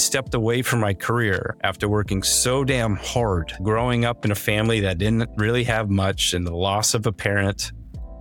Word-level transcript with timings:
stepped 0.00 0.34
away 0.34 0.62
from 0.62 0.80
my 0.80 0.94
career 0.94 1.56
after 1.62 1.88
working 1.88 2.22
so 2.22 2.64
damn 2.64 2.96
hard, 2.96 3.52
growing 3.62 4.04
up 4.04 4.24
in 4.24 4.30
a 4.30 4.34
family 4.34 4.80
that 4.80 4.98
didn't 4.98 5.30
really 5.36 5.64
have 5.64 5.90
much 5.90 6.34
and 6.34 6.46
the 6.46 6.54
loss 6.54 6.94
of 6.94 7.06
a 7.06 7.12
parent. 7.12 7.72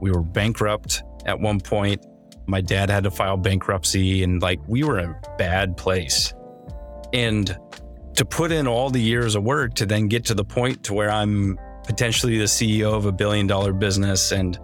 We 0.01 0.11
were 0.11 0.21
bankrupt 0.21 1.03
at 1.25 1.39
one 1.39 1.59
point. 1.59 2.05
My 2.47 2.61
dad 2.61 2.89
had 2.89 3.03
to 3.03 3.11
file 3.11 3.37
bankruptcy 3.37 4.23
and 4.23 4.41
like 4.41 4.59
we 4.67 4.83
were 4.83 4.99
in 4.99 5.09
a 5.09 5.37
bad 5.37 5.77
place. 5.77 6.33
And 7.13 7.57
to 8.15 8.25
put 8.25 8.51
in 8.51 8.67
all 8.67 8.89
the 8.89 9.01
years 9.01 9.35
of 9.35 9.43
work 9.43 9.75
to 9.75 9.85
then 9.85 10.07
get 10.07 10.25
to 10.25 10.33
the 10.33 10.43
point 10.43 10.83
to 10.85 10.93
where 10.93 11.09
I'm 11.09 11.57
potentially 11.85 12.37
the 12.37 12.45
CEO 12.45 12.93
of 12.93 13.05
a 13.05 13.11
billion 13.11 13.47
dollar 13.47 13.73
business 13.73 14.31
and 14.31 14.57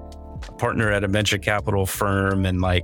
a 0.47 0.51
partner 0.53 0.91
at 0.91 1.03
a 1.03 1.07
venture 1.07 1.37
capital 1.37 1.85
firm 1.85 2.45
and 2.45 2.61
like 2.61 2.83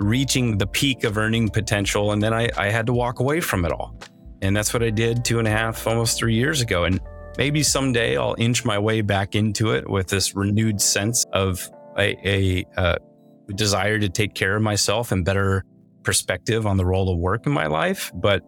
reaching 0.00 0.58
the 0.58 0.66
peak 0.66 1.04
of 1.04 1.18
earning 1.18 1.48
potential. 1.48 2.12
And 2.12 2.22
then 2.22 2.32
I, 2.32 2.48
I 2.56 2.70
had 2.70 2.86
to 2.86 2.92
walk 2.92 3.20
away 3.20 3.40
from 3.40 3.64
it 3.64 3.72
all. 3.72 3.94
And 4.42 4.56
that's 4.56 4.72
what 4.72 4.82
I 4.82 4.90
did 4.90 5.24
two 5.24 5.38
and 5.38 5.46
a 5.46 5.50
half, 5.50 5.86
almost 5.86 6.18
three 6.18 6.34
years 6.34 6.60
ago. 6.60 6.84
And 6.84 7.00
maybe 7.36 7.62
someday 7.62 8.16
I'll 8.16 8.34
inch 8.38 8.64
my 8.64 8.78
way 8.78 9.02
back 9.02 9.34
into 9.34 9.72
it 9.72 9.88
with 9.88 10.08
this 10.08 10.34
renewed 10.34 10.80
sense 10.80 11.26
of 11.32 11.68
a, 11.98 12.16
a, 12.26 12.64
a 12.78 12.96
desire 13.54 13.98
to 13.98 14.08
take 14.08 14.34
care 14.34 14.56
of 14.56 14.62
myself 14.62 15.12
and 15.12 15.24
better 15.24 15.64
perspective 16.02 16.66
on 16.66 16.78
the 16.78 16.86
role 16.86 17.12
of 17.12 17.18
work 17.18 17.46
in 17.46 17.52
my 17.52 17.66
life. 17.66 18.10
But 18.14 18.42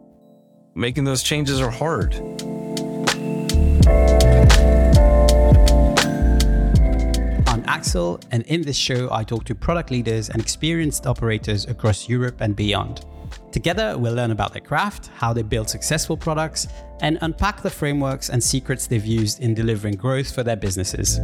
making 0.75 1.05
those 1.05 1.23
changes 1.23 1.61
are 1.61 1.71
hard. 1.71 2.15
Axel, 7.73 8.21
and 8.33 8.43
in 8.49 8.61
this 8.61 8.77
show, 8.77 9.11
I 9.11 9.25
talk 9.25 9.45
to 9.45 9.55
product 9.55 9.91
leaders 9.91 10.29
and 10.29 10.43
experienced 10.43 11.07
operators 11.07 11.65
across 11.65 12.07
Europe 12.07 12.43
and 12.43 12.55
beyond. 12.55 13.07
Together, 13.51 13.97
we'll 13.97 14.13
learn 14.13 14.31
about 14.31 14.53
their 14.53 14.61
craft, 14.61 15.07
how 15.15 15.33
they 15.33 15.43
build 15.43 15.71
successful 15.71 16.15
products, 16.15 16.69
and 17.01 17.17
unpack 17.23 17.63
the 17.63 17.71
frameworks 17.71 18.29
and 18.29 18.43
secrets 18.43 18.87
they've 18.87 19.07
used 19.07 19.41
in 19.41 19.55
delivering 19.55 19.95
growth 19.95 20.35
for 20.35 20.43
their 20.43 20.55
businesses. 20.55 21.17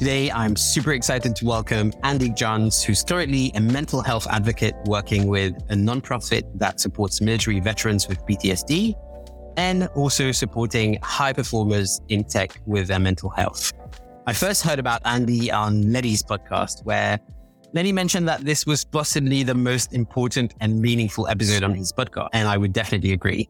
Today, 0.00 0.28
I'm 0.32 0.56
super 0.56 0.94
excited 0.94 1.36
to 1.36 1.46
welcome 1.46 1.92
Andy 2.02 2.30
Johns, 2.30 2.82
who's 2.82 3.04
currently 3.04 3.52
a 3.54 3.60
mental 3.60 4.02
health 4.02 4.26
advocate 4.28 4.74
working 4.86 5.28
with 5.28 5.54
a 5.68 5.74
nonprofit 5.74 6.42
that 6.58 6.80
supports 6.80 7.20
military 7.20 7.60
veterans 7.60 8.08
with 8.08 8.18
PTSD 8.26 8.96
and 9.56 9.88
also 9.94 10.32
supporting 10.32 10.98
high 11.02 11.32
performers 11.32 12.00
in 12.08 12.24
tech 12.24 12.60
with 12.66 12.88
their 12.88 12.98
mental 12.98 13.30
health. 13.30 13.72
I 14.26 14.32
first 14.32 14.62
heard 14.62 14.78
about 14.78 15.02
Andy 15.04 15.50
on 15.50 15.92
Lenny's 15.92 16.22
podcast, 16.22 16.84
where 16.84 17.18
Lenny 17.72 17.92
mentioned 17.92 18.28
that 18.28 18.44
this 18.44 18.66
was 18.66 18.84
possibly 18.84 19.42
the 19.42 19.54
most 19.54 19.92
important 19.92 20.54
and 20.60 20.80
meaningful 20.80 21.26
episode 21.26 21.62
on 21.62 21.74
his 21.74 21.92
podcast, 21.92 22.28
and 22.32 22.46
I 22.46 22.56
would 22.56 22.72
definitely 22.72 23.12
agree. 23.12 23.48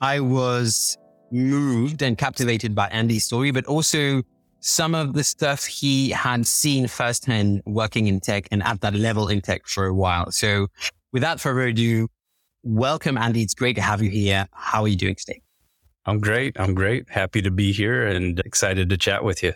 I 0.00 0.20
was 0.20 0.96
moved 1.30 2.02
and 2.02 2.16
captivated 2.16 2.74
by 2.74 2.86
Andy's 2.88 3.24
story, 3.24 3.50
but 3.50 3.66
also 3.66 4.22
some 4.60 4.94
of 4.94 5.12
the 5.14 5.22
stuff 5.22 5.64
he 5.64 6.10
had 6.10 6.46
seen 6.46 6.86
firsthand 6.86 7.62
working 7.66 8.06
in 8.06 8.20
tech 8.20 8.48
and 8.50 8.62
at 8.62 8.80
that 8.80 8.94
level 8.94 9.28
in 9.28 9.40
tech 9.40 9.66
for 9.66 9.86
a 9.86 9.94
while. 9.94 10.30
So 10.30 10.68
without 11.12 11.40
further 11.40 11.62
ado, 11.62 12.08
welcome, 12.66 13.16
Andy. 13.16 13.42
It's 13.42 13.54
great 13.54 13.76
to 13.76 13.82
have 13.82 14.02
you 14.02 14.10
here. 14.10 14.48
How 14.52 14.82
are 14.82 14.88
you 14.88 14.96
doing 14.96 15.14
today? 15.14 15.40
I'm 16.04 16.18
great. 16.18 16.58
I'm 16.58 16.74
great. 16.74 17.08
Happy 17.08 17.40
to 17.42 17.50
be 17.50 17.72
here 17.72 18.06
and 18.06 18.40
excited 18.40 18.90
to 18.90 18.96
chat 18.96 19.22
with 19.22 19.42
you. 19.42 19.52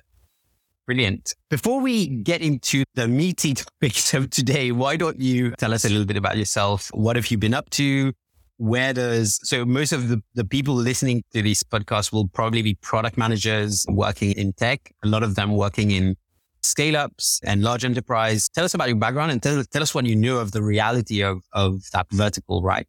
Brilliant. 0.86 1.34
Before 1.48 1.80
we 1.80 2.06
get 2.06 2.40
into 2.40 2.84
the 2.94 3.08
meaty 3.08 3.54
topics 3.54 4.14
of 4.14 4.30
today, 4.30 4.70
why 4.70 4.96
don't 4.96 5.20
you 5.20 5.50
tell 5.58 5.74
us 5.74 5.84
a 5.84 5.88
little 5.88 6.06
bit 6.06 6.16
about 6.16 6.36
yourself? 6.38 6.88
What 6.94 7.16
have 7.16 7.30
you 7.30 7.38
been 7.38 7.54
up 7.54 7.68
to? 7.70 8.12
Where 8.58 8.92
does, 8.92 9.40
so 9.42 9.64
most 9.64 9.92
of 9.92 10.08
the, 10.08 10.22
the 10.34 10.44
people 10.44 10.74
listening 10.74 11.24
to 11.32 11.42
this 11.42 11.62
podcast 11.64 12.12
will 12.12 12.28
probably 12.28 12.62
be 12.62 12.74
product 12.74 13.16
managers 13.16 13.86
working 13.88 14.32
in 14.32 14.52
tech, 14.52 14.92
a 15.02 15.08
lot 15.08 15.22
of 15.22 15.34
them 15.34 15.56
working 15.56 15.90
in 15.90 16.14
scale 16.62 16.96
ups 16.96 17.40
and 17.42 17.62
large 17.62 17.84
enterprise. 17.84 18.48
Tell 18.50 18.64
us 18.64 18.74
about 18.74 18.88
your 18.88 18.98
background 18.98 19.32
and 19.32 19.42
tell, 19.42 19.64
tell 19.64 19.82
us 19.82 19.94
what 19.94 20.04
you 20.04 20.14
know 20.14 20.38
of 20.38 20.52
the 20.52 20.62
reality 20.62 21.22
of, 21.22 21.42
of 21.52 21.82
that 21.92 22.06
vertical, 22.12 22.62
right? 22.62 22.86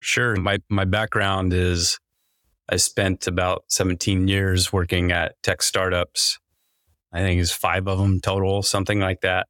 Sure. 0.00 0.34
My, 0.36 0.58
my 0.68 0.84
background 0.84 1.52
is 1.52 1.98
I 2.68 2.76
spent 2.76 3.26
about 3.26 3.64
17 3.68 4.28
years 4.28 4.72
working 4.72 5.12
at 5.12 5.34
tech 5.42 5.62
startups. 5.62 6.38
I 7.12 7.20
think 7.20 7.40
it's 7.40 7.52
five 7.52 7.88
of 7.88 7.98
them 7.98 8.20
total, 8.20 8.62
something 8.62 9.00
like 9.00 9.20
that. 9.22 9.46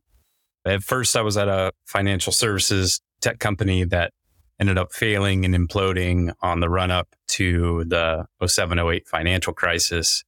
At 0.65 0.83
first, 0.83 1.16
I 1.16 1.22
was 1.22 1.37
at 1.37 1.49
a 1.49 1.72
financial 1.87 2.33
services 2.33 3.00
tech 3.21 3.38
company 3.38 3.84
that 3.84 4.12
ended 4.59 4.78
up 4.78 4.93
failing 4.93 5.44
and 5.44 5.55
imploding 5.55 6.33
on 6.43 6.61
the 6.61 6.69
run 6.69 6.91
up 6.91 7.09
to 7.28 7.84
the 7.87 8.27
07 8.47 8.78
08 8.78 9.06
financial 9.06 9.53
crisis. 9.53 10.25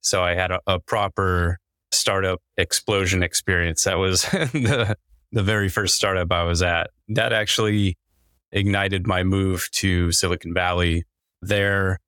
So 0.00 0.22
I 0.22 0.34
had 0.34 0.50
a, 0.50 0.60
a 0.66 0.80
proper 0.80 1.58
startup 1.92 2.40
explosion 2.56 3.22
experience. 3.22 3.84
That 3.84 3.98
was 3.98 4.22
the, 4.22 4.96
the 5.32 5.42
very 5.42 5.68
first 5.68 5.94
startup 5.94 6.30
I 6.32 6.44
was 6.44 6.62
at. 6.62 6.90
That 7.08 7.32
actually 7.32 7.96
ignited 8.52 9.06
my 9.06 9.22
move 9.22 9.68
to 9.72 10.12
Silicon 10.12 10.54
Valley. 10.54 11.04
There, 11.42 12.00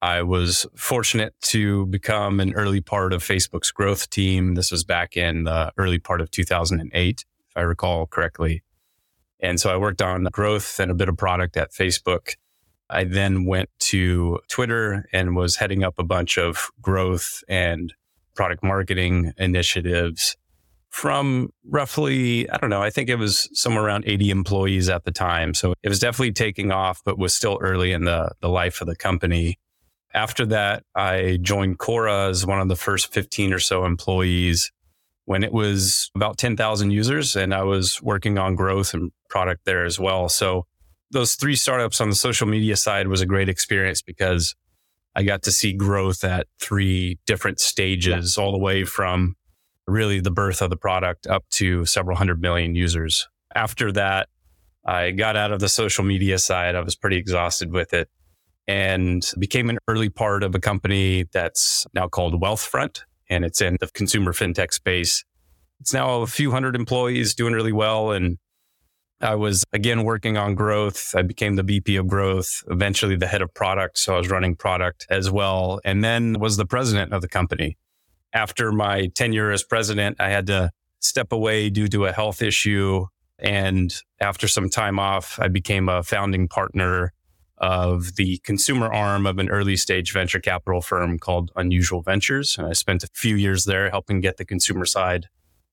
I 0.00 0.22
was 0.22 0.66
fortunate 0.76 1.34
to 1.42 1.86
become 1.86 2.40
an 2.40 2.54
early 2.54 2.80
part 2.80 3.12
of 3.12 3.22
Facebook's 3.22 3.70
growth 3.70 4.10
team. 4.10 4.54
This 4.54 4.70
was 4.70 4.84
back 4.84 5.16
in 5.16 5.44
the 5.44 5.72
early 5.76 5.98
part 5.98 6.20
of 6.20 6.30
2008, 6.30 7.24
if 7.48 7.56
I 7.56 7.60
recall 7.62 8.06
correctly. 8.06 8.62
And 9.40 9.60
so 9.60 9.70
I 9.70 9.76
worked 9.76 10.02
on 10.02 10.24
growth 10.24 10.78
and 10.80 10.90
a 10.90 10.94
bit 10.94 11.08
of 11.08 11.16
product 11.16 11.56
at 11.56 11.72
Facebook. 11.72 12.34
I 12.90 13.04
then 13.04 13.44
went 13.44 13.68
to 13.80 14.40
Twitter 14.48 15.06
and 15.12 15.36
was 15.36 15.56
heading 15.56 15.84
up 15.84 15.94
a 15.98 16.04
bunch 16.04 16.38
of 16.38 16.70
growth 16.80 17.42
and 17.48 17.92
product 18.34 18.62
marketing 18.62 19.32
initiatives 19.36 20.36
from 20.90 21.50
roughly, 21.66 22.48
I 22.50 22.56
don't 22.56 22.70
know, 22.70 22.82
I 22.82 22.90
think 22.90 23.08
it 23.08 23.16
was 23.16 23.48
somewhere 23.52 23.84
around 23.84 24.04
80 24.06 24.30
employees 24.30 24.88
at 24.88 25.04
the 25.04 25.12
time. 25.12 25.54
So 25.54 25.74
it 25.82 25.88
was 25.88 25.98
definitely 25.98 26.32
taking 26.32 26.72
off, 26.72 27.02
but 27.04 27.18
was 27.18 27.34
still 27.34 27.58
early 27.60 27.92
in 27.92 28.04
the, 28.04 28.32
the 28.40 28.48
life 28.48 28.80
of 28.80 28.86
the 28.86 28.96
company. 28.96 29.58
After 30.14 30.46
that, 30.46 30.84
I 30.94 31.38
joined 31.42 31.78
Quora 31.78 32.30
as 32.30 32.46
one 32.46 32.60
of 32.60 32.68
the 32.68 32.76
first 32.76 33.12
15 33.12 33.52
or 33.52 33.58
so 33.58 33.84
employees 33.84 34.72
when 35.26 35.44
it 35.44 35.52
was 35.52 36.10
about 36.14 36.38
10,000 36.38 36.90
users 36.90 37.36
and 37.36 37.52
I 37.52 37.62
was 37.62 38.00
working 38.00 38.38
on 38.38 38.54
growth 38.54 38.94
and 38.94 39.12
product 39.28 39.66
there 39.66 39.84
as 39.84 40.00
well. 40.00 40.30
So 40.30 40.64
those 41.10 41.34
three 41.34 41.54
startups 41.54 42.00
on 42.00 42.08
the 42.08 42.16
social 42.16 42.46
media 42.46 42.76
side 42.76 43.08
was 43.08 43.20
a 43.20 43.26
great 43.26 43.50
experience 43.50 44.00
because 44.00 44.54
I 45.14 45.24
got 45.24 45.42
to 45.42 45.52
see 45.52 45.74
growth 45.74 46.24
at 46.24 46.46
three 46.60 47.18
different 47.26 47.60
stages, 47.60 48.36
yeah. 48.36 48.42
all 48.42 48.52
the 48.52 48.58
way 48.58 48.84
from 48.84 49.36
really 49.88 50.20
the 50.20 50.30
birth 50.30 50.62
of 50.62 50.70
the 50.70 50.76
product 50.76 51.26
up 51.26 51.44
to 51.50 51.84
several 51.84 52.16
hundred 52.16 52.40
million 52.40 52.74
users. 52.74 53.28
After 53.54 53.90
that, 53.92 54.28
I 54.84 55.10
got 55.10 55.36
out 55.36 55.52
of 55.52 55.60
the 55.60 55.68
social 55.68 56.04
media 56.04 56.38
side. 56.38 56.74
I 56.74 56.80
was 56.80 56.96
pretty 56.96 57.16
exhausted 57.16 57.72
with 57.72 57.92
it 57.92 58.08
and 58.68 59.28
became 59.38 59.70
an 59.70 59.78
early 59.88 60.10
part 60.10 60.42
of 60.42 60.54
a 60.54 60.60
company 60.60 61.24
that's 61.32 61.86
now 61.94 62.06
called 62.06 62.40
Wealthfront, 62.40 63.00
and 63.30 63.44
it's 63.44 63.62
in 63.62 63.78
the 63.80 63.88
consumer 63.88 64.32
fintech 64.32 64.72
space. 64.72 65.24
It's 65.80 65.94
now 65.94 66.20
a 66.20 66.26
few 66.26 66.50
hundred 66.50 66.76
employees 66.76 67.34
doing 67.34 67.54
really 67.54 67.72
well. 67.72 68.12
And 68.12 68.36
I 69.20 69.34
was 69.36 69.64
again 69.72 70.04
working 70.04 70.36
on 70.36 70.54
growth. 70.54 71.14
I 71.16 71.22
became 71.22 71.56
the 71.56 71.62
VP 71.62 71.96
of 71.96 72.06
growth, 72.06 72.62
eventually 72.68 73.16
the 73.16 73.26
head 73.26 73.42
of 73.42 73.52
product. 73.54 73.98
So 73.98 74.14
I 74.14 74.18
was 74.18 74.28
running 74.28 74.54
product 74.54 75.06
as 75.08 75.30
well, 75.30 75.80
and 75.84 76.04
then 76.04 76.38
was 76.38 76.56
the 76.56 76.66
president 76.66 77.12
of 77.12 77.22
the 77.22 77.28
company. 77.28 77.78
After 78.32 78.72
my 78.72 79.08
tenure 79.14 79.50
as 79.50 79.62
president, 79.62 80.16
I 80.20 80.28
had 80.28 80.46
to 80.46 80.70
step 81.00 81.32
away 81.32 81.70
due 81.70 81.88
to 81.88 82.06
a 82.06 82.12
health 82.12 82.42
issue. 82.42 83.06
And 83.38 83.94
after 84.20 84.48
some 84.48 84.68
time 84.68 84.98
off, 84.98 85.38
I 85.40 85.48
became 85.48 85.88
a 85.88 86.02
founding 86.02 86.48
partner 86.48 87.12
of 87.58 88.16
the 88.16 88.38
consumer 88.38 88.92
arm 88.92 89.26
of 89.26 89.38
an 89.38 89.48
early 89.48 89.76
stage 89.76 90.12
venture 90.12 90.40
capital 90.40 90.80
firm 90.80 91.18
called 91.18 91.50
Unusual 91.56 92.02
Ventures. 92.02 92.56
And 92.56 92.66
I 92.66 92.72
spent 92.72 93.02
a 93.02 93.08
few 93.14 93.36
years 93.36 93.64
there 93.64 93.90
helping 93.90 94.20
get 94.20 94.36
the 94.36 94.44
consumer 94.44 94.84
side 94.84 95.26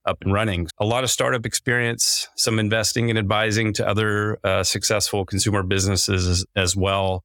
up 0.05 0.17
and 0.21 0.33
running. 0.33 0.67
A 0.79 0.85
lot 0.85 1.03
of 1.03 1.09
startup 1.09 1.45
experience, 1.45 2.27
some 2.35 2.59
investing 2.59 3.09
and 3.09 3.17
advising 3.17 3.73
to 3.73 3.87
other 3.87 4.37
uh, 4.43 4.63
successful 4.63 5.25
consumer 5.25 5.63
businesses 5.63 6.27
as, 6.27 6.45
as 6.55 6.75
well. 6.75 7.23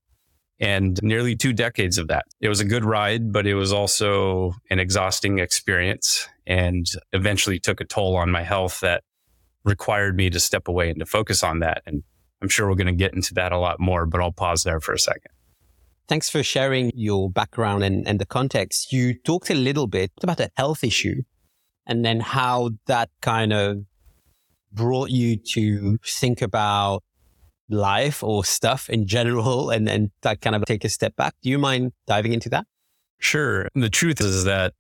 And 0.61 1.03
nearly 1.03 1.37
two 1.37 1.55
decades 1.55 1.97
of 1.97 2.09
that. 2.09 2.27
It 2.41 2.51
was 2.51 2.61
a 2.61 2.67
good 2.67 2.85
ride, 2.85 3.33
but 3.33 3.47
it 3.47 3.55
was 3.55 3.73
also 3.73 4.55
an 4.69 4.79
exhausting 4.79 5.39
experience 5.39 6.29
and 6.47 6.87
eventually 7.13 7.59
took 7.59 7.81
a 7.81 7.85
toll 7.87 8.17
on 8.17 8.31
my 8.31 8.43
health 8.43 8.81
that 8.81 9.03
required 9.65 10.17
me 10.17 10.29
to 10.31 10.39
step 10.39 10.69
away 10.69 10.91
and 10.91 10.99
to 11.01 11.07
focus 11.07 11.43
on 11.43 11.61
that. 11.61 11.83
And 11.87 12.03
I'm 12.43 12.49
sure 12.49 12.69
we're 12.69 12.75
going 12.75 12.87
to 12.87 12.93
get 12.93 13.15
into 13.15 13.35
that 13.35 13.53
a 13.53 13.59
lot 13.59 13.81
more, 13.81 14.05
but 14.05 14.21
I'll 14.21 14.33
pause 14.33 14.63
there 14.63 14.81
for 14.81 14.93
a 14.93 14.99
second. 14.99 15.33
Thanks 16.09 16.29
for 16.29 16.43
sharing 16.43 16.91
your 16.95 17.31
background 17.31 17.85
and, 17.85 18.07
and 18.07 18.19
the 18.19 18.27
context. 18.27 18.93
You 18.93 19.15
talked 19.15 19.49
a 19.49 19.55
little 19.55 19.87
bit 19.87 20.11
about 20.23 20.41
a 20.41 20.51
health 20.57 20.83
issue 20.83 21.23
and 21.87 22.05
then 22.05 22.21
how 22.21 22.71
that 22.87 23.11
kind 23.23 23.53
of 23.53 23.79
brought 24.73 25.11
you 25.11 25.37
to 25.37 25.99
think 26.05 26.43
about 26.43 27.03
life 27.71 28.23
or 28.23 28.45
stuff 28.45 28.91
in 28.91 29.07
general 29.07 29.71
and 29.75 29.87
then 29.87 30.11
that 30.23 30.41
kind 30.41 30.57
of 30.57 30.65
take 30.65 30.85
a 30.85 30.89
step 30.89 31.17
back. 31.17 31.35
Do 31.43 31.51
you 31.51 31.59
mind 31.59 31.93
diving 32.07 32.33
into 32.33 32.49
that? 32.51 32.67
Sure. 33.19 33.69
The 33.75 33.91
truth 33.91 34.21
is 34.21 34.45
that 34.45 34.75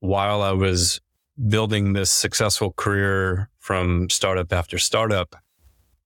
while 0.00 0.42
I 0.42 0.52
was 0.52 1.00
building 1.48 1.92
this 1.92 2.10
successful 2.10 2.72
career 2.72 3.50
from 3.58 4.08
startup 4.10 4.52
after 4.52 4.78
startup, 4.78 5.36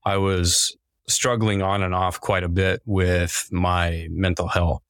I 0.05 0.17
was 0.19 0.77
struggling 1.09 1.63
on 1.63 1.83
and 1.83 1.95
off 1.95 2.21
quite 2.21 2.43
a 2.43 2.49
bit 2.49 2.83
with 2.85 3.49
my 3.51 4.09
mental 4.11 4.49
health. 4.49 4.83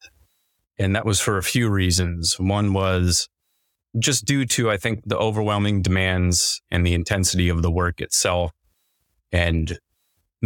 And 0.79 0.95
that 0.97 1.07
was 1.07 1.21
for 1.21 1.39
a 1.39 1.43
few 1.43 1.69
reasons. 1.69 2.39
One 2.39 2.73
was 2.73 3.29
just 3.99 4.25
due 4.25 4.45
to, 4.47 4.71
I 4.71 4.77
think, 4.77 5.03
the 5.07 5.17
overwhelming 5.17 5.83
demands 5.83 6.61
and 6.71 6.87
the 6.87 6.95
intensity 6.95 7.49
of 7.49 7.63
the 7.63 7.71
work 7.71 8.01
itself 8.01 8.53
and 9.33 9.79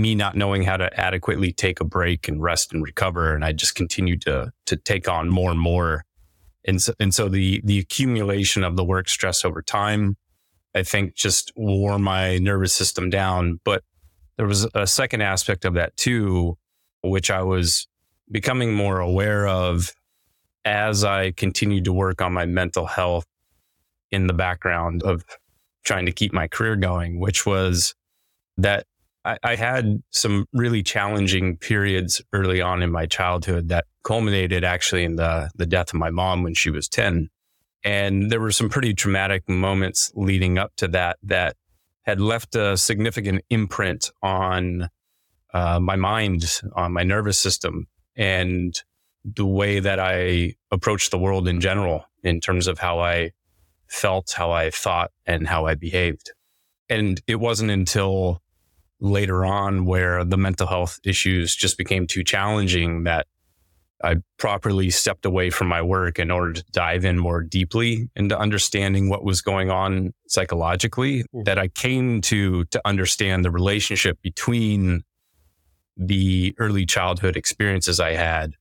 me 0.00 0.14
not 0.14 0.36
knowing 0.36 0.62
how 0.62 0.76
to 0.76 1.00
adequately 1.00 1.52
take 1.52 1.80
a 1.80 1.84
break 1.84 2.28
and 2.28 2.42
rest 2.42 2.72
and 2.72 2.82
recover. 2.82 3.34
And 3.34 3.44
I 3.44 3.52
just 3.52 3.74
continued 3.74 4.22
to, 4.22 4.52
to 4.66 4.76
take 4.76 5.08
on 5.08 5.28
more 5.28 5.50
and 5.50 5.60
more. 5.60 6.04
And 6.64 6.80
so, 6.80 6.92
and 7.00 7.14
so 7.14 7.28
the, 7.28 7.60
the 7.64 7.78
accumulation 7.78 8.64
of 8.64 8.76
the 8.76 8.84
work 8.84 9.08
stress 9.08 9.44
over 9.44 9.62
time, 9.62 10.16
I 10.74 10.82
think 10.82 11.14
just 11.14 11.52
wore 11.56 11.98
my 11.98 12.38
nervous 12.38 12.74
system 12.74 13.10
down. 13.10 13.60
But 13.64 13.82
there 14.36 14.46
was 14.46 14.66
a 14.74 14.86
second 14.86 15.22
aspect 15.22 15.64
of 15.64 15.74
that 15.74 15.96
too, 15.96 16.56
which 17.02 17.30
I 17.30 17.42
was 17.42 17.88
becoming 18.30 18.74
more 18.74 19.00
aware 19.00 19.46
of 19.48 19.92
as 20.64 21.04
I 21.04 21.32
continued 21.32 21.84
to 21.84 21.92
work 21.92 22.20
on 22.20 22.32
my 22.32 22.46
mental 22.46 22.86
health 22.86 23.26
in 24.10 24.26
the 24.26 24.32
background 24.32 25.02
of 25.02 25.24
trying 25.84 26.06
to 26.06 26.12
keep 26.12 26.32
my 26.32 26.46
career 26.46 26.76
going, 26.76 27.18
which 27.18 27.46
was 27.46 27.94
that 28.58 28.86
I, 29.24 29.38
I, 29.42 29.54
had 29.56 30.02
some 30.10 30.46
really 30.52 30.82
challenging 30.82 31.56
periods 31.56 32.22
early 32.32 32.60
on 32.60 32.82
in 32.82 32.90
my 32.90 33.06
childhood 33.06 33.68
that 33.68 33.84
culminated 34.02 34.64
actually 34.64 35.04
in 35.04 35.16
the, 35.16 35.50
the 35.54 35.66
death 35.66 35.92
of 35.92 36.00
my 36.00 36.10
mom 36.10 36.42
when 36.42 36.54
she 36.54 36.70
was 36.70 36.88
10. 36.88 37.28
And 37.84 38.30
there 38.30 38.40
were 38.40 38.52
some 38.52 38.68
pretty 38.68 38.94
traumatic 38.94 39.48
moments 39.48 40.10
leading 40.14 40.58
up 40.58 40.72
to 40.76 40.88
that 40.88 41.18
that 41.22 41.56
had 42.02 42.20
left 42.20 42.54
a 42.54 42.76
significant 42.76 43.42
imprint 43.50 44.10
on 44.22 44.88
uh, 45.52 45.80
my 45.80 45.96
mind, 45.96 46.60
on 46.74 46.92
my 46.92 47.02
nervous 47.02 47.38
system, 47.38 47.86
and 48.16 48.82
the 49.24 49.46
way 49.46 49.80
that 49.80 49.98
I 49.98 50.54
approached 50.70 51.10
the 51.10 51.18
world 51.18 51.46
in 51.46 51.60
general 51.60 52.04
in 52.22 52.40
terms 52.40 52.66
of 52.66 52.78
how 52.78 53.00
I 53.00 53.32
felt, 53.86 54.32
how 54.32 54.50
I 54.50 54.70
thought, 54.70 55.10
and 55.26 55.46
how 55.46 55.66
I 55.66 55.74
behaved. 55.74 56.32
And 56.88 57.20
it 57.26 57.36
wasn't 57.36 57.70
until 57.70 58.39
later 59.00 59.44
on 59.44 59.86
where 59.86 60.24
the 60.24 60.36
mental 60.36 60.66
health 60.66 61.00
issues 61.04 61.54
just 61.54 61.78
became 61.78 62.06
too 62.06 62.22
challenging 62.22 63.04
that 63.04 63.26
I 64.02 64.16
properly 64.38 64.90
stepped 64.90 65.26
away 65.26 65.50
from 65.50 65.68
my 65.68 65.82
work 65.82 66.18
in 66.18 66.30
order 66.30 66.54
to 66.54 66.64
dive 66.72 67.04
in 67.04 67.18
more 67.18 67.42
deeply 67.42 68.08
into 68.16 68.38
understanding 68.38 69.08
what 69.08 69.24
was 69.24 69.42
going 69.42 69.70
on 69.70 70.14
psychologically 70.26 71.20
mm-hmm. 71.20 71.42
that 71.44 71.58
I 71.58 71.68
came 71.68 72.20
to 72.22 72.64
to 72.66 72.80
understand 72.84 73.44
the 73.44 73.50
relationship 73.50 74.18
between 74.22 75.02
the 75.96 76.54
early 76.58 76.86
childhood 76.86 77.36
experiences 77.36 78.00
I 78.00 78.12
had 78.12 78.54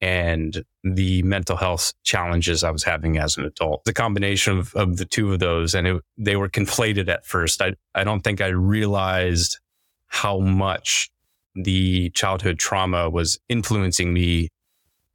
and 0.00 0.62
the 0.84 1.22
mental 1.22 1.56
health 1.56 1.94
challenges 2.04 2.62
I 2.62 2.70
was 2.70 2.84
having 2.84 3.18
as 3.18 3.36
an 3.36 3.44
adult. 3.44 3.84
The 3.84 3.94
combination 3.94 4.58
of, 4.58 4.74
of 4.74 4.98
the 4.98 5.06
two 5.06 5.32
of 5.32 5.38
those, 5.38 5.74
and 5.74 5.86
it, 5.86 6.02
they 6.18 6.36
were 6.36 6.50
conflated 6.50 7.08
at 7.08 7.24
first. 7.24 7.62
I, 7.62 7.74
I 7.94 8.04
don't 8.04 8.20
think 8.20 8.40
I 8.40 8.48
realized 8.48 9.58
how 10.08 10.38
much 10.38 11.10
the 11.54 12.10
childhood 12.10 12.58
trauma 12.58 13.08
was 13.10 13.38
influencing 13.48 14.12
me 14.12 14.48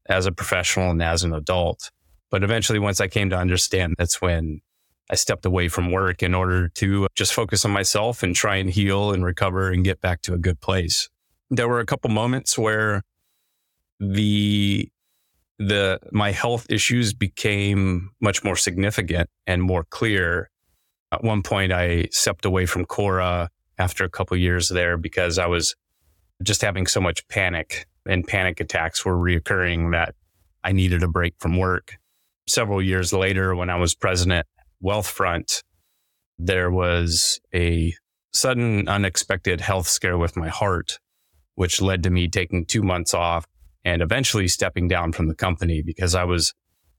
as 0.08 0.26
a 0.26 0.32
professional 0.32 0.92
and 0.92 1.02
as 1.02 1.24
an 1.24 1.34
adult. 1.34 1.92
But 2.30 2.44
eventually, 2.44 2.80
once 2.80 3.00
I 3.00 3.08
came 3.08 3.30
to 3.30 3.38
understand, 3.38 3.96
that's 3.98 4.22
when 4.22 4.62
I 5.10 5.16
stepped 5.16 5.46
away 5.46 5.68
from 5.68 5.92
work 5.92 6.24
in 6.24 6.34
order 6.34 6.70
to 6.70 7.08
just 7.16 7.34
focus 7.34 7.66
on 7.66 7.72
myself 7.72 8.24
and 8.24 8.36
try 8.36 8.56
and 8.56 8.70
heal 8.70 9.12
and 9.12 9.24
recover 9.24 9.70
and 9.70 9.84
get 9.84 10.00
back 10.02 10.22
to 10.24 10.34
a 10.34 10.38
good 10.38 10.62
place. 10.62 11.10
There 11.50 11.68
were 11.68 11.82
a 11.82 11.86
couple 11.86 12.10
moments 12.10 12.58
where 12.58 13.04
the 14.00 14.90
the 15.60 16.00
my 16.12 16.32
health 16.32 16.66
issues 16.70 17.14
became 17.14 18.10
much 18.20 18.44
more 18.44 18.56
significant 18.56 19.30
and 19.46 19.62
more 19.62 19.84
clear. 19.84 20.50
At 21.12 21.24
one 21.24 21.44
point, 21.44 21.74
I 21.74 22.08
stepped 22.12 22.46
away 22.46 22.66
from 22.66 22.86
Quora 22.86 23.50
after 23.82 24.04
a 24.04 24.10
couple 24.10 24.38
years 24.38 24.70
there 24.70 24.96
because 24.96 25.40
I 25.40 25.48
was 25.48 25.76
just 26.44 26.62
having 26.62 26.86
so 26.86 27.02
much 27.02 27.28
panic 27.28 27.88
and 28.06 28.28
panic 28.28 28.60
attacks 28.60 29.04
were 29.04 29.18
reoccurring 29.18 29.92
that 29.92 30.14
I 30.64 30.72
needed 30.72 31.02
a 31.02 31.08
break 31.08 31.34
from 31.40 31.58
work. 31.58 31.98
Several 32.48 32.82
years 32.82 33.12
later, 33.12 33.56
when 33.56 33.72
I 33.72 33.78
was 33.78 33.96
president 33.96 34.46
Wealthfront, 34.84 35.64
there 36.38 36.70
was 36.70 37.40
a 37.54 37.94
sudden 38.34 38.88
unexpected 38.88 39.62
health 39.62 39.88
scare 39.88 40.18
with 40.18 40.38
my 40.38 40.50
heart, 40.50 41.00
which 41.56 41.82
led 41.82 42.04
to 42.04 42.12
me 42.12 42.28
taking 42.28 42.66
two 42.66 42.84
months 42.84 43.16
off 43.16 43.48
and 43.84 44.04
eventually 44.04 44.48
stepping 44.48 44.88
down 44.88 45.12
from 45.12 45.28
the 45.28 45.36
company 45.36 45.82
because 45.84 46.14
I 46.14 46.24
was 46.24 46.54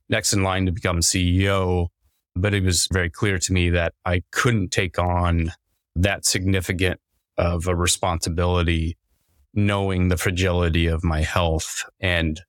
next 0.09 0.33
in 0.33 0.43
line 0.43 0.67
to 0.67 0.73
become 0.73 0.99
CEO. 0.99 1.89
But 2.35 2.55
it 2.55 2.65
was 2.65 2.89
very 2.93 3.11
clear 3.11 3.39
to 3.39 3.53
me 3.53 3.71
that 3.71 3.93
I 4.05 4.23
couldn't 4.33 4.71
take 4.71 4.99
on 4.99 5.53
that 5.97 6.25
significant 6.25 7.01
of 7.39 7.67
a 7.67 7.75
responsibility, 7.75 8.97
knowing 9.55 10.09
the 10.09 10.17
fragility 10.17 10.87
of 10.87 11.05
my 11.05 11.23
health. 11.23 11.85
And 12.01 12.41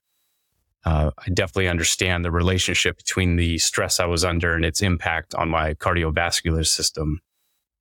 uh, 0.86 1.12
I 1.18 1.30
definitely 1.30 1.69
understand 1.69 2.25
the 2.25 2.31
relationship 2.31 2.98
between 2.98 3.36
the 3.36 3.57
stress 3.57 4.00
I 4.00 4.06
was 4.06 4.25
under 4.25 4.54
and 4.54 4.66
its 4.66 4.81
impact 4.81 5.34
on 5.36 5.50
my 5.50 5.74
cardiovascular 5.75 6.66
system. 6.66 7.19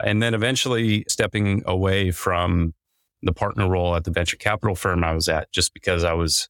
And 0.00 0.22
then 0.22 0.34
eventually 0.34 1.04
stepping 1.08 1.62
away 1.66 2.10
from 2.10 2.74
the 3.22 3.32
partner 3.32 3.68
role 3.68 3.94
at 3.94 4.04
the 4.04 4.10
venture 4.10 4.36
capital 4.36 4.74
firm 4.74 5.04
I 5.04 5.12
was 5.12 5.28
at 5.28 5.50
just 5.52 5.74
because 5.74 6.02
I 6.02 6.12
was 6.12 6.48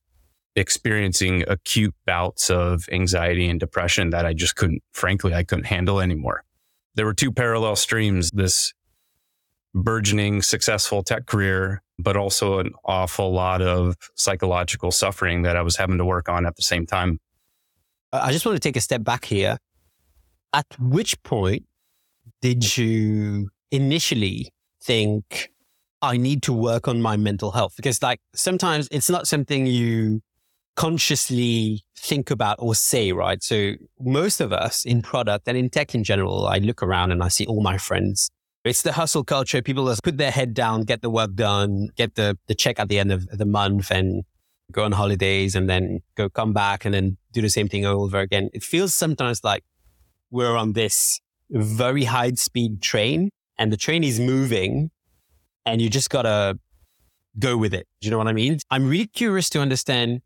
experiencing 0.57 1.45
acute 1.49 1.95
bouts 2.07 2.51
of 2.51 2.89
anxiety 2.93 3.49
and 3.49 3.59
depression 3.59 4.11
that 4.11 4.27
I 4.27 4.33
just 4.33 4.57
couldn't, 4.57 4.83
frankly, 4.93 5.35
I 5.35 5.45
couldn't 5.45 5.65
handle 5.65 6.01
anymore. 6.01 6.45
There 6.95 7.07
were 7.07 7.15
two 7.15 7.33
parallel 7.33 7.77
streams 7.77 8.31
this 8.31 8.73
burgeoning, 9.75 10.43
successful 10.43 11.03
tech 11.03 11.27
career, 11.27 11.83
but 11.99 12.17
also 12.17 12.59
an 12.59 12.73
awful 12.85 13.33
lot 13.33 13.63
of 13.63 13.97
psychological 14.15 14.91
suffering 14.91 15.43
that 15.43 15.57
I 15.57 15.63
was 15.63 15.77
having 15.77 15.99
to 15.99 16.05
work 16.05 16.29
on 16.29 16.47
at 16.47 16.57
the 16.57 16.63
same 16.63 16.87
time. 16.87 17.21
I 18.13 18.33
just 18.33 18.45
want 18.45 18.57
to 18.57 18.61
take 18.61 18.77
a 18.77 18.81
step 18.81 19.03
back 19.03 19.25
here. 19.25 19.59
At 20.53 20.67
which 20.79 21.23
point 21.23 21.65
did 22.43 22.77
you 22.77 23.49
initially 23.71 24.53
think 24.83 25.51
I 26.03 26.17
need 26.17 26.43
to 26.43 26.53
work 26.53 26.89
on 26.89 27.01
my 27.01 27.17
mental 27.17 27.53
health 27.53 27.75
because 27.77 28.03
like 28.03 28.21
sometimes 28.35 28.89
it's 28.91 29.09
not 29.09 29.27
something 29.27 29.67
you 29.67 30.21
consciously 30.75 31.85
think 31.97 32.31
about 32.31 32.57
or 32.59 32.75
say, 32.75 33.13
right? 33.13 33.43
So 33.43 33.75
most 34.01 34.41
of 34.41 34.53
us 34.53 34.85
in 34.85 35.01
product 35.01 35.47
and 35.47 35.57
in 35.57 35.71
tech 35.71 35.95
in 35.95 36.03
general, 36.03 36.47
I 36.47 36.59
look 36.59 36.83
around 36.83 37.13
and 37.13 37.23
I 37.23 37.29
see 37.29 37.47
all 37.47 37.63
my 37.63 37.79
friends. 37.79 38.31
It's 38.65 38.83
the 38.83 38.93
hustle 38.93 39.25
culture. 39.25 39.61
People 39.61 39.87
just 39.89 40.05
put 40.05 40.19
their 40.19 40.31
head 40.31 40.55
down, 40.55 40.83
get 40.83 41.03
the 41.03 41.11
work 41.11 41.35
done, 41.35 41.89
get 41.97 42.15
the, 42.15 42.39
the 42.47 42.55
check 42.55 42.79
at 42.79 42.89
the 42.89 42.99
end 42.99 43.11
of 43.11 43.27
the 43.27 43.45
month 43.45 43.91
and 43.91 44.23
go 44.71 44.85
on 44.85 44.93
holidays 44.93 45.55
and 45.57 45.69
then 45.69 46.01
go 46.15 46.29
come 46.29 46.53
back 46.53 46.85
and 46.85 46.95
then 46.95 47.17
do 47.33 47.43
the 47.43 47.51
same 47.51 47.69
thing 47.69 47.85
over 47.85 48.21
again. 48.21 48.51
It 48.53 48.63
feels 48.63 48.95
sometimes 48.95 49.43
like 49.43 49.65
we're 50.31 50.57
on 50.57 50.75
this 50.75 51.21
very 51.51 52.05
high 52.05 52.33
speed 52.33 52.81
train 52.81 53.31
and 53.59 53.73
the 53.73 53.77
train 53.77 54.05
is 54.05 54.21
moving 54.21 54.91
and 55.67 55.83
you 55.83 55.91
just 55.91 56.09
gotta 56.09 56.59
go 57.39 57.57
with 57.57 57.75
it. 57.75 57.89
Do 58.01 58.07
you 58.07 58.11
know 58.11 58.19
what 58.19 58.29
I 58.29 58.33
mean? 58.33 58.59
I'm 58.71 58.89
really 58.89 59.07
curious 59.07 59.51
to 59.51 59.61
understand 59.61 60.23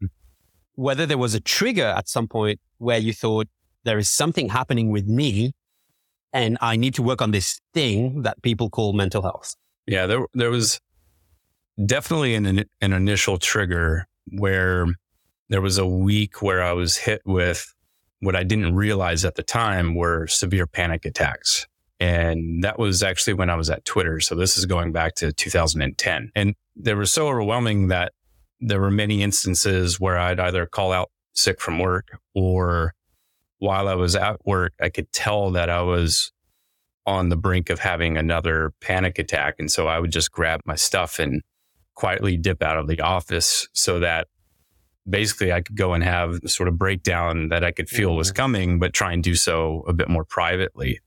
whether 0.74 1.06
there 1.06 1.18
was 1.18 1.34
a 1.34 1.40
trigger 1.40 1.86
at 1.86 2.08
some 2.08 2.28
point 2.28 2.60
where 2.78 2.98
you 2.98 3.12
thought 3.12 3.48
there 3.84 3.98
is 3.98 4.10
something 4.10 4.50
happening 4.50 4.90
with 4.90 5.06
me 5.06 5.52
and 6.32 6.58
I 6.60 6.76
need 6.76 6.94
to 6.94 7.02
work 7.02 7.22
on 7.22 7.30
this 7.30 7.60
thing 7.74 8.22
that 8.22 8.42
people 8.42 8.70
call 8.70 8.92
mental 8.92 9.22
health. 9.22 9.54
Yeah, 9.86 10.06
there, 10.06 10.26
there 10.34 10.50
was 10.50 10.80
definitely 11.84 12.34
an, 12.34 12.64
an 12.80 12.92
initial 12.92 13.38
trigger 13.38 14.06
where 14.32 14.86
there 15.48 15.60
was 15.60 15.78
a 15.78 15.86
week 15.86 16.42
where 16.42 16.62
I 16.62 16.72
was 16.72 16.96
hit 16.96 17.22
with 17.24 17.72
what 18.20 18.34
I 18.34 18.42
didn't 18.42 18.74
realize 18.74 19.24
at 19.24 19.34
the 19.36 19.42
time 19.42 19.94
were 19.94 20.26
severe 20.26 20.66
panic 20.66 21.04
attacks. 21.04 21.66
And 22.00 22.62
that 22.64 22.78
was 22.78 23.02
actually 23.02 23.34
when 23.34 23.50
I 23.50 23.54
was 23.54 23.70
at 23.70 23.84
Twitter. 23.84 24.20
So 24.20 24.34
this 24.34 24.58
is 24.58 24.66
going 24.66 24.92
back 24.92 25.14
to 25.16 25.32
2010. 25.32 26.30
And 26.34 26.54
they 26.74 26.94
were 26.94 27.06
so 27.06 27.28
overwhelming 27.28 27.88
that 27.88 28.12
there 28.60 28.80
were 28.80 28.90
many 28.90 29.22
instances 29.22 30.00
where 30.00 30.18
I'd 30.18 30.40
either 30.40 30.66
call 30.66 30.92
out 30.92 31.10
sick 31.32 31.60
from 31.60 31.78
work 31.78 32.18
or 32.34 32.94
while 33.58 33.88
I 33.88 33.94
was 33.94 34.16
at 34.16 34.44
work, 34.44 34.74
I 34.80 34.88
could 34.88 35.12
tell 35.12 35.50
that 35.52 35.70
I 35.70 35.82
was 35.82 36.32
on 37.06 37.28
the 37.28 37.36
brink 37.36 37.70
of 37.70 37.78
having 37.78 38.16
another 38.16 38.72
panic 38.80 39.18
attack. 39.18 39.54
And 39.58 39.70
so 39.70 39.86
I 39.86 39.98
would 39.98 40.10
just 40.10 40.32
grab 40.32 40.60
my 40.64 40.74
stuff 40.74 41.18
and 41.18 41.42
quietly 41.94 42.36
dip 42.36 42.62
out 42.62 42.76
of 42.76 42.88
the 42.88 43.00
office 43.00 43.68
so 43.72 44.00
that 44.00 44.26
basically 45.08 45.52
I 45.52 45.60
could 45.60 45.76
go 45.76 45.94
and 45.94 46.02
have 46.02 46.40
the 46.40 46.48
sort 46.48 46.68
of 46.68 46.76
breakdown 46.76 47.48
that 47.48 47.64
I 47.64 47.70
could 47.70 47.88
feel 47.88 48.10
mm-hmm. 48.10 48.18
was 48.18 48.32
coming, 48.32 48.78
but 48.78 48.92
try 48.92 49.12
and 49.12 49.22
do 49.22 49.34
so 49.34 49.84
a 49.86 49.92
bit 49.92 50.08
more 50.08 50.24
privately. 50.24 51.00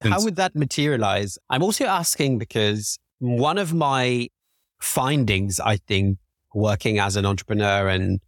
And 0.00 0.12
How 0.12 0.22
would 0.22 0.36
that 0.36 0.54
materialize? 0.54 1.38
I'm 1.48 1.62
also 1.62 1.86
asking 1.86 2.38
because 2.38 2.98
one 3.18 3.58
of 3.58 3.72
my 3.72 4.28
findings, 4.80 5.60
I 5.60 5.76
think, 5.76 6.18
working 6.54 6.98
as 6.98 7.16
an 7.16 7.26
entrepreneur 7.26 7.88
and 7.88 8.20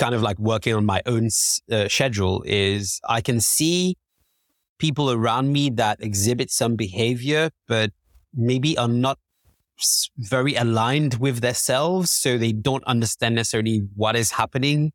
kind 0.00 0.14
of 0.14 0.22
like 0.22 0.38
working 0.38 0.74
on 0.74 0.86
my 0.86 1.02
own 1.04 1.28
uh, 1.70 1.86
schedule 1.88 2.42
is 2.46 3.00
I 3.06 3.20
can 3.20 3.38
see 3.38 3.96
people 4.78 5.10
around 5.10 5.52
me 5.52 5.68
that 5.68 5.98
exhibit 6.00 6.50
some 6.50 6.74
behavior, 6.74 7.50
but 7.68 7.90
maybe 8.34 8.78
are 8.78 8.88
not 8.88 9.18
very 10.16 10.54
aligned 10.54 11.14
with 11.24 11.42
themselves. 11.42 12.10
So 12.10 12.38
they 12.38 12.52
don't 12.52 12.84
understand 12.84 13.34
necessarily 13.34 13.82
what 13.94 14.16
is 14.16 14.30
happening. 14.32 14.92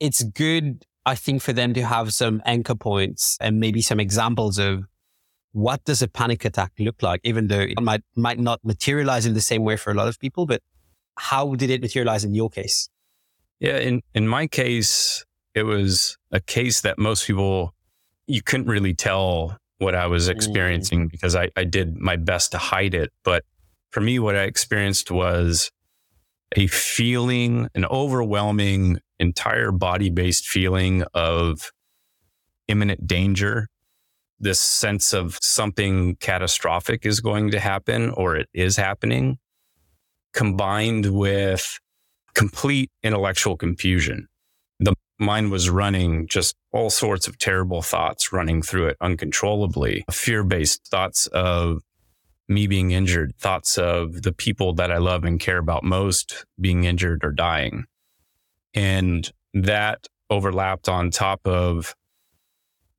It's 0.00 0.24
good, 0.24 0.84
I 1.06 1.14
think, 1.14 1.40
for 1.40 1.52
them 1.52 1.72
to 1.74 1.82
have 1.84 2.12
some 2.12 2.42
anchor 2.44 2.74
points 2.74 3.38
and 3.40 3.60
maybe 3.60 3.82
some 3.82 4.00
examples 4.00 4.58
of 4.58 4.82
what 5.52 5.84
does 5.84 6.02
a 6.02 6.08
panic 6.08 6.44
attack 6.44 6.72
look 6.80 7.00
like, 7.02 7.20
even 7.22 7.46
though 7.46 7.60
it 7.60 7.80
might, 7.80 8.02
might 8.16 8.40
not 8.40 8.58
materialize 8.64 9.26
in 9.26 9.34
the 9.34 9.40
same 9.40 9.62
way 9.62 9.76
for 9.76 9.92
a 9.92 9.94
lot 9.94 10.08
of 10.08 10.18
people, 10.18 10.44
but 10.44 10.60
how 11.16 11.54
did 11.54 11.70
it 11.70 11.80
materialize 11.80 12.24
in 12.24 12.34
your 12.34 12.50
case? 12.50 12.88
Yeah, 13.60 13.78
in, 13.78 14.02
in 14.14 14.28
my 14.28 14.46
case, 14.46 15.24
it 15.54 15.62
was 15.62 16.16
a 16.30 16.40
case 16.40 16.80
that 16.82 16.98
most 16.98 17.26
people, 17.26 17.74
you 18.26 18.42
couldn't 18.42 18.66
really 18.66 18.94
tell 18.94 19.56
what 19.78 19.94
I 19.94 20.06
was 20.06 20.28
mm. 20.28 20.32
experiencing 20.32 21.06
mm. 21.06 21.10
because 21.10 21.36
I, 21.36 21.50
I 21.56 21.64
did 21.64 21.96
my 21.96 22.16
best 22.16 22.52
to 22.52 22.58
hide 22.58 22.94
it. 22.94 23.10
But 23.22 23.44
for 23.90 24.00
me, 24.00 24.18
what 24.18 24.36
I 24.36 24.42
experienced 24.42 25.10
was 25.10 25.70
a 26.56 26.66
feeling, 26.66 27.68
an 27.74 27.84
overwhelming, 27.86 28.98
entire 29.18 29.70
body 29.70 30.10
based 30.10 30.46
feeling 30.46 31.04
of 31.14 31.70
imminent 32.68 33.06
danger. 33.06 33.68
This 34.40 34.60
sense 34.60 35.12
of 35.12 35.38
something 35.40 36.16
catastrophic 36.16 37.06
is 37.06 37.20
going 37.20 37.52
to 37.52 37.60
happen 37.60 38.10
or 38.10 38.36
it 38.36 38.48
is 38.52 38.76
happening, 38.76 39.38
combined 40.32 41.16
with 41.16 41.78
complete 42.34 42.90
intellectual 43.02 43.56
confusion. 43.56 44.28
The 44.80 44.94
mind 45.18 45.50
was 45.50 45.70
running 45.70 46.26
just 46.26 46.56
all 46.72 46.90
sorts 46.90 47.28
of 47.28 47.38
terrible 47.38 47.82
thoughts 47.82 48.32
running 48.32 48.62
through 48.62 48.88
it 48.88 48.96
uncontrollably, 49.00 50.04
fear 50.10 50.42
based 50.44 50.86
thoughts 50.88 51.26
of 51.28 51.82
me 52.48 52.66
being 52.66 52.90
injured, 52.90 53.34
thoughts 53.38 53.78
of 53.78 54.22
the 54.22 54.32
people 54.32 54.74
that 54.74 54.90
I 54.90 54.98
love 54.98 55.24
and 55.24 55.40
care 55.40 55.58
about 55.58 55.84
most 55.84 56.44
being 56.60 56.84
injured 56.84 57.24
or 57.24 57.32
dying. 57.32 57.84
And 58.74 59.30
that 59.54 60.06
overlapped 60.30 60.88
on 60.88 61.10
top 61.10 61.40
of 61.46 61.94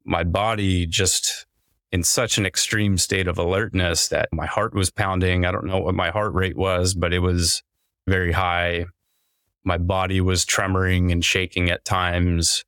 my 0.05 0.23
body 0.23 0.85
just 0.85 1.45
in 1.91 2.03
such 2.03 2.37
an 2.37 2.45
extreme 2.45 2.97
state 2.97 3.27
of 3.27 3.37
alertness 3.37 4.07
that 4.09 4.29
my 4.31 4.45
heart 4.45 4.73
was 4.73 4.91
pounding. 4.91 5.45
I 5.45 5.51
don't 5.51 5.65
know 5.65 5.79
what 5.79 5.95
my 5.95 6.09
heart 6.09 6.33
rate 6.33 6.57
was, 6.57 6.93
but 6.93 7.13
it 7.13 7.19
was 7.19 7.61
very 8.07 8.31
high. 8.31 8.85
My 9.65 9.77
body 9.77 10.21
was 10.21 10.45
tremoring 10.45 11.11
and 11.11 11.25
shaking 11.25 11.69
at 11.69 11.83
times, 11.83 12.63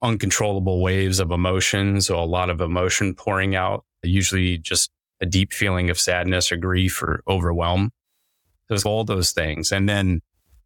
uncontrollable 0.00 0.82
waves 0.82 1.20
of 1.20 1.30
emotion. 1.30 2.00
So 2.00 2.18
a 2.18 2.24
lot 2.24 2.50
of 2.50 2.60
emotion 2.60 3.14
pouring 3.14 3.54
out, 3.54 3.84
usually 4.02 4.58
just 4.58 4.90
a 5.20 5.26
deep 5.26 5.52
feeling 5.52 5.90
of 5.90 6.00
sadness 6.00 6.50
or 6.50 6.56
grief 6.56 7.02
or 7.02 7.22
overwhelm. 7.28 7.92
There's 8.68 8.84
all 8.84 9.04
those 9.04 9.32
things. 9.32 9.70
And 9.70 9.88
then 9.88 10.20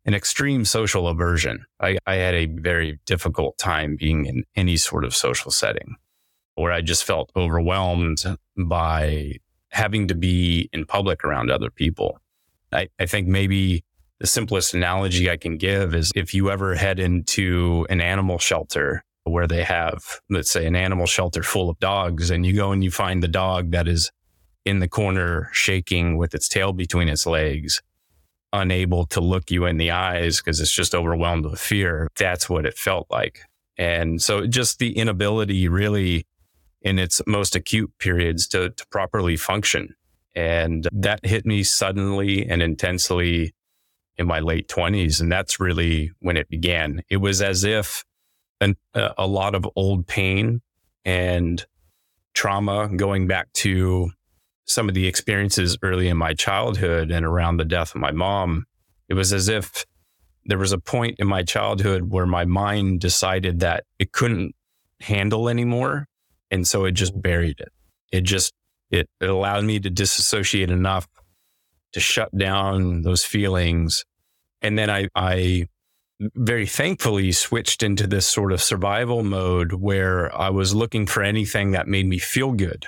an 0.07 0.15
extreme 0.15 0.65
social 0.65 1.09
aversion. 1.09 1.67
I, 1.81 1.99
I 2.07 2.15
had 2.15 2.35
a 2.35 2.47
very 2.47 3.01
difficult 3.05 3.59
time 3.59 3.97
being 3.97 4.25
in 4.25 4.45
any 4.55 4.77
sort 4.77 5.05
of 5.05 5.15
social 5.15 5.51
setting 5.51 5.97
where 6.55 6.73
I 6.73 6.81
just 6.81 7.05
felt 7.05 7.31
overwhelmed 7.37 8.25
by 8.57 9.35
having 9.71 10.09
to 10.09 10.15
be 10.15 10.71
in 10.73 10.87
public 10.87 11.25
around 11.25 11.51
other 11.51 11.71
people. 11.71 12.19
I, 12.73 12.89
I 12.99 13.07
think 13.07 13.27
maybe 13.27 13.85
the 14.21 14.27
simplest 14.27 14.75
analogy 14.75 15.31
I 15.31 15.37
can 15.37 15.59
give 15.59 15.95
is 15.95 16.11
if 16.15 16.33
you 16.33 16.51
ever 16.51 16.75
head 16.75 16.99
into 16.99 17.87
an 17.91 18.01
animal 18.01 18.39
shelter 18.39 19.03
where 19.25 19.47
they 19.47 19.65
have, 19.65 20.21
let's 20.31 20.51
say, 20.51 20.67
an 20.67 20.77
animal 20.77 21.07
shelter 21.07 21.43
full 21.43 21.69
of 21.69 21.79
dogs, 21.81 22.31
and 22.31 22.47
you 22.47 22.55
go 22.55 22.73
and 22.73 22.83
you 22.85 22.91
find 22.91 23.23
the 23.23 23.29
dog 23.29 23.73
that 23.73 23.89
is 23.89 24.11
in 24.65 24.79
the 24.79 24.89
corner, 24.89 25.49
shaking 25.53 26.17
with 26.17 26.35
its 26.35 26.49
tail 26.49 26.73
between 26.73 27.09
its 27.09 27.27
legs, 27.27 27.83
unable 28.53 29.05
to 29.07 29.21
look 29.21 29.51
you 29.51 29.65
in 29.67 29.77
the 29.77 29.91
eyes 29.91 30.39
because 30.39 30.61
it's 30.61 30.73
just 30.73 30.95
overwhelmed 30.95 31.45
with 31.45 31.61
fear. 31.61 32.09
That's 32.17 32.49
what 32.49 32.67
it 32.67 32.79
felt 32.79 33.07
like. 33.11 33.41
And 33.77 34.23
so 34.23 34.47
just 34.47 34.79
the 34.79 34.97
inability 34.97 35.69
really 35.69 36.27
in 36.83 36.99
its 36.99 37.21
most 37.27 37.55
acute 37.57 37.93
periods 37.99 38.47
to, 38.49 38.71
to 38.71 38.87
properly 38.89 39.37
function. 39.37 39.95
And 40.35 40.89
that 40.93 41.25
hit 41.25 41.45
me 41.47 41.63
suddenly 41.63 42.47
and 42.47 42.63
intensely 42.63 43.53
in 44.19 44.27
my 44.27 44.41
late 44.41 44.69
20s. 44.69 45.21
And 45.21 45.31
that's 45.31 45.61
really 45.61 46.13
when 46.21 46.37
it 46.37 46.49
began. 46.49 47.03
It 47.09 47.19
was 47.19 47.43
as 47.43 47.65
if 47.65 48.05
an, 48.61 48.77
a 48.95 49.27
lot 49.27 49.55
of 49.55 49.69
old 49.77 50.07
pain 50.07 50.63
and 51.05 51.65
trauma 52.35 52.89
going 52.95 53.27
back 53.27 53.53
to 53.55 54.11
some 54.67 54.89
of 54.89 54.95
the 54.95 55.07
experiences 55.07 55.79
early 55.83 56.09
in 56.09 56.17
my 56.17 56.35
childhood 56.35 57.11
and 57.11 57.25
around 57.25 57.57
the 57.57 57.65
death 57.65 57.95
of 57.95 58.01
my 58.01 58.11
mom, 58.11 58.67
it 59.09 59.15
was 59.15 59.33
as 59.33 59.49
if 59.49 59.85
there 60.45 60.59
was 60.59 60.73
a 60.73 60.79
point 60.79 61.17
in 61.19 61.27
my 61.27 61.43
childhood 61.43 62.11
where 62.11 62.27
my 62.27 62.45
mind 62.45 63.01
decided 63.01 63.61
that 63.61 63.85
it 63.99 64.13
couldn't 64.13 64.55
handle 65.01 65.49
anymore. 65.49 66.07
And 66.51 66.67
so 66.67 66.85
it 66.85 66.93
just 66.93 67.21
buried 67.21 67.61
it. 67.61 67.73
It 68.13 68.23
just, 68.23 68.53
it, 68.91 69.09
it 69.21 69.29
allowed 69.29 69.65
me 69.65 69.81
to 69.81 69.91
disassociate 69.91 70.71
enough 70.71 71.09
to 71.97 72.01
shut 72.01 72.37
down 72.37 73.01
those 73.01 73.25
feelings. 73.25 74.05
And 74.61 74.79
then 74.79 74.91
I, 74.91 75.09
I 75.15 75.67
very 76.35 76.67
thankfully 76.67 77.33
switched 77.33 77.83
into 77.83 78.07
this 78.07 78.27
sort 78.27 78.53
of 78.53 78.63
survival 78.63 79.23
mode 79.23 79.73
where 79.73 80.35
I 80.39 80.51
was 80.51 80.75
looking 80.75 81.07
for 81.07 81.23
anything 81.23 81.71
that 81.71 81.89
made 81.89 82.07
me 82.07 82.19
feel 82.19 82.53
good. 82.53 82.85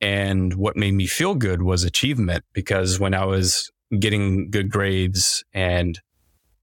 And 0.00 0.54
what 0.54 0.74
made 0.74 0.94
me 0.94 1.06
feel 1.06 1.34
good 1.34 1.60
was 1.60 1.84
achievement 1.84 2.44
because 2.54 2.98
when 2.98 3.12
I 3.12 3.26
was 3.26 3.70
getting 4.00 4.48
good 4.50 4.70
grades 4.70 5.44
and 5.52 6.00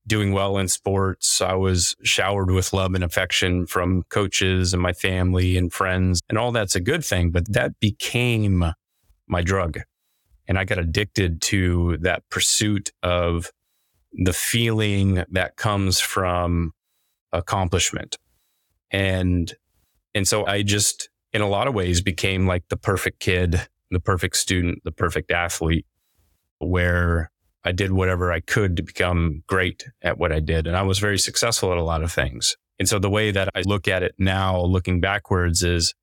doing 0.08 0.32
well 0.32 0.58
in 0.58 0.68
sports, 0.68 1.41
I 1.44 1.53
was 1.53 1.96
showered 2.01 2.50
with 2.50 2.74
love 2.74 2.96
and 2.96 3.03
affection 3.03 3.68
from 3.68 4.01
coaches 4.10 4.74
and 4.74 4.82
my 4.82 4.94
family 4.94 5.58
and 5.58 5.72
friends. 5.72 6.22
And 6.27 6.39
all 6.39 6.51
that's 6.51 6.75
a 6.75 6.82
good 6.82 7.06
thing, 7.06 7.30
but 7.30 7.53
that 7.53 7.80
became 7.80 8.74
my 9.27 9.44
drug. 9.44 9.82
And 10.48 10.58
I 10.58 10.64
got 10.64 10.78
addicted 10.78 11.42
to 11.44 11.98
that 12.02 12.28
pursuit 12.30 12.92
of 13.04 13.52
the 14.14 14.34
feeling 14.34 15.24
that 15.32 15.56
comes 15.56 16.00
from 16.00 16.74
accomplishment. 17.32 18.18
And, 18.92 19.54
and 20.14 20.28
so 20.28 20.46
I 20.46 20.64
just 20.64 21.10
in 21.34 21.42
a 21.42 21.48
lot 21.48 21.68
of 21.68 21.74
ways 21.74 22.02
became 22.02 22.46
like 22.46 22.68
the 22.70 22.78
perfect 22.78 23.20
kid, 23.20 23.68
the 23.90 24.00
perfect 24.00 24.36
student, 24.36 24.84
the 24.84 24.92
perfect 24.92 25.32
athlete, 25.32 25.86
where 26.60 27.32
I 27.64 27.72
did 27.72 27.92
whatever 27.92 28.32
I 28.32 28.40
could 28.40 28.76
to 28.78 28.84
become 28.84 29.44
great 29.48 29.86
at 30.02 30.18
what 30.18 30.32
I 30.32 30.40
did. 30.40 30.68
And 30.68 30.76
I 30.76 30.82
was 30.82 31.00
very 31.00 31.20
successful 31.20 31.72
at 31.72 31.78
a 31.78 31.84
lot 31.84 32.04
of 32.04 32.12
things. 32.12 32.58
And 32.80 32.90
so 32.90 33.00
the 33.00 33.10
way 33.10 33.32
that 33.32 33.50
I 33.56 33.62
look 33.62 33.88
at 33.88 34.04
it 34.04 34.16
now, 34.18 34.60
looking 34.60 35.00
backwards, 35.00 35.62
is 35.64 35.94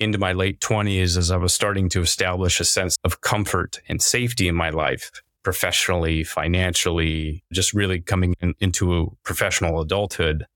into 0.00 0.18
my 0.18 0.32
late 0.32 0.60
20s 0.60 1.16
as 1.16 1.30
I 1.30 1.36
was 1.36 1.54
starting 1.54 1.88
to 1.90 2.00
establish 2.00 2.60
a 2.60 2.64
sense 2.64 2.96
of 3.04 3.20
comfort 3.20 3.80
and 3.88 4.02
safety 4.02 4.48
in 4.48 4.54
my 4.54 4.70
life, 4.70 5.10
professionally, 5.42 6.24
financially, 6.24 7.44
just 7.52 7.72
really 7.72 8.00
coming 8.00 8.34
in, 8.40 8.54
into 8.60 8.96
a 8.96 9.06
professional 9.24 9.80
adulthood. 9.80 10.46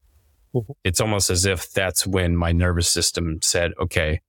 Mm-hmm. 0.55 0.73
It's 0.85 1.01
almost 1.01 1.31
as 1.31 1.45
if 1.45 1.71
that's 1.73 2.07
when 2.07 2.37
my 2.37 2.53
nervous 2.53 2.89
system 2.89 3.39
said, 3.43 3.73
okay, 3.81 4.21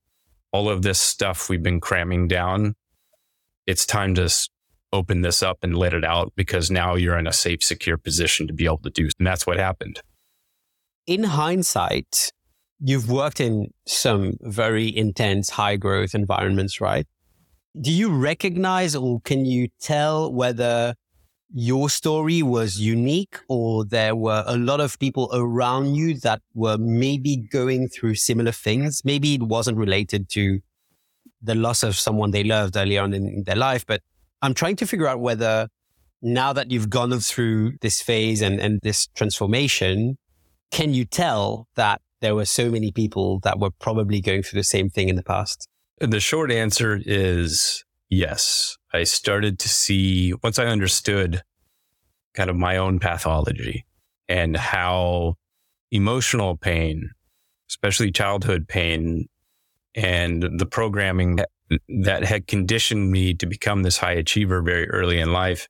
all 0.51 0.69
of 0.69 0.81
this 0.81 0.99
stuff 0.99 1.49
we've 1.49 1.63
been 1.63 1.79
cramming 1.81 2.27
down, 2.27 2.75
it's 3.65 3.85
time 3.85 4.15
to 4.15 4.29
open 4.93 5.21
this 5.21 5.43
up 5.43 5.57
and 5.61 5.77
let 5.77 5.93
it 5.93 6.05
out 6.05 6.31
because 6.35 6.71
now 6.71 6.95
you're 6.95 7.17
in 7.17 7.27
a 7.27 7.33
safe, 7.33 7.61
secure 7.61 7.97
position 7.97 8.47
to 8.47 8.53
be 8.53 8.65
able 8.65 8.77
to 8.79 8.89
do. 8.89 9.09
And 9.17 9.27
that's 9.27 9.45
what 9.45 9.57
happened. 9.57 10.01
In 11.05 11.23
hindsight, 11.23 12.31
you've 12.79 13.09
worked 13.09 13.39
in 13.39 13.71
some 13.85 14.33
very 14.41 14.95
intense, 14.95 15.49
high 15.49 15.77
growth 15.77 16.13
environments, 16.13 16.79
right? 16.79 17.07
Do 17.79 17.91
you 17.91 18.09
recognize 18.09 18.95
or 18.95 19.19
can 19.21 19.45
you 19.45 19.69
tell 19.79 20.31
whether 20.31 20.95
your 21.53 21.89
story 21.89 22.41
was 22.41 22.79
unique 22.79 23.39
or 23.47 23.85
there 23.85 24.15
were 24.15 24.43
a 24.45 24.57
lot 24.57 24.81
of 24.81 24.99
people 24.99 25.29
around 25.33 25.95
you 25.95 26.19
that 26.19 26.41
were 26.53 26.77
maybe 26.77 27.37
going 27.37 27.87
through 27.87 28.15
similar 28.15 28.51
things. 28.51 29.01
Maybe 29.05 29.35
it 29.35 29.43
wasn't 29.43 29.77
related 29.77 30.29
to 30.29 30.59
the 31.41 31.55
loss 31.55 31.83
of 31.83 31.95
someone 31.95 32.31
they 32.31 32.43
loved 32.43 32.75
early 32.75 32.97
on 32.97 33.13
in 33.13 33.43
their 33.45 33.55
life. 33.55 33.85
But 33.85 34.01
I'm 34.41 34.53
trying 34.53 34.75
to 34.77 34.85
figure 34.85 35.07
out 35.07 35.21
whether 35.21 35.69
now 36.21 36.51
that 36.51 36.69
you've 36.69 36.89
gone 36.89 37.17
through 37.19 37.77
this 37.81 38.01
phase 38.01 38.41
and, 38.41 38.59
and 38.59 38.79
this 38.83 39.07
transformation, 39.15 40.17
can 40.71 40.93
you 40.93 41.05
tell 41.05 41.67
that 41.75 42.01
there 42.21 42.35
were 42.35 42.45
so 42.45 42.69
many 42.69 42.91
people 42.91 43.39
that 43.39 43.59
were 43.59 43.71
probably 43.71 44.21
going 44.21 44.43
through 44.43 44.59
the 44.59 44.63
same 44.63 44.89
thing 44.89 45.09
in 45.09 45.15
the 45.15 45.23
past? 45.23 45.67
The 45.99 46.19
short 46.19 46.51
answer 46.51 46.99
is 47.05 47.83
yes. 48.09 48.77
I 48.93 49.03
started 49.03 49.59
to 49.59 49.69
see, 49.69 50.33
once 50.43 50.59
I 50.59 50.65
understood 50.65 51.43
kind 52.33 52.49
of 52.49 52.55
my 52.55 52.77
own 52.77 52.99
pathology 52.99 53.85
and 54.27 54.55
how 54.55 55.35
emotional 55.91 56.57
pain, 56.57 57.09
especially 57.69 58.11
childhood 58.11 58.67
pain, 58.67 59.27
and 59.95 60.59
the 60.59 60.65
programming 60.65 61.37
that, 61.37 61.49
that 62.03 62.23
had 62.23 62.47
conditioned 62.47 63.11
me 63.11 63.33
to 63.33 63.45
become 63.45 63.83
this 63.83 63.97
high 63.97 64.13
achiever 64.13 64.61
very 64.61 64.87
early 64.89 65.19
in 65.19 65.33
life. 65.33 65.67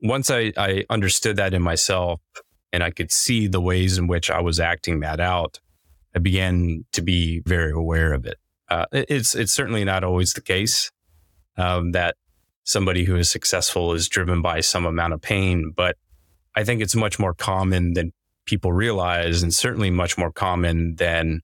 Once 0.00 0.30
I, 0.30 0.52
I 0.56 0.84
understood 0.88 1.36
that 1.36 1.54
in 1.54 1.62
myself 1.62 2.20
and 2.72 2.82
I 2.82 2.90
could 2.90 3.10
see 3.10 3.46
the 3.46 3.60
ways 3.60 3.98
in 3.98 4.06
which 4.06 4.30
I 4.30 4.40
was 4.40 4.60
acting 4.60 5.00
that 5.00 5.20
out, 5.20 5.58
I 6.14 6.18
began 6.18 6.84
to 6.92 7.02
be 7.02 7.40
very 7.40 7.72
aware 7.72 8.12
of 8.12 8.24
it. 8.26 8.38
Uh, 8.68 8.86
it's 8.92 9.34
it's 9.34 9.52
certainly 9.52 9.84
not 9.84 10.04
always 10.04 10.32
the 10.32 10.40
case 10.40 10.90
um, 11.56 11.92
that 11.92 12.16
somebody 12.64 13.04
who 13.04 13.16
is 13.16 13.30
successful 13.30 13.92
is 13.92 14.08
driven 14.08 14.40
by 14.40 14.60
some 14.60 14.86
amount 14.86 15.12
of 15.12 15.20
pain, 15.20 15.72
but 15.76 15.96
I 16.54 16.64
think 16.64 16.80
it's 16.80 16.94
much 16.94 17.18
more 17.18 17.34
common 17.34 17.92
than 17.92 18.12
people 18.46 18.72
realize, 18.72 19.42
and 19.42 19.52
certainly 19.52 19.90
much 19.90 20.16
more 20.16 20.32
common 20.32 20.96
than 20.96 21.40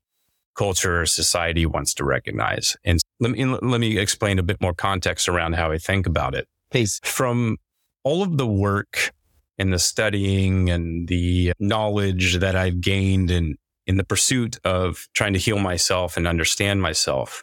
culture 0.56 1.02
or 1.02 1.06
society 1.06 1.66
wants 1.66 1.94
to 1.94 2.04
recognize. 2.04 2.76
And 2.84 3.00
let 3.18 3.32
me 3.32 3.44
let 3.44 3.80
me 3.80 3.98
explain 3.98 4.38
a 4.38 4.42
bit 4.42 4.60
more 4.60 4.74
context 4.74 5.28
around 5.28 5.54
how 5.54 5.72
I 5.72 5.78
think 5.78 6.06
about 6.06 6.34
it. 6.34 6.46
Please, 6.70 7.00
from 7.02 7.58
all 8.04 8.22
of 8.22 8.38
the 8.38 8.46
work 8.46 9.12
and 9.58 9.72
the 9.72 9.78
studying 9.78 10.70
and 10.70 11.08
the 11.08 11.52
knowledge 11.58 12.38
that 12.38 12.56
I've 12.56 12.80
gained 12.80 13.30
in 13.30 13.56
in 13.90 13.96
the 13.96 14.04
pursuit 14.04 14.56
of 14.64 15.08
trying 15.14 15.32
to 15.32 15.38
heal 15.40 15.58
myself 15.58 16.16
and 16.16 16.28
understand 16.28 16.80
myself, 16.80 17.42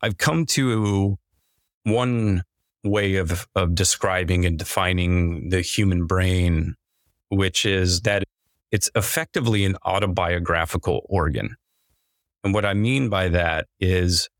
I've 0.00 0.16
come 0.16 0.46
to 0.46 1.18
one 1.84 2.44
way 2.82 3.16
of, 3.16 3.46
of 3.54 3.74
describing 3.74 4.46
and 4.46 4.58
defining 4.58 5.50
the 5.50 5.60
human 5.60 6.06
brain, 6.06 6.76
which 7.28 7.66
is 7.66 8.00
that 8.00 8.24
it's 8.70 8.90
effectively 8.94 9.66
an 9.66 9.76
autobiographical 9.84 11.04
organ. 11.10 11.56
And 12.42 12.54
what 12.54 12.64
I 12.64 12.72
mean 12.72 13.10
by 13.10 13.28
that 13.28 13.66
is 13.78 14.30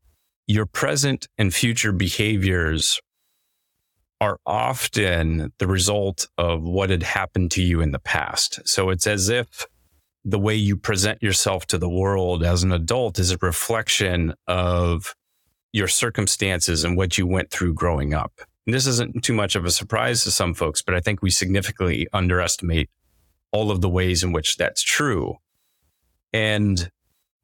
your 0.47 0.65
present 0.65 1.27
and 1.37 1.53
future 1.53 1.91
behaviors 1.91 2.99
are 4.19 4.39
often 4.43 5.53
the 5.59 5.67
result 5.67 6.27
of 6.35 6.63
what 6.63 6.89
had 6.89 7.03
happened 7.03 7.51
to 7.51 7.61
you 7.61 7.79
in 7.79 7.91
the 7.91 7.99
past. 7.99 8.67
So 8.67 8.89
it's 8.89 9.05
as 9.05 9.29
if 9.29 9.67
the 10.25 10.39
way 10.39 10.55
you 10.55 10.77
present 10.77 11.21
yourself 11.21 11.65
to 11.67 11.77
the 11.77 11.89
world 11.89 12.43
as 12.43 12.63
an 12.63 12.71
adult 12.71 13.19
is 13.19 13.31
a 13.31 13.37
reflection 13.41 14.33
of 14.47 15.15
your 15.73 15.87
circumstances 15.87 16.83
and 16.83 16.95
what 16.95 17.17
you 17.17 17.27
went 17.27 17.51
through 17.51 17.73
growing 17.73 18.13
up. 18.13 18.31
And 18.65 18.73
this 18.73 18.87
isn't 18.87 19.23
too 19.23 19.33
much 19.33 19.55
of 19.55 19.65
a 19.65 19.71
surprise 19.71 20.23
to 20.23 20.31
some 20.31 20.53
folks, 20.53 20.81
but 20.81 20.95
I 20.95 21.01
think 21.01 21.21
we 21.21 21.29
significantly 21.29 22.07
underestimate 22.13 22.89
all 23.51 23.71
of 23.71 23.81
the 23.81 23.89
ways 23.89 24.23
in 24.23 24.31
which 24.31 24.55
that's 24.55 24.81
true. 24.81 25.35
And 26.31 26.89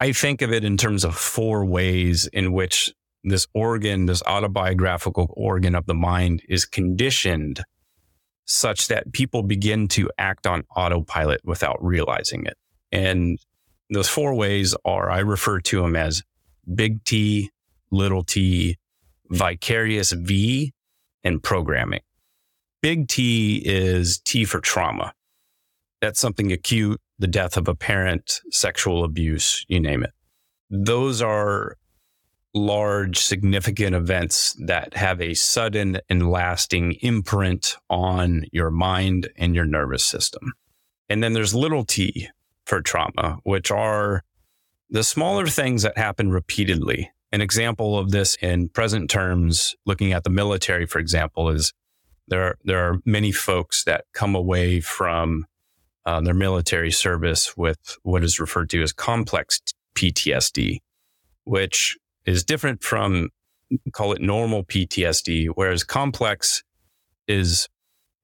I 0.00 0.12
think 0.12 0.40
of 0.40 0.52
it 0.52 0.64
in 0.64 0.76
terms 0.76 1.04
of 1.04 1.14
four 1.14 1.64
ways 1.66 2.26
in 2.32 2.52
which 2.52 2.92
this 3.22 3.46
organ, 3.52 4.06
this 4.06 4.22
autobiographical 4.22 5.32
organ 5.36 5.74
of 5.74 5.84
the 5.84 5.94
mind 5.94 6.42
is 6.48 6.64
conditioned 6.64 7.62
such 8.46 8.88
that 8.88 9.12
people 9.12 9.42
begin 9.42 9.86
to 9.88 10.10
act 10.18 10.46
on 10.46 10.64
autopilot 10.74 11.40
without 11.44 11.76
realizing 11.84 12.46
it. 12.46 12.56
And 12.92 13.38
those 13.90 14.08
four 14.08 14.34
ways 14.34 14.74
are, 14.84 15.10
I 15.10 15.18
refer 15.20 15.60
to 15.60 15.82
them 15.82 15.96
as 15.96 16.22
big 16.74 17.04
T, 17.04 17.50
little 17.90 18.22
t, 18.22 18.78
vicarious 19.28 20.12
V, 20.12 20.72
and 21.24 21.42
programming. 21.42 22.00
Big 22.82 23.08
T 23.08 23.62
is 23.64 24.20
T 24.20 24.44
for 24.44 24.60
trauma. 24.60 25.12
That's 26.00 26.20
something 26.20 26.50
acute, 26.50 27.00
the 27.18 27.26
death 27.26 27.56
of 27.56 27.68
a 27.68 27.74
parent, 27.74 28.40
sexual 28.50 29.04
abuse, 29.04 29.66
you 29.68 29.80
name 29.80 30.02
it. 30.02 30.12
Those 30.70 31.20
are 31.20 31.76
large, 32.54 33.18
significant 33.18 33.94
events 33.94 34.56
that 34.66 34.94
have 34.94 35.20
a 35.20 35.34
sudden 35.34 36.00
and 36.08 36.30
lasting 36.30 36.92
imprint 37.02 37.76
on 37.88 38.44
your 38.50 38.70
mind 38.70 39.28
and 39.36 39.54
your 39.54 39.66
nervous 39.66 40.04
system. 40.04 40.52
And 41.08 41.22
then 41.22 41.32
there's 41.32 41.54
little 41.54 41.84
t 41.84 42.28
for 42.70 42.80
trauma, 42.80 43.38
which 43.42 43.72
are 43.72 44.22
the 44.90 45.02
smaller 45.02 45.48
things 45.48 45.82
that 45.82 45.98
happen 45.98 46.30
repeatedly. 46.30 47.10
An 47.32 47.40
example 47.40 47.98
of 47.98 48.12
this 48.12 48.36
in 48.36 48.68
present 48.68 49.10
terms, 49.10 49.74
looking 49.86 50.12
at 50.12 50.22
the 50.22 50.30
military, 50.30 50.86
for 50.86 51.00
example, 51.00 51.48
is 51.50 51.72
there 52.28 52.42
are, 52.44 52.58
there 52.62 52.78
are 52.78 53.00
many 53.04 53.32
folks 53.32 53.82
that 53.84 54.04
come 54.14 54.36
away 54.36 54.78
from 54.78 55.46
uh, 56.06 56.20
their 56.20 56.32
military 56.32 56.92
service 56.92 57.56
with 57.56 57.98
what 58.04 58.22
is 58.22 58.38
referred 58.38 58.70
to 58.70 58.82
as 58.82 58.92
complex 58.92 59.60
PTSD, 59.96 60.78
which 61.42 61.98
is 62.24 62.44
different 62.44 62.84
from 62.84 63.30
call 63.92 64.12
it 64.12 64.22
normal 64.22 64.62
PTSD, 64.62 65.48
whereas 65.56 65.82
complex 65.82 66.62
is 67.26 67.68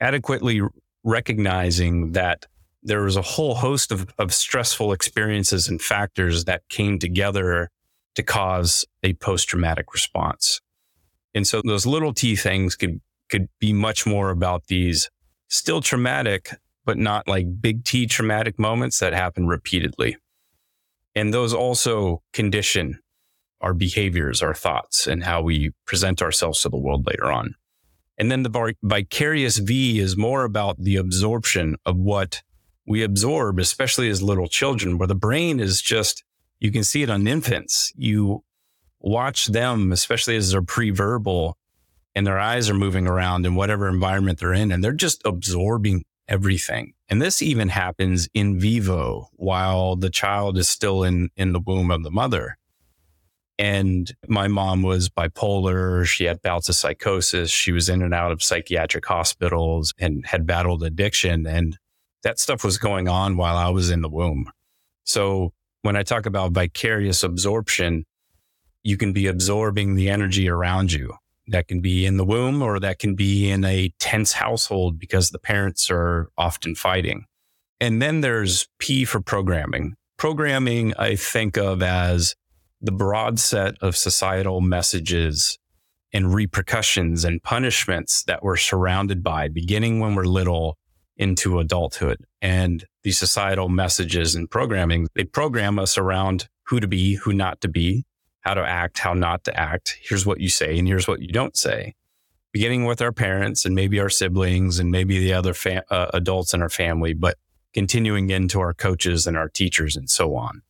adequately 0.00 0.61
recognizing 1.02 2.12
that 2.12 2.46
there 2.87 3.03
was 3.03 3.16
a 3.16 3.22
whole 3.22 3.57
host 3.57 3.92
of, 3.92 4.07
of 4.18 4.33
stressful 4.33 4.92
experiences 4.92 5.68
and 5.68 5.83
factors 5.83 6.44
that 6.44 6.68
came 6.68 6.99
together 6.99 7.70
to 8.14 8.22
cause 8.22 8.87
a 9.03 9.12
post 9.14 9.49
traumatic 9.49 9.92
response. 9.92 10.61
And 11.35 11.46
so 11.46 11.61
those 11.62 11.85
little 11.85 12.14
t 12.14 12.37
things 12.37 12.77
could, 12.77 13.01
could 13.29 13.49
be 13.61 13.72
much 13.72 14.07
more 14.07 14.31
about 14.31 14.68
these 14.68 15.11
still 15.49 15.81
traumatic, 15.81 16.51
but 16.85 16.96
not 16.96 17.29
like 17.29 17.61
big 17.61 17.85
T 17.85 18.07
traumatic 18.07 18.59
moments 18.59 18.99
that 19.01 19.12
happen 19.12 19.46
repeatedly. 19.46 20.16
And 21.14 21.35
those 21.35 21.53
also 21.53 22.22
condition 22.33 23.01
our 23.61 23.75
behaviors, 23.75 24.42
our 24.42 24.55
thoughts, 24.55 25.07
and 25.07 25.25
how 25.25 25.42
we 25.42 25.70
present 25.87 26.20
ourselves 26.22 26.61
to 26.61 26.68
the 26.68 26.77
world 26.77 27.07
later 27.07 27.33
on. 27.33 27.55
And 28.18 28.31
then 28.31 28.42
the 28.42 28.75
vicarious 28.83 29.59
V 29.59 29.99
is 29.99 30.16
more 30.16 30.44
about 30.44 30.79
the 30.79 30.96
absorption 30.96 31.77
of 31.85 31.96
what 31.96 32.42
we 32.87 33.03
absorb, 33.03 33.59
especially 33.59 34.09
as 34.09 34.22
little 34.22 34.49
children, 34.49 34.99
where 34.99 35.09
the 35.09 35.14
brain 35.14 35.61
is 35.61 35.83
just 35.83 36.25
you 36.61 36.72
can 36.72 36.85
see 36.85 37.03
it 37.03 37.11
on 37.11 37.27
infants. 37.27 37.92
You 37.96 38.42
watch 39.01 39.46
them, 39.46 39.92
especially 39.92 40.37
as 40.37 40.51
they're 40.51 40.62
pre-verbal 40.62 41.59
and 42.16 42.27
their 42.27 42.38
eyes 42.38 42.70
are 42.70 42.75
moving 42.75 43.07
around 43.07 43.44
in 43.44 43.55
whatever 43.55 43.88
environment 43.88 44.38
they're 44.38 44.55
in, 44.55 44.72
and 44.72 44.83
they're 44.83 44.92
just 44.92 45.20
absorbing 45.27 46.03
everything. 46.29 46.94
And 47.11 47.20
this 47.20 47.42
even 47.42 47.68
happens 47.68 48.27
in 48.33 48.59
vivo 48.59 49.29
while 49.35 49.96
the 49.96 50.09
child 50.09 50.57
is 50.57 50.66
still 50.66 51.05
in, 51.05 51.29
in 51.37 51.53
the 51.53 51.61
womb 51.61 51.90
of 51.90 52.03
the 52.03 52.11
mother. 52.11 52.57
And 53.59 54.11
my 54.29 54.49
mom 54.49 54.83
was 54.83 55.11
bipolar. 55.11 56.07
She 56.07 56.25
had 56.25 56.40
bouts 56.40 56.70
of 56.70 56.75
psychosis. 56.75 57.51
She 57.51 57.70
was 57.70 57.88
in 57.90 58.03
and 58.03 58.14
out 58.14 58.33
of 58.33 58.42
psychiatric 58.42 59.05
hospitals 59.05 59.92
and 59.99 60.27
had 60.27 60.46
battled 60.46 60.83
addiction. 60.83 61.46
And 61.46 61.79
that 62.22 62.38
stuff 62.38 62.64
was 62.64 62.79
going 62.79 63.09
on 63.09 63.37
while 63.37 63.57
I 63.57 63.68
was 63.68 63.90
in 63.90 64.02
the 64.02 64.09
womb. 64.09 64.50
So 65.05 65.52
when 65.83 65.96
I 65.96 66.02
talk 66.02 66.26
about 66.26 66.52
vicarious 66.52 67.22
absorption, 67.22 68.05
you 68.83 68.96
can 68.96 69.12
be 69.12 69.26
absorbing 69.26 69.94
the 69.94 70.09
energy 70.09 70.48
around 70.48 70.92
you. 70.92 71.14
That 71.48 71.68
can 71.68 71.81
be 71.81 72.07
in 72.07 72.16
the 72.16 72.24
womb 72.24 72.61
or 72.61 72.81
that 72.81 72.98
can 72.98 73.14
be 73.14 73.48
in 73.48 73.64
a 73.64 73.92
tense 74.00 74.33
household 74.33 74.98
because 74.98 75.31
the 75.31 75.38
parents 75.38 75.90
are 75.90 76.29
often 76.37 76.74
fighting. 76.74 77.24
And 77.81 78.02
then 78.02 78.20
there's 78.20 78.66
P 78.79 79.05
for 79.05 79.20
programming. 79.20 79.94
Programming, 80.16 80.94
I 80.98 81.14
think 81.14 81.57
of 81.57 81.83
as 81.83 82.35
the 82.81 82.92
broad 82.92 83.38
set 83.38 83.74
of 83.81 83.96
societal 83.96 84.61
messages 84.61 85.59
and 86.12 86.35
repercussions 86.35 87.24
and 87.24 87.42
punishments 87.42 88.24
that 88.24 88.42
we're 88.42 88.57
surrounded 88.57 89.22
by 89.22 89.48
beginning 89.48 90.00
when 90.00 90.14
we're 90.14 90.24
little 90.24 90.79
into 91.16 91.59
adulthood. 91.59 92.18
And 92.42 92.85
these 93.02 93.18
societal 93.18 93.68
messages 93.68 94.35
and 94.35 94.50
programming, 94.50 95.09
they 95.14 95.24
program 95.24 95.79
us 95.79 95.96
around 95.96 96.48
who 96.64 96.81
to 96.81 96.87
be, 96.87 97.14
who 97.14 97.33
not 97.33 97.61
to 97.62 97.68
be, 97.68 98.05
how 98.40 98.55
to 98.55 98.62
act, 98.62 98.98
how 98.98 99.14
not 99.14 99.44
to 99.44 99.59
act. 99.59 99.98
Here's 100.02 100.26
what 100.26 100.40
you 100.40 100.48
say 100.48 100.79
and 100.79 100.87
here's 100.87 101.09
what 101.09 101.20
you 101.20 101.29
don't 101.29 101.57
say. 101.57 101.94
Beginning 102.52 102.85
with 102.85 103.02
our 103.02 103.12
parents 103.12 103.64
and 103.64 103.74
maybe 103.74 104.00
our 104.00 104.09
siblings 104.09 104.79
and 104.79 104.90
maybe 104.90 105.18
the 105.18 105.33
other 105.33 105.52
fa- 105.52 105.85
uh, 105.90 106.11
adults 106.14 106.55
in 106.55 106.62
our 106.62 106.68
family, 106.68 107.12
but 107.12 107.37
continuing 107.74 108.31
into 108.31 108.61
our 108.61 108.72
coaches 108.72 109.26
and 109.26 109.37
our 109.37 109.48
teachers 109.48 109.96
and 109.96 110.09
so 110.09 110.35
on. 110.37 110.62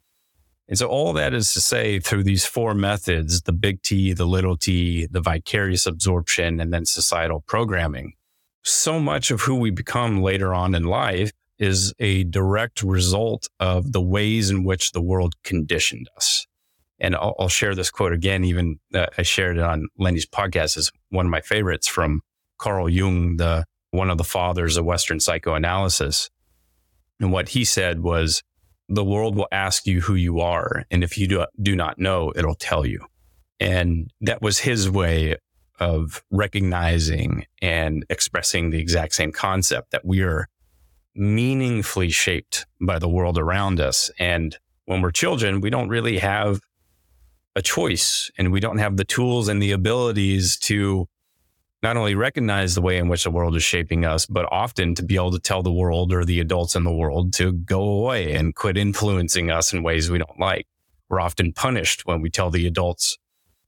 And 0.68 0.76
so 0.76 0.88
all 0.88 1.12
that 1.12 1.32
is 1.32 1.52
to 1.54 1.60
say 1.60 2.00
through 2.00 2.24
these 2.24 2.44
four 2.44 2.74
methods, 2.74 3.42
the 3.42 3.52
big 3.52 3.82
T, 3.82 4.12
the 4.12 4.26
little 4.26 4.56
T, 4.56 5.06
the 5.06 5.20
vicarious 5.20 5.86
absorption, 5.86 6.58
and 6.58 6.72
then 6.72 6.84
societal 6.84 7.44
programming. 7.46 8.14
So 8.66 8.98
much 8.98 9.30
of 9.30 9.42
who 9.42 9.54
we 9.54 9.70
become 9.70 10.22
later 10.22 10.52
on 10.52 10.74
in 10.74 10.82
life 10.82 11.30
is 11.56 11.94
a 12.00 12.24
direct 12.24 12.82
result 12.82 13.46
of 13.60 13.92
the 13.92 14.02
ways 14.02 14.50
in 14.50 14.64
which 14.64 14.90
the 14.90 15.00
world 15.00 15.34
conditioned 15.44 16.08
us. 16.16 16.48
And 16.98 17.14
I'll, 17.14 17.36
I'll 17.38 17.48
share 17.48 17.76
this 17.76 17.92
quote 17.92 18.12
again, 18.12 18.42
even 18.42 18.80
uh, 18.92 19.06
I 19.16 19.22
shared 19.22 19.58
it 19.58 19.62
on 19.62 19.86
Lenny's 19.98 20.26
podcast 20.26 20.76
is 20.76 20.90
one 21.10 21.26
of 21.26 21.30
my 21.30 21.42
favorites 21.42 21.86
from 21.86 22.22
Carl 22.58 22.88
Jung, 22.88 23.36
the 23.36 23.66
one 23.92 24.10
of 24.10 24.18
the 24.18 24.24
fathers 24.24 24.76
of 24.76 24.84
Western 24.84 25.20
psychoanalysis. 25.20 26.28
And 27.20 27.30
what 27.30 27.50
he 27.50 27.64
said 27.64 28.00
was, 28.00 28.42
the 28.88 29.04
world 29.04 29.36
will 29.36 29.48
ask 29.52 29.86
you 29.86 30.00
who 30.00 30.16
you 30.16 30.40
are. 30.40 30.84
And 30.90 31.04
if 31.04 31.16
you 31.16 31.28
do, 31.28 31.46
do 31.62 31.76
not 31.76 32.00
know, 32.00 32.32
it'll 32.34 32.56
tell 32.56 32.84
you. 32.84 33.06
And 33.60 34.10
that 34.22 34.42
was 34.42 34.58
his 34.58 34.90
way 34.90 35.36
of 35.78 36.22
recognizing 36.30 37.46
and 37.60 38.04
expressing 38.10 38.70
the 38.70 38.80
exact 38.80 39.14
same 39.14 39.32
concept 39.32 39.90
that 39.90 40.04
we 40.04 40.22
are 40.22 40.48
meaningfully 41.14 42.10
shaped 42.10 42.66
by 42.80 42.98
the 42.98 43.08
world 43.08 43.38
around 43.38 43.80
us. 43.80 44.10
And 44.18 44.56
when 44.84 45.00
we're 45.00 45.10
children, 45.10 45.60
we 45.60 45.70
don't 45.70 45.88
really 45.88 46.18
have 46.18 46.60
a 47.54 47.62
choice 47.62 48.30
and 48.36 48.52
we 48.52 48.60
don't 48.60 48.78
have 48.78 48.96
the 48.96 49.04
tools 49.04 49.48
and 49.48 49.62
the 49.62 49.72
abilities 49.72 50.58
to 50.58 51.08
not 51.82 51.96
only 51.96 52.14
recognize 52.14 52.74
the 52.74 52.82
way 52.82 52.98
in 52.98 53.08
which 53.08 53.24
the 53.24 53.30
world 53.30 53.54
is 53.56 53.62
shaping 53.62 54.04
us, 54.04 54.26
but 54.26 54.46
often 54.50 54.94
to 54.94 55.02
be 55.02 55.14
able 55.14 55.30
to 55.30 55.38
tell 55.38 55.62
the 55.62 55.72
world 55.72 56.12
or 56.12 56.24
the 56.24 56.40
adults 56.40 56.74
in 56.74 56.84
the 56.84 56.92
world 56.92 57.32
to 57.34 57.52
go 57.52 57.82
away 57.82 58.32
and 58.32 58.54
quit 58.54 58.76
influencing 58.76 59.50
us 59.50 59.72
in 59.72 59.82
ways 59.82 60.10
we 60.10 60.18
don't 60.18 60.40
like. 60.40 60.66
We're 61.08 61.20
often 61.20 61.52
punished 61.52 62.04
when 62.04 62.20
we 62.20 62.30
tell 62.30 62.50
the 62.50 62.66
adults, 62.66 63.18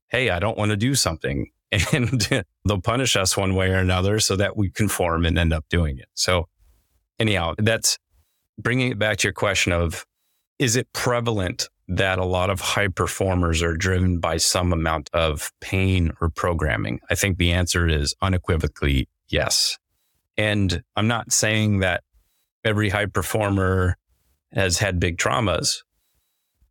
Hey, 0.08 0.30
I 0.30 0.38
don't 0.38 0.58
want 0.58 0.70
to 0.70 0.76
do 0.76 0.94
something. 0.94 1.50
And 1.92 2.20
they'll 2.64 2.80
punish 2.80 3.16
us 3.16 3.36
one 3.36 3.54
way 3.54 3.70
or 3.70 3.76
another 3.76 4.20
so 4.20 4.36
that 4.36 4.56
we 4.56 4.70
conform 4.70 5.26
and 5.26 5.38
end 5.38 5.52
up 5.52 5.64
doing 5.68 5.98
it. 5.98 6.08
So 6.14 6.48
anyhow, 7.18 7.54
that's 7.58 7.98
bringing 8.58 8.92
it 8.92 8.98
back 8.98 9.18
to 9.18 9.28
your 9.28 9.32
question 9.32 9.72
of, 9.72 10.06
is 10.58 10.76
it 10.76 10.92
prevalent 10.92 11.68
that 11.88 12.18
a 12.18 12.24
lot 12.24 12.50
of 12.50 12.60
high 12.60 12.88
performers 12.88 13.62
are 13.62 13.76
driven 13.76 14.18
by 14.18 14.36
some 14.36 14.72
amount 14.72 15.08
of 15.12 15.52
pain 15.60 16.12
or 16.20 16.28
programming? 16.28 17.00
I 17.10 17.14
think 17.14 17.38
the 17.38 17.52
answer 17.52 17.88
is 17.88 18.14
unequivocally 18.20 19.08
yes. 19.28 19.78
And 20.36 20.82
I'm 20.96 21.08
not 21.08 21.32
saying 21.32 21.80
that 21.80 22.02
every 22.64 22.90
high 22.90 23.06
performer 23.06 23.96
has 24.52 24.78
had 24.78 25.00
big 25.00 25.18
traumas. 25.18 25.82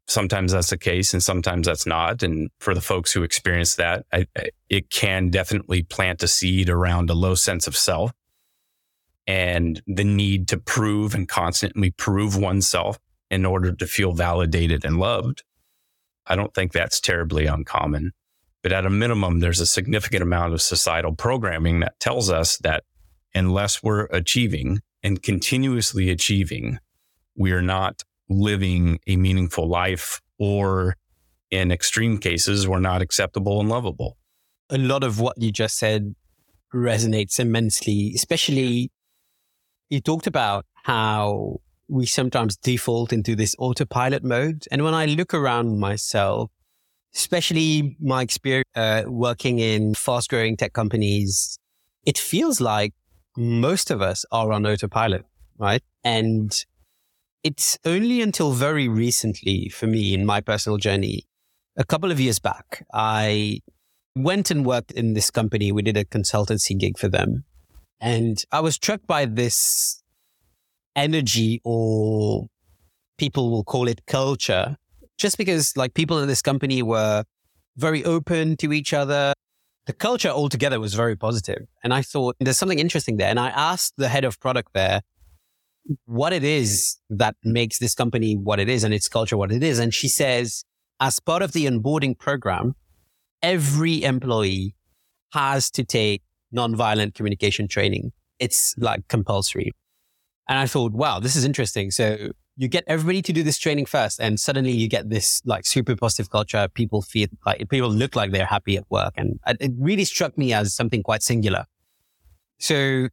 Sometimes 0.08 0.54
that's 0.54 0.70
the 0.70 0.78
case 0.78 1.14
and 1.14 1.22
sometimes 1.22 1.68
that's 1.68 1.86
not. 1.86 2.24
And 2.24 2.50
for 2.60 2.74
the 2.74 2.82
folks 2.82 3.12
who 3.12 3.24
experience 3.24 3.76
that, 3.76 4.06
I, 4.14 4.26
it 4.70 4.90
can 4.90 5.30
definitely 5.30 5.84
plant 5.84 6.24
a 6.24 6.28
seed 6.28 6.70
around 6.70 7.10
a 7.10 7.14
low 7.14 7.36
sense 7.36 7.68
of 7.68 7.76
self 7.76 8.14
and 9.28 9.82
the 9.86 10.06
need 10.06 10.48
to 10.48 10.58
prove 10.58 11.14
and 11.14 11.28
constantly 11.28 11.92
prove 11.92 12.38
oneself 12.38 12.98
in 13.30 13.46
order 13.46 13.74
to 13.74 13.86
feel 13.86 14.14
validated 14.14 14.86
and 14.86 14.98
loved. 14.98 15.44
I 16.26 16.36
don't 16.36 16.54
think 16.54 16.72
that's 16.72 17.02
terribly 17.02 17.46
uncommon. 17.46 18.14
But 18.64 18.72
at 18.72 18.86
a 18.86 18.90
minimum, 18.90 19.40
there's 19.40 19.60
a 19.60 19.66
significant 19.66 20.24
amount 20.24 20.54
of 20.54 20.62
societal 20.62 21.14
programming 21.14 21.82
that 21.82 22.00
tells 22.00 22.30
us 22.30 22.58
that 22.60 22.84
unless 23.34 23.84
we're 23.84 24.06
achieving 24.06 24.82
and 25.04 25.22
continuously 25.22 26.10
achieving, 26.10 26.80
we 27.36 27.52
are 27.52 27.62
not 27.62 28.04
living 28.30 29.00
a 29.08 29.16
meaningful 29.16 29.68
life 29.68 30.22
or 30.38 30.96
in 31.50 31.72
extreme 31.72 32.18
cases, 32.18 32.68
we're 32.68 32.80
not 32.80 33.02
acceptable 33.02 33.60
and 33.60 33.70
lovable. 33.70 34.18
A 34.70 34.78
lot 34.78 35.04
of 35.04 35.20
what 35.20 35.42
you 35.42 35.52
just 35.52 35.78
said 35.78 36.16
resonates 36.74 37.40
immensely, 37.40 38.12
especially 38.16 38.92
you 39.90 40.02
talked 40.02 40.28
about 40.28 40.66
how 40.84 41.62
we 41.88 42.06
sometimes 42.06 42.58
default 42.58 43.14
into 43.14 43.36
this 43.36 43.56
autopilot 43.60 44.24
mode. 44.24 44.66
And 44.72 44.84
when 44.84 44.94
I 44.94 45.06
look 45.06 45.34
around 45.34 45.80
myself, 45.80 46.52
especially 47.16 47.96
my 48.00 48.22
experience 48.22 48.68
uh, 48.76 49.04
working 49.08 49.60
in 49.60 49.94
fast 49.94 50.30
growing 50.30 50.58
tech 50.58 50.74
companies, 50.74 51.58
it 52.06 52.18
feels 52.18 52.60
like 52.60 52.94
most 53.38 53.90
of 53.90 54.02
us 54.02 54.26
are 54.32 54.52
on 54.52 54.66
autopilot, 54.66 55.26
right? 55.58 55.82
And 56.04 56.54
it's 57.44 57.78
only 57.86 58.22
until 58.22 58.52
very 58.52 58.88
recently 58.88 59.70
for 59.70 59.88
me 59.88 60.14
in 60.14 60.26
my 60.26 60.42
personal 60.42 60.78
journey, 60.78 61.24
a 61.78 61.86
couple 61.86 62.12
of 62.12 62.20
years 62.20 62.40
back, 62.40 62.86
I 62.94 63.62
went 64.16 64.50
and 64.52 64.66
worked 64.66 64.92
in 64.92 65.14
this 65.14 65.30
company. 65.30 65.72
We 65.72 65.84
did 65.84 65.98
a 65.98 66.04
consultancy 66.04 66.78
gig 66.78 66.98
for 66.98 67.08
them. 67.08 67.46
And 68.00 68.44
I 68.52 68.60
was 68.60 68.76
struck 68.76 69.02
by 69.08 69.26
this 69.26 70.04
energy 70.96 71.62
or 71.64 72.48
people 73.18 73.52
will 73.52 73.64
call 73.64 73.88
it 73.88 74.06
culture, 74.08 74.78
just 75.18 75.38
because 75.38 75.76
like 75.76 75.94
people 75.94 76.20
in 76.20 76.28
this 76.28 76.42
company 76.42 76.82
were 76.82 77.24
very 77.78 78.04
open 78.04 78.58
to 78.58 78.74
each 78.74 78.94
other. 78.94 79.34
The 79.86 79.94
culture 79.94 80.30
altogether 80.30 80.80
was 80.80 80.96
very 80.96 81.16
positive. 81.16 81.66
And 81.84 81.94
I 81.94 82.02
thought 82.02 82.36
there's 82.40 82.58
something 82.58 82.80
interesting 82.80 83.18
there. 83.18 83.30
And 83.30 83.40
I 83.40 83.50
asked 83.50 83.94
the 83.98 84.10
head 84.10 84.26
of 84.26 84.40
product 84.40 84.72
there 84.74 85.02
what 86.06 86.34
it 86.34 86.44
is 86.44 86.98
that 87.10 87.36
makes 87.44 87.80
this 87.80 87.94
company 87.96 88.36
what 88.36 88.60
it 88.60 88.70
is 88.70 88.84
and 88.84 88.94
its 88.94 89.08
culture 89.08 89.38
what 89.38 89.52
it 89.52 89.64
is. 89.64 89.80
And 89.80 89.94
she 89.94 90.08
says, 90.08 90.64
as 91.00 91.20
part 91.20 91.42
of 91.42 91.54
the 91.54 91.66
onboarding 91.66 92.18
program, 92.18 92.74
every 93.42 94.04
employee 94.04 94.76
has 95.34 95.70
to 95.72 95.84
take 95.84 96.24
nonviolent 96.56 97.14
communication 97.14 97.68
training. 97.68 98.12
It's 98.40 98.76
like 98.78 99.08
compulsory. 99.08 99.72
And 100.50 100.58
I 100.58 100.66
thought, 100.66 100.94
wow, 100.94 101.20
this 101.20 101.36
is 101.36 101.44
interesting. 101.44 101.92
So 101.92 102.30
you 102.56 102.68
get 102.68 102.84
everybody 102.88 103.22
to 103.22 103.34
do 103.34 103.44
this 103.44 103.60
training 103.60 103.86
first, 103.86 104.20
and 104.20 104.40
suddenly 104.40 104.72
you 104.72 104.88
get 104.88 105.10
this 105.10 105.42
like 105.46 105.66
super 105.66 105.96
positive 105.96 106.32
culture. 106.32 106.68
People 106.74 107.02
feel 107.02 107.28
like 107.46 107.70
people 107.70 107.90
look 107.90 108.16
like 108.16 108.32
they're 108.32 108.46
happy 108.46 108.78
at 108.78 108.86
work. 108.90 109.14
And 109.18 109.40
it 109.60 109.72
really 109.78 110.06
struck 110.06 110.38
me 110.38 110.54
as 110.54 110.74
something 110.74 111.04
quite 111.04 111.22
singular. 111.22 111.66
So 112.60 113.10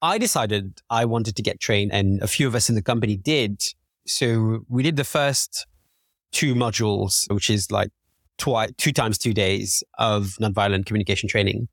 I 0.00 0.18
decided 0.18 0.80
I 0.90 1.04
wanted 1.04 1.36
to 1.36 1.42
get 1.42 1.60
trained, 1.60 1.92
and 1.92 2.22
a 2.22 2.28
few 2.28 2.46
of 2.46 2.54
us 2.54 2.68
in 2.68 2.74
the 2.74 2.82
company 2.82 3.16
did. 3.16 3.62
So 4.06 4.60
we 4.68 4.82
did 4.82 4.96
the 4.96 5.04
first 5.04 5.66
two 6.32 6.54
modules, 6.54 7.30
which 7.32 7.50
is 7.50 7.70
like 7.70 7.90
two 8.38 8.92
times 8.92 9.18
two 9.18 9.34
days 9.34 9.82
of 9.98 10.36
nonviolent 10.40 10.86
communication 10.86 11.28
training. 11.28 11.68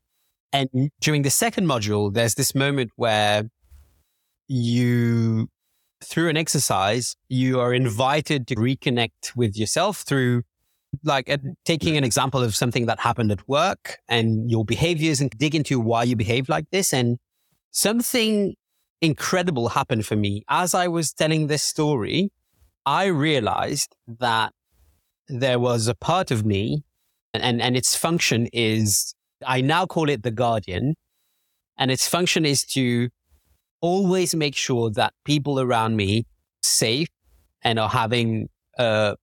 And 0.52 0.90
during 1.00 1.22
the 1.22 1.30
second 1.30 1.66
module, 1.66 2.12
there's 2.12 2.34
this 2.34 2.54
moment 2.54 2.90
where 2.96 3.44
you 4.48 5.48
through 6.04 6.28
an 6.28 6.36
exercise, 6.36 7.16
you 7.28 7.58
are 7.60 7.72
invited 7.72 8.46
to 8.48 8.54
reconnect 8.56 9.34
with 9.34 9.56
yourself 9.56 9.98
through 9.98 10.42
like 11.04 11.34
taking 11.64 11.96
an 11.96 12.04
example 12.04 12.42
of 12.42 12.54
something 12.54 12.86
that 12.86 13.00
happened 13.00 13.30
at 13.32 13.46
work 13.48 13.98
and 14.08 14.50
your 14.50 14.64
behaviors 14.64 15.20
and 15.20 15.30
dig 15.30 15.54
into 15.54 15.80
why 15.80 16.02
you 16.02 16.16
behave 16.16 16.48
like 16.48 16.66
this. 16.70 16.92
And 16.92 17.18
something 17.76 18.54
incredible 19.02 19.68
happened 19.68 20.06
for 20.06 20.16
me. 20.16 20.42
As 20.48 20.74
I 20.74 20.88
was 20.88 21.12
telling 21.12 21.46
this 21.46 21.62
story, 21.62 22.30
I 22.86 23.04
realized 23.06 23.94
that 24.06 24.52
there 25.28 25.58
was 25.58 25.86
a 25.86 25.94
part 25.94 26.30
of 26.30 26.46
me 26.46 26.84
and, 27.34 27.42
and, 27.42 27.60
and 27.60 27.76
its 27.76 27.94
function 27.94 28.46
is, 28.52 29.14
I 29.46 29.60
now 29.60 29.84
call 29.84 30.08
it 30.08 30.22
the 30.22 30.30
guardian. 30.30 30.94
And 31.76 31.90
its 31.90 32.08
function 32.08 32.46
is 32.46 32.64
to 32.76 33.10
always 33.82 34.34
make 34.34 34.56
sure 34.56 34.90
that 34.92 35.12
people 35.26 35.60
around 35.60 35.96
me 35.96 36.24
safe 36.62 37.08
and 37.62 37.78
are 37.78 37.90
having 37.90 38.48
a 38.78 39.16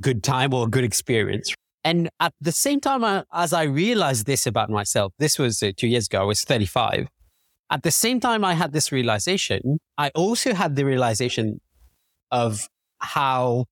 good 0.00 0.22
time 0.22 0.54
or 0.54 0.66
a 0.66 0.70
good 0.70 0.84
experience. 0.84 1.52
And 1.84 2.08
at 2.20 2.32
the 2.40 2.52
same 2.52 2.80
time, 2.80 3.04
uh, 3.04 3.24
as 3.34 3.52
I 3.52 3.64
realized 3.64 4.24
this 4.24 4.46
about 4.46 4.70
myself, 4.70 5.12
this 5.18 5.38
was 5.38 5.62
uh, 5.62 5.72
two 5.76 5.88
years 5.88 6.06
ago, 6.06 6.22
I 6.22 6.24
was 6.24 6.42
35. 6.42 7.08
At 7.72 7.84
the 7.84 7.90
same 7.90 8.20
time, 8.20 8.44
I 8.44 8.52
had 8.52 8.72
this 8.72 8.92
realization. 8.92 9.78
I 9.96 10.10
also 10.14 10.52
had 10.52 10.76
the 10.76 10.84
realization 10.84 11.58
of 12.30 12.68
how 12.98 13.64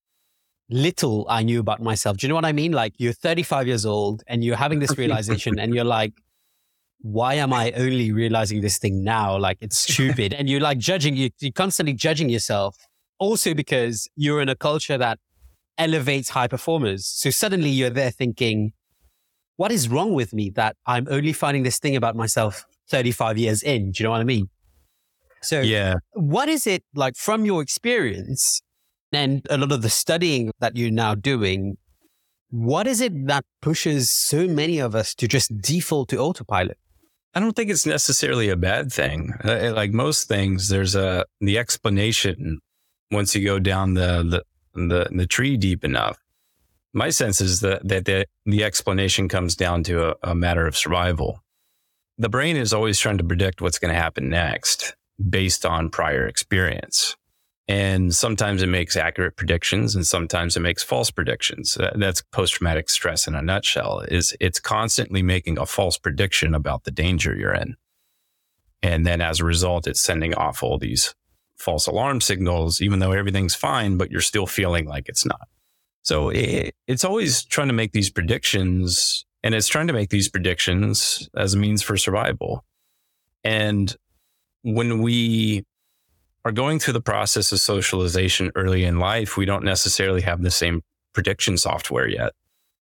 little 0.71 1.27
I 1.29 1.43
knew 1.43 1.61
about 1.61 1.83
myself. 1.83 2.17
Do 2.17 2.27
you 2.27 2.31
know 2.31 2.35
what 2.35 2.47
I 2.47 2.53
mean? 2.53 2.73
Like 2.73 2.95
you're 2.97 3.13
35 3.13 3.67
years 3.67 3.85
old 3.85 4.23
and 4.27 4.43
you're 4.43 4.57
having 4.57 4.79
this 4.79 4.97
realization 4.97 5.59
and 5.59 5.75
you're 5.75 5.85
like, 5.85 6.15
why 7.03 7.35
am 7.35 7.53
I 7.53 7.73
only 7.73 8.11
realizing 8.11 8.63
this 8.63 8.79
thing 8.79 9.05
now? 9.05 9.37
Like 9.37 9.59
it's 9.61 9.77
stupid. 9.93 10.33
and 10.33 10.49
you're 10.49 10.61
like 10.61 10.79
judging, 10.79 11.15
you, 11.15 11.29
you're 11.39 11.53
constantly 11.53 11.93
judging 11.93 12.31
yourself. 12.31 12.79
Also 13.19 13.53
because 13.53 14.09
you're 14.17 14.41
in 14.41 14.49
a 14.49 14.57
culture 14.57 14.97
that 14.97 15.19
elevates 15.77 16.31
high 16.31 16.49
performers. 16.49 17.07
So 17.07 17.29
suddenly 17.29 17.69
you're 17.69 17.91
there 17.91 18.11
thinking, 18.11 18.73
what 19.59 19.71
is 19.71 19.91
wrong 19.91 20.15
with 20.15 20.33
me 20.33 20.49
that 20.51 20.77
I'm 20.87 21.07
only 21.11 21.35
finding 21.35 21.65
this 21.65 21.79
thing 21.79 21.97
about 21.97 22.17
myself 22.17 22.65
35 22.91 23.39
years 23.39 23.63
in? 23.63 23.93
Do 23.93 24.03
you 24.03 24.05
know 24.05 24.11
what 24.11 24.21
I 24.21 24.25
mean? 24.25 24.49
So 25.43 25.61
yeah, 25.61 25.95
what 26.13 26.49
is 26.49 26.67
it 26.67 26.85
like 26.95 27.17
from 27.17 27.47
your 27.47 27.63
experience? 27.63 28.63
and 29.13 29.47
a 29.51 29.57
lot 29.59 29.73
of 29.73 29.83
the 29.83 29.91
studying 29.91 30.53
that 30.61 30.77
you're 30.77 30.91
now 30.91 31.15
doing, 31.15 31.77
what 32.51 32.87
is 32.87 33.01
it 33.01 33.27
that 33.27 33.45
pushes 33.61 34.11
so 34.11 34.47
many 34.47 34.79
of 34.79 34.95
us 34.95 35.15
to 35.17 35.29
just 35.29 35.57
default 35.61 36.09
to 36.11 36.19
autopilot? 36.19 36.79
I 37.35 37.41
don't 37.41 37.55
think 37.55 37.71
it's 37.71 37.87
necessarily 37.87 38.49
a 38.49 38.57
bad 38.57 38.93
thing. 38.93 39.33
Uh, 39.45 39.73
like 39.75 39.93
most 39.93 40.27
things, 40.27 40.69
there's 40.69 40.97
a 40.97 41.25
the 41.41 41.59
explanation 41.59 42.59
once 43.13 43.35
you 43.37 43.45
go 43.45 43.59
down 43.59 43.95
the 43.95 44.43
the 44.75 44.89
the, 44.89 45.09
the 45.11 45.27
tree 45.27 45.57
deep 45.57 45.85
enough. 45.85 46.19
My 46.93 47.11
sense 47.11 47.41
is 47.41 47.61
that 47.61 47.87
that 47.87 48.05
the, 48.05 48.27
the 48.47 48.65
explanation 48.65 49.29
comes 49.29 49.55
down 49.55 49.85
to 49.85 50.11
a, 50.11 50.15
a 50.25 50.35
matter 50.35 50.67
of 50.67 50.77
survival. 50.77 51.41
The 52.21 52.29
brain 52.29 52.59
is 52.59 52.75
always 52.75 52.99
trying 52.99 53.17
to 53.17 53.25
predict 53.25 53.63
what's 53.63 53.79
going 53.79 53.95
to 53.95 53.99
happen 53.99 54.29
next 54.29 54.95
based 55.31 55.65
on 55.65 55.89
prior 55.89 56.27
experience. 56.27 57.17
And 57.67 58.15
sometimes 58.15 58.61
it 58.61 58.67
makes 58.67 58.95
accurate 58.95 59.37
predictions 59.37 59.95
and 59.95 60.07
sometimes 60.07 60.55
it 60.55 60.61
makes 60.61 60.83
false 60.83 61.11
predictions. 61.11 61.79
That's 61.95 62.21
post 62.31 62.53
traumatic 62.53 62.91
stress 62.91 63.27
in 63.27 63.35
a 63.35 63.41
nutshell 63.41 64.01
is 64.01 64.37
it's 64.39 64.61
constantly 64.61 65.23
making 65.23 65.59
a 65.59 65.65
false 65.65 65.97
prediction 65.97 66.55
about 66.55 66.85
the 66.85 66.91
danger 66.91 67.35
you're 67.35 67.55
in. 67.55 67.77
And 68.83 69.07
then 69.07 69.23
as 69.23 69.41
a 69.41 69.47
result, 69.47 69.87
it's 69.87 70.03
sending 70.03 70.35
off 70.35 70.63
all 70.63 70.77
these 70.77 71.15
false 71.57 71.87
alarm 71.87 72.21
signals, 72.21 72.83
even 72.83 72.99
though 72.99 73.13
everything's 73.13 73.55
fine, 73.55 73.97
but 73.97 74.11
you're 74.11 74.21
still 74.21 74.47
feeling 74.47 74.87
like 74.87 75.09
it's 75.09 75.25
not. 75.25 75.49
So 76.03 76.29
it, 76.29 76.75
it's 76.87 77.05
always 77.05 77.45
trying 77.45 77.69
to 77.69 77.75
make 77.75 77.93
these 77.93 78.11
predictions 78.11 79.25
and 79.43 79.55
it's 79.55 79.69
trying 79.69 79.87
to 79.87 79.93
make 79.93 80.11
these 80.11 80.29
predictions 80.29 81.29
as 81.37 81.55
a 81.55 81.59
means 81.59 81.83
for 81.83 81.97
survival. 81.97 82.65
And 83.43 83.95
when 84.63 85.01
we 85.01 85.65
are 86.45 86.53
going 86.53 86.79
through 86.79 86.93
the 86.95 87.01
process 87.01 87.53
of 87.53 87.61
socialization 87.61 88.51
early 88.55 88.85
in 88.85 88.99
life, 88.99 89.37
we 89.37 89.47
don't 89.47 89.65
necessarily 89.65 90.23
have 90.23 90.43
the 90.43 90.51
same 90.51 90.83
prediction 91.13 91.57
software 91.57 92.09
yet. 92.09 92.33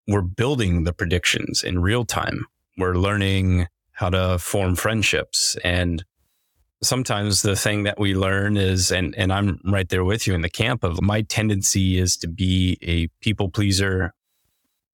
We're 0.07 0.23
building 0.23 0.85
the 0.85 0.93
predictions 0.93 1.63
in 1.63 1.81
real 1.81 2.05
time. 2.05 2.47
We're 2.77 2.95
learning 2.95 3.69
how 3.93 4.11
to 4.11 4.39
form 4.39 4.77
friendships. 4.77 5.57
And 5.65 6.05
sometimes 6.83 7.43
the 7.43 7.57
thing 7.57 7.83
that 7.85 7.99
we 7.99 8.15
learn 8.15 8.57
is, 8.57 8.91
and, 8.91 9.15
and 9.17 9.33
I'm 9.33 9.61
right 9.65 9.89
there 9.89 10.05
with 10.05 10.27
you 10.27 10.35
in 10.35 10.41
the 10.41 10.49
camp 10.49 10.85
of 10.85 11.03
my 11.03 11.23
tendency 11.23 11.99
is 11.99 12.17
to 12.19 12.29
be 12.29 12.79
a 12.83 13.09
people 13.21 13.49
pleaser. 13.51 14.13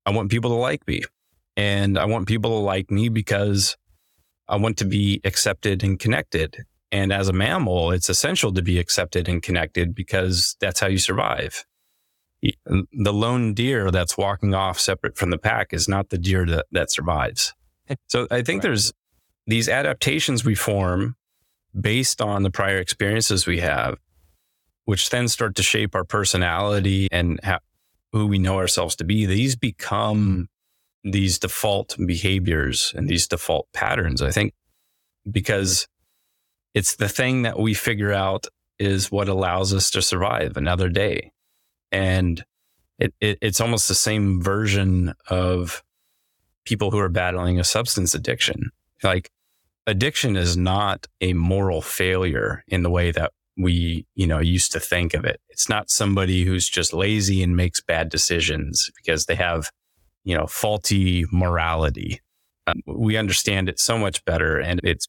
I 0.07 0.11
want 0.11 0.31
people 0.31 0.51
to 0.51 0.57
like 0.57 0.87
me 0.87 1.03
and 1.57 1.99
I 1.99 2.05
want 2.07 2.27
people 2.27 2.51
to 2.51 2.65
like 2.65 2.91
me 2.91 3.09
because 3.09 3.77
I 4.49 4.57
want 4.57 4.77
to 4.79 4.85
be 4.85 5.21
accepted 5.25 5.83
and 5.83 5.99
connected. 5.99 6.65
And 6.93 7.13
as 7.13 7.29
a 7.29 7.33
mammal, 7.33 7.91
it's 7.91 8.09
essential 8.09 8.53
to 8.53 8.63
be 8.63 8.79
accepted 8.79 9.29
and 9.29 9.43
connected 9.43 9.95
because 9.95 10.57
that's 10.61 10.81
how 10.81 10.87
you 10.87 10.99
survive. 10.99 11.65
The 12.43 13.13
lone 13.13 13.55
deer 13.55 13.91
that's 13.91 14.19
walking 14.19 14.55
off 14.55 14.79
separate 14.79 15.17
from 15.17 15.31
the 15.31 15.39
pack 15.39 15.73
is 15.73 15.89
not 15.89 16.11
the 16.11 16.19
deer 16.19 16.45
that, 16.47 16.67
that 16.73 16.91
survives. 16.91 17.55
So 18.09 18.27
I 18.31 18.41
think 18.41 18.59
right. 18.59 18.69
there's 18.69 18.95
these 19.47 19.69
adaptations 19.69 20.43
we 20.43 20.55
form 20.55 21.17
based 21.79 22.23
on 22.23 22.43
the 22.43 22.51
prior 22.51 22.79
experiences 22.79 23.47
we 23.47 23.61
have, 23.61 23.99
which 24.87 25.11
then 25.11 25.29
start 25.29 25.55
to 25.57 25.63
shape 25.63 25.95
our 25.95 26.05
personality 26.05 27.09
and 27.13 27.39
how, 27.43 27.59
who 28.13 28.27
we 28.27 28.39
know 28.39 28.57
ourselves 28.57 28.97
to 28.97 29.05
be. 29.05 29.27
These 29.27 29.57
become 29.57 30.49
these 31.05 31.39
default 31.39 31.97
behaviors 32.07 32.93
and 32.97 33.09
these 33.09 33.29
default 33.29 33.69
patterns, 33.73 34.23
I 34.23 34.31
think, 34.31 34.55
because 35.31 35.87
it's 36.75 36.97
the 36.97 37.09
thing 37.09 37.43
that 37.43 37.59
we 37.59 37.75
figure 37.75 38.13
out 38.13 38.47
is 38.79 39.13
what 39.13 39.29
allows 39.29 39.73
us 39.73 39.91
to 39.91 40.03
survive 40.03 40.57
another 40.57 40.89
day. 40.89 41.31
And 41.93 42.45
it, 42.99 43.15
it, 43.21 43.39
it's 43.41 43.61
almost 43.61 43.87
the 43.87 43.95
same 43.95 44.43
version 44.43 45.15
of 45.29 45.85
people 46.65 46.91
who 46.91 46.99
are 46.99 47.09
battling 47.09 47.61
a 47.61 47.65
substance 47.65 48.15
addiction. 48.15 48.71
Like 49.03 49.31
addiction 49.87 50.37
is 50.37 50.57
not 50.57 51.07
a 51.21 51.35
moral 51.35 51.83
failure 51.83 52.65
in 52.67 52.83
the 52.83 52.91
way 52.91 53.13
that 53.13 53.33
we, 53.57 54.07
you 54.15 54.27
know, 54.27 54.41
used 54.41 54.73
to 54.73 54.81
think 54.81 55.15
of 55.15 55.25
it. 55.25 55.41
It's 55.51 55.69
not 55.69 55.91
somebody 55.91 56.45
who's 56.45 56.69
just 56.69 56.93
lazy 56.93 57.43
and 57.43 57.57
makes 57.57 57.81
bad 57.81 58.09
decisions 58.09 58.91
because 58.97 59.27
they 59.27 59.37
have, 59.37 59.71
you 60.25 60.37
know, 60.37 60.47
faulty 60.47 61.27
morality. 61.31 62.21
Um, 62.67 62.81
we 62.87 63.17
understand 63.17 63.69
it 63.69 63.79
so 63.79 63.99
much 63.99 64.25
better 64.25 64.59
and 64.59 64.81
it's 64.83 65.07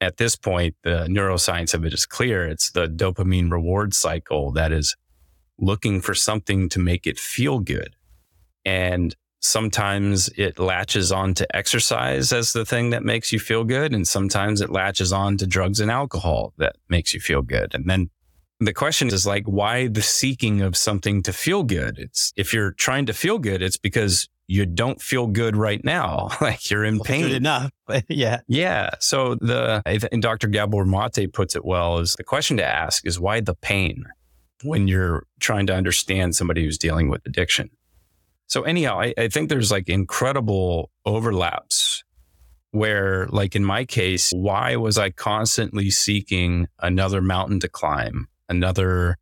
at 0.00 0.16
this 0.16 0.36
point, 0.36 0.76
the 0.84 1.06
neuroscience 1.10 1.74
of 1.74 1.84
it 1.84 1.92
is 1.92 2.06
clear. 2.06 2.46
It's 2.46 2.70
the 2.70 2.86
dopamine 2.86 3.50
reward 3.50 3.94
cycle 3.94 4.52
that 4.52 4.72
is 4.72 4.96
looking 5.58 6.00
for 6.00 6.14
something 6.14 6.68
to 6.70 6.78
make 6.78 7.06
it 7.06 7.18
feel 7.18 7.58
good. 7.58 7.96
And 8.64 9.14
sometimes 9.40 10.28
it 10.36 10.58
latches 10.58 11.10
on 11.10 11.34
to 11.34 11.56
exercise 11.56 12.32
as 12.32 12.52
the 12.52 12.64
thing 12.64 12.90
that 12.90 13.02
makes 13.02 13.32
you 13.32 13.40
feel 13.40 13.64
good. 13.64 13.92
And 13.92 14.06
sometimes 14.06 14.60
it 14.60 14.70
latches 14.70 15.12
on 15.12 15.36
to 15.38 15.46
drugs 15.46 15.80
and 15.80 15.90
alcohol 15.90 16.52
that 16.58 16.76
makes 16.88 17.12
you 17.12 17.20
feel 17.20 17.42
good. 17.42 17.74
And 17.74 17.88
then 17.88 18.10
the 18.60 18.74
question 18.74 19.08
is 19.08 19.26
like, 19.26 19.44
why 19.46 19.88
the 19.88 20.02
seeking 20.02 20.60
of 20.62 20.76
something 20.76 21.22
to 21.22 21.32
feel 21.32 21.64
good? 21.64 21.98
It's 21.98 22.32
if 22.36 22.52
you're 22.52 22.72
trying 22.72 23.06
to 23.06 23.12
feel 23.12 23.38
good, 23.38 23.62
it's 23.62 23.76
because 23.76 24.28
you 24.48 24.64
don't 24.64 25.00
feel 25.00 25.26
good 25.26 25.56
right 25.56 25.84
now. 25.84 26.30
like 26.40 26.70
you're 26.70 26.84
in 26.84 26.98
pain. 27.00 27.22
Good 27.22 27.32
enough. 27.32 27.70
yeah. 28.08 28.40
Yeah. 28.48 28.90
So 28.98 29.36
the, 29.36 29.82
and 30.10 30.22
Dr. 30.22 30.48
Gabor 30.48 30.84
Mate 30.84 31.32
puts 31.32 31.54
it 31.54 31.64
well 31.64 31.98
is 31.98 32.14
the 32.14 32.24
question 32.24 32.56
to 32.56 32.64
ask 32.64 33.06
is 33.06 33.20
why 33.20 33.40
the 33.40 33.54
pain 33.54 34.06
when 34.64 34.88
you're 34.88 35.24
trying 35.38 35.66
to 35.68 35.74
understand 35.74 36.34
somebody 36.34 36.64
who's 36.64 36.78
dealing 36.78 37.08
with 37.08 37.24
addiction? 37.26 37.70
So 38.46 38.62
anyhow, 38.62 38.98
I, 38.98 39.14
I 39.18 39.28
think 39.28 39.50
there's 39.50 39.70
like 39.70 39.90
incredible 39.90 40.90
overlaps 41.04 42.02
where 42.70 43.26
like 43.28 43.54
in 43.54 43.64
my 43.64 43.84
case, 43.84 44.30
why 44.32 44.76
was 44.76 44.96
I 44.96 45.10
constantly 45.10 45.90
seeking 45.90 46.68
another 46.80 47.20
mountain 47.20 47.60
to 47.60 47.68
climb, 47.68 48.28
another 48.48 49.18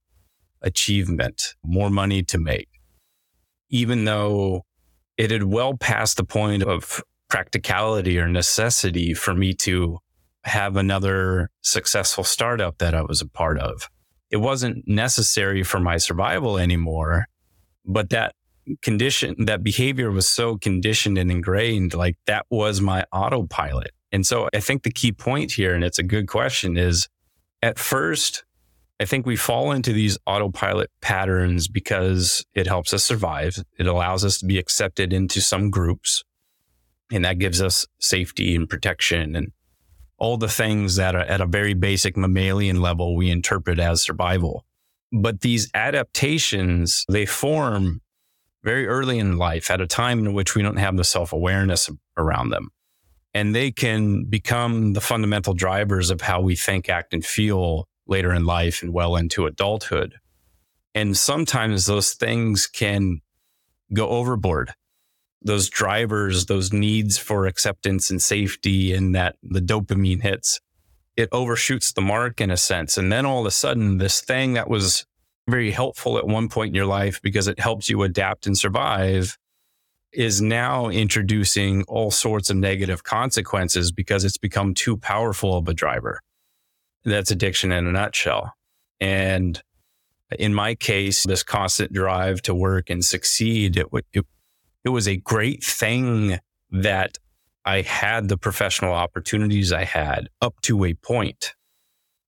achievement, 0.62 1.54
more 1.64 1.90
money 1.90 2.22
to 2.22 2.38
make? 2.38 2.68
Even 3.68 4.04
though 4.04 4.62
it 5.16 5.31
had 5.31 5.44
well 5.44 5.76
passed 5.76 6.16
the 6.16 6.24
point 6.24 6.62
of 6.62 7.02
practicality 7.29 8.18
or 8.18 8.29
necessity 8.29 9.14
for 9.14 9.35
me 9.35 9.52
to 9.52 9.98
have 10.44 10.76
another 10.76 11.50
successful 11.62 12.22
startup 12.22 12.79
that 12.79 12.94
I 12.94 13.02
was 13.02 13.20
a 13.20 13.29
part 13.29 13.59
of. 13.59 13.88
It 14.31 14.37
wasn't 14.38 14.87
necessary 14.87 15.62
for 15.62 15.81
my 15.81 15.96
survival 15.96 16.59
anymore, 16.59 17.26
but 17.85 18.11
that 18.11 18.35
condition, 18.83 19.46
that 19.46 19.62
behavior 19.62 20.11
was 20.11 20.29
so 20.29 20.57
conditioned 20.57 21.18
and 21.18 21.31
ingrained, 21.31 21.94
like 21.94 22.16
that 22.26 22.46
was 22.50 22.81
my 22.81 23.05
autopilot. 23.12 23.90
And 24.12 24.26
so 24.26 24.48
I 24.55 24.61
think 24.61 24.83
the 24.83 24.90
key 24.90 25.12
point 25.12 25.52
here, 25.52 25.74
and 25.74 25.85
it's 25.85 25.98
a 25.98 26.05
good 26.05 26.29
question, 26.29 26.76
is 26.76 27.09
at 27.62 27.79
first, 27.79 28.44
I 28.98 29.04
think 29.04 29.26
we 29.26 29.37
fall 29.37 29.72
into 29.72 29.92
these 29.92 30.16
autopilot 30.26 30.90
patterns 31.02 31.68
because 31.68 32.44
it 32.54 32.66
helps 32.66 32.94
us 32.94 33.04
survive. 33.04 33.62
It 33.78 33.87
allows 33.87 34.24
us 34.24 34.38
to 34.38 34.46
be 34.46 34.59
accepted 34.59 35.12
into 35.12 35.40
some 35.40 35.70
groups. 35.70 36.24
And 37.12 37.24
that 37.24 37.38
gives 37.38 37.61
us 37.61 37.87
safety 38.00 38.56
and 38.56 38.68
protection 38.68 39.37
and 39.37 39.52
all 40.18 40.38
the 40.38 40.48
things 40.48 40.96
that 40.96 41.14
are 41.14 41.20
at 41.20 41.42
a 41.42 41.46
very 41.46 41.74
basic 41.74 42.16
mammalian 42.16 42.80
level 42.80 43.14
we 43.14 43.30
interpret 43.30 43.78
as 43.78 44.02
survival. 44.02 44.64
But 45.12 45.42
these 45.42 45.70
adaptations, 45.74 47.04
they 47.09 47.26
form 47.26 48.00
very 48.64 48.87
early 48.87 49.18
in 49.18 49.37
life 49.37 49.70
at 49.70 49.80
a 49.80 49.87
time 49.87 50.20
in 50.20 50.32
which 50.32 50.54
we 50.54 50.62
don't 50.62 50.78
have 50.78 50.96
the 50.96 51.04
self 51.04 51.32
awareness 51.32 51.90
around 52.16 52.50
them. 52.50 52.70
And 53.35 53.54
they 53.54 53.70
can 53.70 54.24
become 54.24 54.94
the 54.94 55.02
fundamental 55.02 55.52
drivers 55.52 56.11
of 56.11 56.22
how 56.22 56.40
we 56.40 56.56
think, 56.56 56.88
act, 56.88 57.12
and 57.12 57.24
feel 57.24 57.87
later 58.07 58.33
in 58.33 58.45
life 58.45 58.83
and 58.83 58.92
well 58.92 59.16
into 59.16 59.47
adulthood. 59.47 60.14
And 60.95 61.16
sometimes 61.16 61.87
those 61.87 62.14
things 62.14 62.66
can 62.66 63.21
go 63.92 64.09
overboard. 64.09 64.73
Those 65.42 65.69
drivers, 65.69 66.47
those 66.47 66.73
needs 66.73 67.19
for 67.19 67.47
acceptance 67.47 68.11
and 68.11 68.21
safety, 68.21 68.95
and 68.95 69.14
that 69.14 69.37
the 69.42 69.61
dopamine 69.61 70.23
hits, 70.23 70.61
it 71.16 71.29
overshoots 71.33 71.92
the 71.92 72.01
mark 72.01 72.40
in 72.40 72.51
a 72.51 72.57
sense. 72.57 72.97
And 72.97 73.12
then 73.12 73.27
all 73.27 73.40
of 73.40 73.47
a 73.47 73.51
sudden, 73.51 73.99
this 73.99 74.21
thing 74.21 74.55
that 74.55 74.69
was 74.69 75.07
very 75.49 75.71
helpful 75.71 76.19
at 76.19 76.27
one 76.27 76.49
point 76.49 76.71
in 76.71 76.75
your 76.75 76.87
life 76.87 77.21
because 77.23 77.47
it 77.47 77.61
helps 77.61 77.88
you 77.88 78.03
adapt 78.03 78.47
and 78.47 78.59
survive 78.59 79.37
is 80.12 80.40
now 80.40 80.88
introducing 80.88 81.85
all 81.85 82.11
sorts 82.11 82.51
of 82.51 82.57
negative 82.57 83.05
consequences 83.05 83.92
because 83.92 84.25
it's 84.25 84.38
become 84.38 84.75
too 84.75 84.97
powerful 84.97 85.57
of 85.57 85.69
a 85.69 85.75
driver 85.75 86.21
that's 87.07 87.31
addiction 87.31 87.73
in 87.73 87.87
a 87.87 87.92
nutshell. 87.92 88.53
And 89.01 89.61
in 90.38 90.53
my 90.53 90.75
case, 90.75 91.25
this 91.25 91.42
constant 91.42 91.92
drive 91.92 92.42
to 92.42 92.55
work 92.55 92.90
and 92.90 93.05
succeed, 93.05 93.77
it, 93.77 93.87
it, 94.12 94.27
it 94.85 94.88
was 94.88 95.07
a 95.07 95.16
great 95.16 95.62
thing 95.62 96.38
that 96.71 97.19
I 97.64 97.83
had 97.83 98.29
the 98.29 98.37
professional 98.37 98.92
opportunities 98.92 99.73
I 99.73 99.85
had 99.85 100.29
up 100.40 100.61
to 100.62 100.85
a 100.85 100.95
point. 100.95 101.55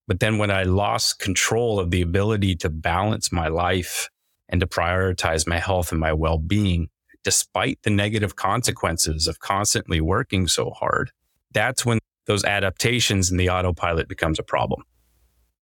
But 0.07 0.21
then 0.21 0.39
when 0.39 0.51
I 0.51 0.63
lost 0.63 1.19
control 1.19 1.79
of 1.79 1.91
the 1.91 2.03
ability 2.03 2.57
to 2.57 2.71
balance 2.71 3.31
my 3.31 3.49
life 3.49 4.09
and 4.49 4.61
to 4.61 4.67
prioritize 4.67 5.47
my 5.47 5.59
health 5.59 5.93
and 5.93 6.01
my 6.01 6.13
well 6.13 6.39
being, 6.39 6.89
despite 7.25 7.81
the 7.83 7.91
negative 7.91 8.37
consequences 8.37 9.29
of 9.29 9.39
constantly 9.39 10.01
working 10.01 10.49
so 10.49 10.71
hard, 10.71 11.11
that's 11.53 11.85
when 11.85 11.99
those 12.29 12.45
adaptations 12.45 13.31
in 13.31 13.39
the 13.39 13.49
autopilot 13.49 14.07
becomes 14.07 14.39
a 14.39 14.43
problem. 14.43 14.83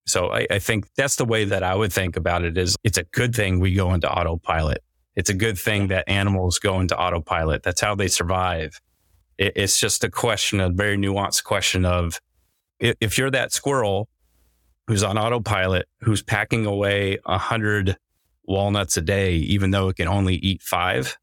So 0.04 0.30
I, 0.30 0.46
I, 0.50 0.58
think 0.58 0.86
that's 0.96 1.16
the 1.16 1.24
way 1.24 1.44
that 1.44 1.62
I 1.62 1.74
would 1.74 1.92
think 1.92 2.16
about 2.16 2.44
it 2.44 2.58
is 2.58 2.76
it's 2.84 2.98
a 2.98 3.04
good 3.04 3.34
thing 3.34 3.60
we 3.60 3.72
go 3.72 3.94
into 3.94 4.10
autopilot. 4.10 4.82
It's 5.14 5.30
a 5.30 5.34
good 5.34 5.58
thing 5.58 5.88
that 5.88 6.08
animals 6.08 6.58
go 6.58 6.80
into 6.80 6.96
autopilot. 6.98 7.62
That's 7.62 7.80
how 7.80 7.94
they 7.94 8.08
survive. 8.08 8.80
It, 9.38 9.52
it's 9.56 9.80
just 9.80 10.04
a 10.04 10.10
question, 10.10 10.60
a 10.60 10.68
very 10.68 10.96
nuanced 10.96 11.44
question 11.44 11.84
of 11.84 12.20
if 12.78 13.16
you're 13.16 13.30
that 13.30 13.52
squirrel 13.52 14.08
who's 14.86 15.02
on 15.02 15.16
autopilot, 15.18 15.86
who's 16.00 16.22
packing 16.22 16.66
away 16.66 17.18
a 17.24 17.38
hundred 17.38 17.96
walnuts 18.44 18.96
a 18.96 19.00
day, 19.00 19.34
even 19.34 19.70
though 19.70 19.88
it 19.88 19.96
can 19.96 20.08
only 20.08 20.34
eat 20.36 20.62
five, 20.62 21.16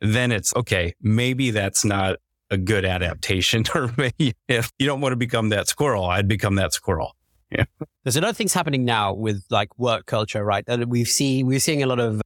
then 0.00 0.32
it's 0.32 0.54
okay. 0.54 0.94
Maybe 1.00 1.50
that's 1.50 1.84
not 1.84 2.16
a 2.50 2.56
good 2.56 2.84
adaptation. 2.84 3.64
Or 3.74 3.92
maybe 3.96 4.34
if 4.48 4.72
you 4.78 4.86
don't 4.86 5.00
want 5.00 5.12
to 5.12 5.16
become 5.16 5.50
that 5.50 5.68
squirrel, 5.68 6.04
I'd 6.06 6.28
become 6.28 6.56
that 6.56 6.72
squirrel. 6.72 7.14
Yeah. 7.50 7.64
There's 8.04 8.16
a 8.16 8.20
lot 8.20 8.30
of 8.30 8.36
things 8.36 8.52
happening 8.52 8.84
now 8.84 9.14
with 9.14 9.42
like 9.50 9.78
work 9.78 10.06
culture, 10.06 10.44
right? 10.44 10.64
That 10.66 10.88
we've 10.88 11.08
seen, 11.08 11.46
we're 11.46 11.60
seeing 11.60 11.82
a 11.82 11.86
lot 11.86 12.00
of 12.00 12.20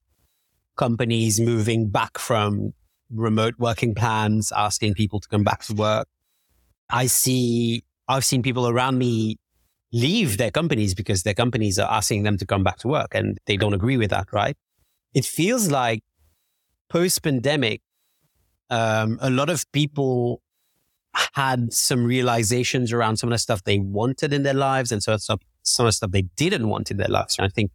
companies 0.77 1.41
moving 1.41 1.91
back 1.91 2.19
from 2.19 2.73
remote 3.11 3.55
working 3.59 3.95
plans, 3.95 4.53
asking 4.57 4.95
people 4.95 5.21
to 5.21 5.29
come 5.29 5.45
back 5.45 5.63
to 5.65 5.75
work. 5.75 6.09
I 6.91 7.07
see, 7.07 7.85
I've 8.09 8.25
seen 8.25 8.43
people 8.43 8.69
around 8.69 8.99
me 8.99 9.39
leave 9.93 10.39
their 10.39 10.51
companies 10.51 10.95
because 10.95 11.23
their 11.23 11.35
companies 11.35 11.79
are 11.79 11.91
asking 11.91 12.23
them 12.23 12.39
to 12.39 12.47
come 12.47 12.65
back 12.65 12.79
to 12.79 12.89
work 12.89 13.15
and 13.15 13.39
they 13.47 13.57
don't 13.57 13.75
agree 13.75 13.97
with 13.97 14.11
that, 14.11 14.33
right? 14.33 14.57
It 15.15 15.25
feels 15.25 15.71
like 15.71 16.03
post 16.89 17.23
pandemic, 17.23 17.83
um, 18.73 19.19
a 19.21 19.29
lot 19.29 19.51
of 19.51 19.71
people 19.73 20.41
had 21.35 21.73
some 21.75 22.05
realizations 22.05 22.91
around 22.91 23.19
some 23.19 23.29
of 23.29 23.35
the 23.35 23.39
stuff 23.39 23.63
they 23.65 23.79
wanted 23.79 24.33
in 24.33 24.45
their 24.45 24.55
lives 24.55 24.91
and 24.91 25.03
so 25.03 25.15
some, 25.19 25.39
some 25.63 25.85
of 25.85 25.89
the 25.89 25.93
stuff 25.93 26.11
they 26.11 26.23
didn't 26.23 26.69
want 26.69 26.91
in 26.91 26.97
their 26.97 27.09
lives. 27.09 27.37
And 27.39 27.45
I 27.45 27.51
think, 27.51 27.71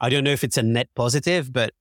I 0.00 0.08
don't 0.08 0.22
know 0.22 0.30
if 0.30 0.44
it's 0.44 0.56
a 0.56 0.62
net 0.62 0.88
positive, 0.94 1.52
but 1.52 1.72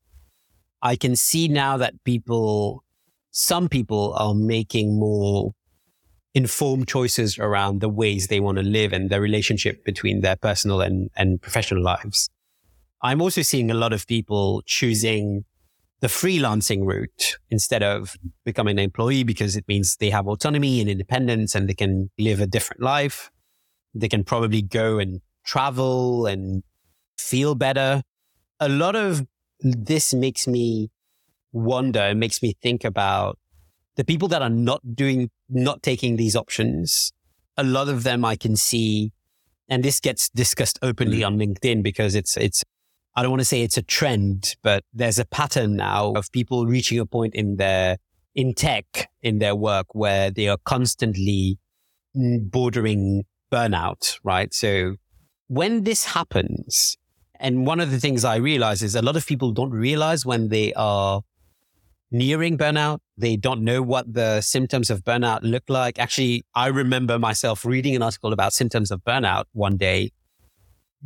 I 0.82 0.96
can 0.96 1.16
see 1.16 1.48
now 1.48 1.78
that 1.78 2.04
people, 2.04 2.84
some 3.30 3.70
people 3.70 4.16
are 4.18 4.34
making 4.34 4.98
more 4.98 5.54
informed 6.34 6.88
choices 6.88 7.38
around 7.38 7.80
the 7.80 7.90
ways 7.90 8.26
they 8.28 8.40
want 8.40 8.58
to 8.58 8.64
live 8.64 8.92
and 8.92 9.12
the 9.12 9.22
relationship 9.22 9.86
between 9.86 10.22
their 10.22 10.36
personal 10.36 10.82
and, 10.82 11.12
and 11.16 11.40
professional 11.44 11.84
lives. 11.84 12.32
I'm 13.04 13.22
also 13.22 13.44
seeing 13.44 13.70
a 13.70 13.76
lot 13.76 13.94
of 13.94 14.08
people 14.08 14.64
choosing 14.66 15.46
the 16.00 16.08
freelancing 16.08 16.86
route 16.86 17.38
instead 17.50 17.82
of 17.82 18.16
becoming 18.46 18.78
an 18.78 18.84
employee 18.84 19.24
because 19.24 19.56
it 19.56 19.68
means 19.68 19.98
they 19.98 20.10
have 20.10 20.28
autonomy 20.28 20.80
and 20.80 20.90
independence 20.90 21.56
and 21.56 21.68
they 21.68 21.74
can 21.74 22.12
live 22.20 22.40
a 22.40 22.48
different 22.48 22.82
life. 22.82 23.32
They 23.96 24.08
can 24.08 24.24
probably 24.24 24.62
go 24.62 25.00
and 25.00 25.22
travel 25.44 26.28
and 26.28 26.64
feel 27.18 27.56
better. 27.56 28.04
A 28.60 28.70
lot 28.70 28.96
of 28.96 29.26
this 29.60 30.14
makes 30.14 30.48
me 30.48 30.92
wonder, 31.52 32.02
it 32.02 32.18
makes 32.18 32.44
me 32.44 32.54
think 32.62 32.84
about 32.84 33.40
the 33.96 34.04
people 34.04 34.28
that 34.28 34.44
are 34.44 34.50
not 34.50 34.96
doing, 34.96 35.32
not 35.50 35.82
taking 35.82 36.18
these 36.18 36.36
options. 36.36 37.12
A 37.58 37.64
lot 37.64 37.90
of 37.90 38.04
them 38.04 38.24
I 38.24 38.36
can 38.36 38.56
see, 38.56 39.12
and 39.68 39.84
this 39.84 40.00
gets 40.00 40.30
discussed 40.30 40.78
openly 40.84 41.22
mm. 41.22 41.28
on 41.28 41.38
LinkedIn 41.40 41.82
because 41.82 42.14
it's, 42.14 42.38
it's, 42.38 42.64
I 43.18 43.24
don't 43.24 43.32
want 43.32 43.42
to 43.42 43.46
say 43.46 43.64
it's 43.64 43.78
a 43.78 43.82
trend, 43.82 44.56
but 44.62 44.84
there's 44.94 45.18
a 45.18 45.26
pattern 45.26 45.76
now 45.76 46.14
of 46.16 46.32
people 46.32 46.68
reaching 46.68 47.00
a 47.00 47.06
point 47.08 47.34
in 47.34 47.56
their, 47.56 47.98
in 48.36 48.54
tech, 48.54 49.10
in 49.24 49.40
their 49.40 49.56
work 49.56 49.88
where 49.94 50.30
they 50.30 50.48
are 50.48 50.60
constantly 50.66 51.58
bordering 52.14 53.24
burnout, 53.52 54.20
right? 54.24 54.54
So 54.54 54.98
when 55.48 55.84
this 55.84 56.06
happens, 56.06 56.96
and 57.40 57.66
one 57.66 57.80
of 57.80 57.90
the 57.90 58.00
things 58.00 58.24
I 58.24 58.36
realize 58.36 58.84
is 58.84 58.94
a 58.94 59.02
lot 59.02 59.16
of 59.16 59.26
people 59.26 59.52
don't 59.52 59.72
realize 59.72 60.24
when 60.24 60.50
they 60.50 60.72
are 60.76 61.22
nearing 62.12 62.56
burnout. 62.56 63.00
They 63.18 63.36
don't 63.36 63.64
know 63.64 63.82
what 63.82 64.14
the 64.14 64.42
symptoms 64.42 64.92
of 64.92 65.04
burnout 65.04 65.40
look 65.42 65.64
like. 65.68 65.98
Actually, 66.00 66.46
I 66.54 66.68
remember 66.68 67.18
myself 67.18 67.66
reading 67.66 67.96
an 67.96 68.04
article 68.04 68.32
about 68.32 68.54
symptoms 68.54 68.92
of 68.92 69.04
burnout 69.04 69.46
one 69.54 69.78
day, 69.78 70.12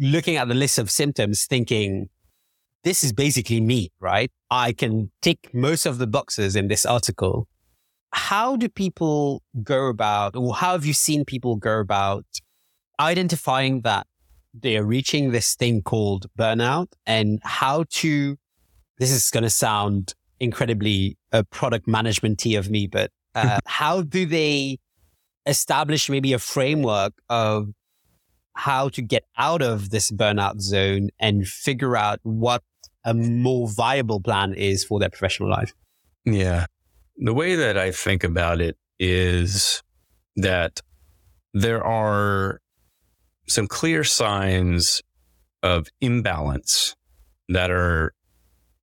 looking 0.02 0.36
at 0.36 0.48
the 0.48 0.56
list 0.56 0.80
of 0.80 0.90
symptoms, 0.90 1.46
thinking, 1.46 2.10
this 2.84 3.04
is 3.04 3.14
basically 3.14 3.62
me, 3.62 3.92
right? 4.00 4.32
I 4.50 4.74
can 4.74 5.12
tick 5.22 5.54
most 5.54 5.86
of 5.86 6.00
the 6.00 6.08
boxes 6.08 6.56
in 6.56 6.68
this 6.68 6.86
article. 6.86 7.48
How 8.12 8.56
do 8.56 8.68
people 8.68 9.44
go 9.62 9.88
about, 9.88 10.36
or 10.36 10.56
how 10.56 10.72
have 10.72 10.86
you 10.86 10.94
seen 10.94 11.24
people 11.24 11.56
go 11.56 11.80
about 11.80 12.26
identifying 13.00 13.82
that 13.82 14.08
they 14.54 14.76
are 14.76 14.84
reaching 14.84 15.32
this 15.32 15.56
thing 15.56 15.84
called 15.84 16.26
burnout 16.38 16.88
and 17.06 17.40
how 17.44 17.86
to, 17.90 18.38
this 18.98 19.12
is 19.12 19.30
going 19.30 19.44
to 19.44 19.50
sound 19.50 20.16
incredibly 20.40 21.18
a 21.32 21.44
product 21.44 21.88
management 21.88 22.44
of 22.48 22.70
me, 22.72 22.88
but 22.88 23.12
uh, 23.36 23.60
how 23.68 24.02
do 24.02 24.26
they 24.26 24.80
establish 25.46 26.10
maybe 26.10 26.34
a 26.34 26.40
framework 26.40 27.14
of 27.30 27.70
how 28.54 28.90
to 28.90 29.02
get 29.02 29.24
out 29.38 29.62
of 29.62 29.90
this 29.90 30.12
burnout 30.12 30.60
zone 30.60 31.10
and 31.20 31.48
figure 31.48 31.96
out 31.96 32.20
what 32.24 32.64
a 33.04 33.14
more 33.14 33.70
viable 33.70 34.22
plan 34.22 34.54
is 34.54 34.84
for 34.84 35.00
their 35.00 35.10
professional 35.10 35.50
life? 35.50 35.74
Yeah. 36.26 36.66
The 37.18 37.34
way 37.34 37.56
that 37.56 37.78
I 37.78 37.92
think 37.92 38.24
about 38.24 38.62
it 38.62 38.78
is 39.00 39.82
that 40.36 40.82
there 41.54 41.84
are 41.84 42.62
some 43.48 43.68
clear 43.68 44.04
signs 44.04 45.02
of 45.64 45.88
imbalance 46.00 46.96
that 47.50 47.70
are 47.70 48.14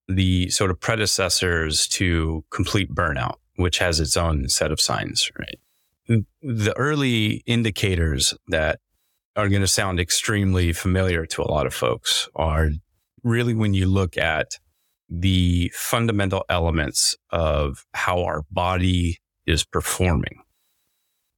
the 0.09 0.49
sort 0.51 0.71
of 0.71 0.81
predecessors 0.81 1.87
to 1.89 2.45
complete 2.51 2.95
burnout, 2.95 3.37
which 3.57 3.79
has 3.79 4.01
its 4.01 4.17
own 4.17 4.49
set 4.49 4.73
of 4.73 4.81
signs, 4.81 5.31
right? 5.39 6.25
The 6.43 6.75
early 6.77 7.43
indicators 7.47 8.35
that 8.49 8.81
are 9.39 9.49
going 9.49 9.63
to 9.63 9.69
sound 9.69 10.01
extremely 10.01 10.73
familiar 10.73 11.25
to 11.25 11.41
a 11.41 11.47
lot 11.49 11.65
of 11.65 11.73
folks 11.73 12.29
are 12.35 12.71
really 13.23 13.55
when 13.55 13.73
you 13.73 13.87
look 13.87 14.19
at 14.19 14.59
the 15.09 15.71
fundamental 15.75 16.45
elements 16.49 17.17
of 17.31 17.87
how 17.95 18.25
our 18.25 18.43
body 18.51 19.19
is 19.47 19.65
performing. 19.65 20.43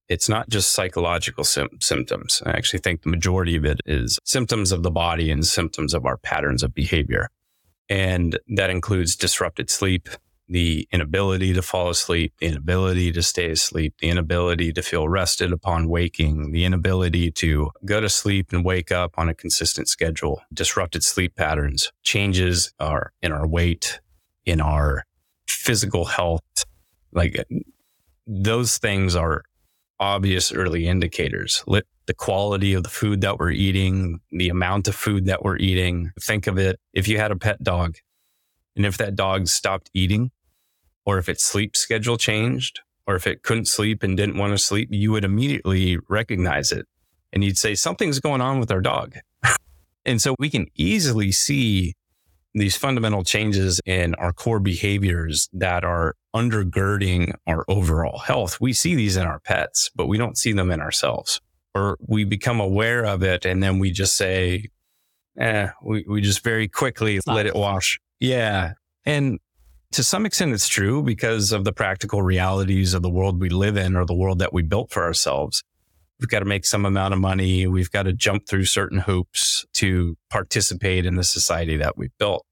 It's 0.08 0.30
not 0.30 0.48
just 0.48 0.72
psychological 0.72 1.44
sim- 1.44 1.78
symptoms. 1.78 2.42
I 2.46 2.52
actually 2.52 2.80
think 2.80 3.02
the 3.02 3.10
majority 3.10 3.54
of 3.54 3.66
it 3.66 3.82
is 3.84 4.18
symptoms 4.24 4.72
of 4.72 4.82
the 4.82 4.90
body 4.90 5.30
and 5.30 5.46
symptoms 5.46 5.92
of 5.92 6.06
our 6.06 6.16
patterns 6.16 6.62
of 6.62 6.74
behavior. 6.74 7.28
And 7.90 8.38
that 8.56 8.70
includes 8.70 9.14
disrupted 9.14 9.68
sleep, 9.68 10.08
the 10.50 10.86
inability 10.92 11.52
to 11.54 11.62
fall 11.62 11.88
asleep, 11.88 12.34
the 12.38 12.46
inability 12.46 13.12
to 13.12 13.22
stay 13.22 13.50
asleep, 13.50 13.94
the 14.00 14.08
inability 14.08 14.72
to 14.72 14.82
feel 14.82 15.08
rested 15.08 15.52
upon 15.52 15.88
waking, 15.88 16.52
the 16.52 16.64
inability 16.64 17.30
to 17.30 17.70
go 17.84 18.00
to 18.00 18.08
sleep 18.08 18.52
and 18.52 18.64
wake 18.64 18.90
up 18.90 19.14
on 19.16 19.28
a 19.28 19.34
consistent 19.34 19.88
schedule, 19.88 20.42
disrupted 20.52 21.04
sleep 21.04 21.36
patterns, 21.36 21.92
changes 22.02 22.72
are 22.80 23.12
in 23.22 23.32
our 23.32 23.46
weight, 23.46 24.00
in 24.44 24.60
our 24.60 25.04
physical 25.48 26.04
health. 26.04 26.42
Like 27.12 27.42
those 28.26 28.78
things 28.78 29.14
are 29.14 29.44
obvious 30.00 30.52
early 30.52 30.86
indicators 30.88 31.62
the 32.10 32.14
quality 32.14 32.72
of 32.72 32.82
the 32.82 32.88
food 32.88 33.20
that 33.20 33.38
we're 33.38 33.52
eating, 33.52 34.18
the 34.32 34.48
amount 34.48 34.88
of 34.88 34.96
food 34.96 35.26
that 35.26 35.44
we're 35.44 35.58
eating. 35.58 36.10
Think 36.20 36.48
of 36.48 36.58
it 36.58 36.80
if 36.92 37.06
you 37.06 37.18
had 37.18 37.30
a 37.30 37.36
pet 37.36 37.62
dog 37.62 37.98
and 38.74 38.84
if 38.84 38.98
that 38.98 39.14
dog 39.14 39.46
stopped 39.46 39.90
eating, 39.94 40.32
or 41.10 41.18
if 41.18 41.28
its 41.28 41.44
sleep 41.44 41.76
schedule 41.76 42.16
changed, 42.16 42.78
or 43.04 43.16
if 43.16 43.26
it 43.26 43.42
couldn't 43.42 43.66
sleep 43.66 44.04
and 44.04 44.16
didn't 44.16 44.38
want 44.38 44.52
to 44.52 44.58
sleep, 44.58 44.88
you 44.92 45.10
would 45.10 45.24
immediately 45.24 45.98
recognize 46.08 46.70
it. 46.70 46.86
And 47.32 47.42
you'd 47.42 47.58
say, 47.58 47.74
something's 47.74 48.20
going 48.20 48.40
on 48.40 48.60
with 48.60 48.70
our 48.70 48.80
dog. 48.80 49.16
and 50.04 50.22
so 50.22 50.36
we 50.38 50.48
can 50.48 50.68
easily 50.76 51.32
see 51.32 51.94
these 52.54 52.76
fundamental 52.76 53.24
changes 53.24 53.80
in 53.84 54.14
our 54.14 54.32
core 54.32 54.60
behaviors 54.60 55.48
that 55.52 55.82
are 55.82 56.14
undergirding 56.32 57.34
our 57.48 57.64
overall 57.66 58.18
health. 58.20 58.60
We 58.60 58.72
see 58.72 58.94
these 58.94 59.16
in 59.16 59.26
our 59.26 59.40
pets, 59.40 59.90
but 59.96 60.06
we 60.06 60.16
don't 60.16 60.38
see 60.38 60.52
them 60.52 60.70
in 60.70 60.80
ourselves 60.80 61.40
or 61.74 61.96
we 62.06 62.22
become 62.22 62.60
aware 62.60 63.04
of 63.04 63.24
it 63.24 63.44
and 63.44 63.60
then 63.60 63.80
we 63.80 63.90
just 63.90 64.16
say, 64.16 64.68
eh, 65.40 65.70
we, 65.82 66.04
we 66.08 66.20
just 66.20 66.44
very 66.44 66.68
quickly 66.68 67.18
let 67.26 67.46
it 67.46 67.56
wash. 67.56 67.98
Yeah. 68.20 68.74
And 69.04 69.40
to 69.92 70.04
some 70.04 70.24
extent, 70.24 70.52
it's 70.52 70.68
true 70.68 71.02
because 71.02 71.52
of 71.52 71.64
the 71.64 71.72
practical 71.72 72.22
realities 72.22 72.94
of 72.94 73.02
the 73.02 73.10
world 73.10 73.40
we 73.40 73.48
live 73.48 73.76
in 73.76 73.96
or 73.96 74.06
the 74.06 74.14
world 74.14 74.38
that 74.38 74.52
we 74.52 74.62
built 74.62 74.90
for 74.90 75.02
ourselves. 75.02 75.62
we've 76.20 76.28
got 76.28 76.40
to 76.40 76.44
make 76.44 76.66
some 76.66 76.84
amount 76.84 77.14
of 77.14 77.20
money. 77.20 77.66
We've 77.66 77.90
got 77.90 78.02
to 78.02 78.12
jump 78.12 78.46
through 78.46 78.66
certain 78.66 78.98
hoops 78.98 79.64
to 79.74 80.16
participate 80.28 81.06
in 81.06 81.16
the 81.16 81.24
society 81.24 81.78
that 81.78 81.96
we've 81.96 82.16
built. 82.18 82.44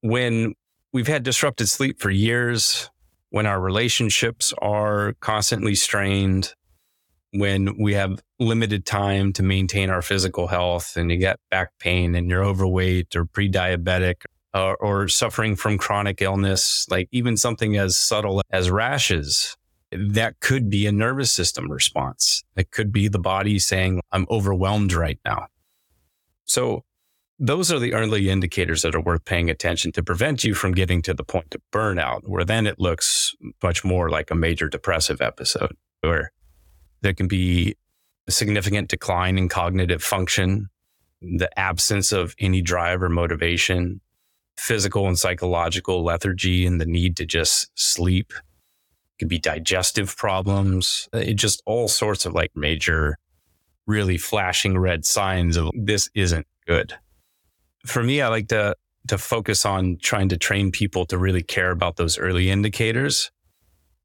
When 0.00 0.54
we've 0.92 1.06
had 1.06 1.22
disrupted 1.22 1.68
sleep 1.68 2.00
for 2.00 2.10
years, 2.10 2.90
when 3.30 3.46
our 3.46 3.60
relationships 3.60 4.52
are 4.58 5.14
constantly 5.20 5.76
strained, 5.76 6.54
when 7.32 7.76
we 7.80 7.94
have 7.94 8.20
limited 8.38 8.84
time 8.84 9.32
to 9.34 9.42
maintain 9.42 9.90
our 9.90 10.02
physical 10.02 10.48
health 10.48 10.96
and 10.96 11.10
you 11.10 11.16
get 11.16 11.38
back 11.50 11.70
pain 11.78 12.14
and 12.14 12.28
you're 12.28 12.44
overweight 12.44 13.16
or 13.16 13.24
pre-diabetic 13.24 14.24
or, 14.54 14.76
or 14.76 15.08
suffering 15.08 15.56
from 15.56 15.76
chronic 15.78 16.22
illness, 16.22 16.86
like 16.88 17.08
even 17.10 17.36
something 17.36 17.76
as 17.76 17.96
subtle 17.96 18.42
as 18.50 18.70
rashes, 18.70 19.56
that 19.90 20.40
could 20.40 20.70
be 20.70 20.86
a 20.86 20.92
nervous 20.92 21.32
system 21.32 21.70
response. 21.70 22.42
It 22.56 22.70
could 22.70 22.92
be 22.92 23.08
the 23.08 23.18
body 23.18 23.58
saying, 23.58 24.00
I'm 24.12 24.26
overwhelmed 24.30 24.92
right 24.92 25.18
now. 25.24 25.46
So 26.44 26.84
those 27.38 27.72
are 27.72 27.78
the 27.78 27.94
early 27.94 28.30
indicators 28.30 28.82
that 28.82 28.94
are 28.94 29.00
worth 29.00 29.24
paying 29.24 29.50
attention 29.50 29.92
to 29.92 30.02
prevent 30.02 30.44
you 30.44 30.54
from 30.54 30.72
getting 30.72 31.02
to 31.02 31.14
the 31.14 31.24
point 31.24 31.54
of 31.54 31.60
burnout, 31.72 32.20
where 32.24 32.44
then 32.44 32.66
it 32.66 32.78
looks 32.78 33.34
much 33.62 33.84
more 33.84 34.08
like 34.08 34.30
a 34.30 34.36
major 34.36 34.68
depressive 34.68 35.20
episode, 35.20 35.76
where 36.00 36.32
there 37.00 37.14
can 37.14 37.26
be 37.26 37.74
a 38.28 38.30
significant 38.30 38.88
decline 38.88 39.36
in 39.36 39.48
cognitive 39.48 40.02
function, 40.02 40.68
the 41.20 41.50
absence 41.58 42.12
of 42.12 42.34
any 42.38 42.62
drive 42.62 43.02
or 43.02 43.08
motivation, 43.08 44.00
physical 44.56 45.06
and 45.06 45.18
psychological 45.18 46.02
lethargy, 46.02 46.66
and 46.66 46.80
the 46.80 46.86
need 46.86 47.16
to 47.16 47.26
just 47.26 47.70
sleep. 47.74 48.32
It 48.32 49.18
could 49.18 49.28
be 49.28 49.38
digestive 49.38 50.16
problems, 50.16 51.08
uh, 51.14 51.18
it 51.18 51.34
just 51.34 51.62
all 51.66 51.88
sorts 51.88 52.26
of 52.26 52.34
like 52.34 52.52
major, 52.54 53.18
really 53.86 54.18
flashing 54.18 54.78
red 54.78 55.04
signs 55.04 55.56
of 55.56 55.70
this 55.74 56.10
isn't 56.14 56.46
good 56.66 56.94
for 57.84 58.02
me, 58.02 58.20
I 58.20 58.28
like 58.28 58.48
to 58.48 58.76
to 59.06 59.18
focus 59.18 59.66
on 59.66 59.98
trying 60.00 60.30
to 60.30 60.38
train 60.38 60.70
people 60.70 61.04
to 61.04 61.18
really 61.18 61.42
care 61.42 61.70
about 61.70 61.96
those 61.96 62.16
early 62.16 62.50
indicators. 62.50 63.30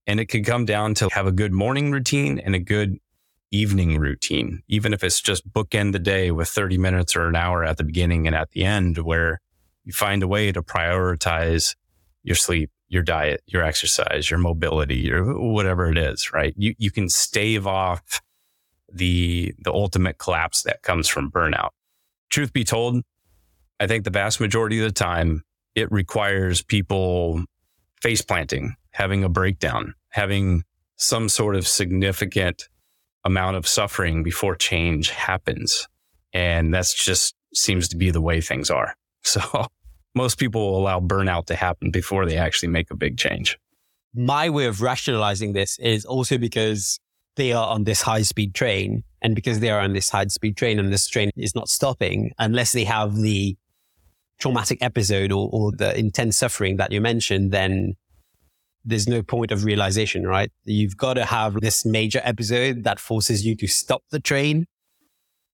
And 0.06 0.20
it 0.20 0.26
could 0.26 0.46
come 0.46 0.66
down 0.66 0.94
to 0.96 1.08
have 1.14 1.26
a 1.26 1.32
good 1.32 1.54
morning 1.54 1.90
routine 1.90 2.38
and 2.38 2.54
a 2.54 2.60
good 2.60 2.98
evening 3.50 3.98
routine, 3.98 4.62
even 4.68 4.92
if 4.92 5.02
it's 5.02 5.22
just 5.22 5.50
bookend 5.54 5.94
the 5.94 6.00
day 6.00 6.32
with 6.32 6.50
30 6.50 6.78
minutes 6.78 7.16
or 7.16 7.30
an 7.30 7.38
hour 7.38 7.64
at 7.64 7.78
the 7.78 7.86
beginning 7.86 8.28
and 8.28 8.36
at 8.36 8.52
the 8.52 8.66
end, 8.66 8.98
where 8.98 9.40
you 9.90 9.94
find 9.94 10.22
a 10.22 10.28
way 10.28 10.52
to 10.52 10.62
prioritize 10.62 11.76
your 12.22 12.36
sleep, 12.36 12.70
your 12.90 13.02
diet, 13.02 13.42
your 13.48 13.64
exercise, 13.64 14.30
your 14.30 14.38
mobility, 14.38 14.98
your 14.98 15.34
whatever 15.34 15.90
it 15.90 15.98
is, 15.98 16.32
right? 16.32 16.54
You, 16.56 16.76
you 16.78 16.92
can 16.92 17.10
stave 17.10 17.66
off 17.66 18.22
the, 18.94 19.52
the 19.64 19.74
ultimate 19.74 20.20
collapse 20.20 20.62
that 20.62 20.84
comes 20.84 21.08
from 21.08 21.32
burnout. 21.32 21.70
Truth 22.30 22.54
be 22.54 22.64
told, 22.64 23.02
I 23.80 23.88
think 23.88 24.04
the 24.04 24.12
vast 24.12 24.40
majority 24.40 24.78
of 24.78 24.86
the 24.86 24.92
time, 24.92 25.42
it 25.74 25.92
requires 25.92 26.62
people 26.62 27.44
face 28.00 28.22
planting, 28.22 28.76
having 28.92 29.24
a 29.24 29.30
breakdown, 29.30 29.96
having 30.10 30.64
some 30.98 31.30
sort 31.30 31.56
of 31.56 31.68
significant 31.68 32.70
amount 33.26 33.58
of 33.58 33.68
suffering 33.68 34.22
before 34.22 34.56
change 34.56 35.10
happens. 35.10 35.88
And 36.32 36.72
that's 36.72 36.94
just 36.94 37.34
seems 37.56 37.88
to 37.88 37.98
be 37.98 38.12
the 38.12 38.22
way 38.22 38.40
things 38.40 38.70
are. 38.70 38.94
So 39.22 39.68
most 40.16 40.38
people 40.38 40.72
will 40.72 40.80
allow 40.80 41.00
burnout 41.00 41.46
to 41.46 41.56
happen 41.56 41.92
before 41.92 42.26
they 42.26 42.38
actually 42.38 42.70
make 42.70 42.92
a 42.92 42.96
big 42.96 43.18
change. 43.18 43.58
My 44.14 44.50
way 44.50 44.66
of 44.66 44.82
rationalizing 44.82 45.54
this 45.54 45.78
is 45.80 46.06
also 46.06 46.38
because 46.38 47.00
they 47.36 47.54
are 47.54 47.68
on 47.68 47.86
this 47.86 48.02
high 48.02 48.24
speed 48.24 48.54
train. 48.54 49.04
And 49.22 49.36
because 49.36 49.60
they 49.60 49.70
are 49.70 49.82
on 49.82 49.94
this 49.94 50.10
high 50.10 50.28
speed 50.28 50.58
train 50.58 50.80
and 50.80 50.92
this 50.92 51.08
train 51.08 51.30
is 51.36 51.56
not 51.56 51.70
stopping 51.70 52.32
unless 52.38 52.72
they 52.72 52.84
have 52.86 53.16
the 53.16 53.58
traumatic 54.40 54.80
episode 54.82 55.32
or, 55.32 55.50
or 55.52 55.72
the 55.72 55.98
intense 55.98 56.38
suffering 56.38 56.78
that 56.78 56.92
you 56.92 57.02
mentioned, 57.02 57.52
then 57.52 57.94
there's 58.86 59.08
no 59.08 59.22
point 59.22 59.52
of 59.52 59.66
realization, 59.66 60.26
right? 60.26 60.52
You've 60.64 60.98
got 60.98 61.16
to 61.16 61.26
have 61.26 61.60
this 61.62 61.86
major 61.86 62.22
episode 62.24 62.84
that 62.86 63.00
forces 63.00 63.46
you 63.46 63.56
to 63.58 63.68
stop 63.68 64.04
the 64.10 64.20
train 64.20 64.66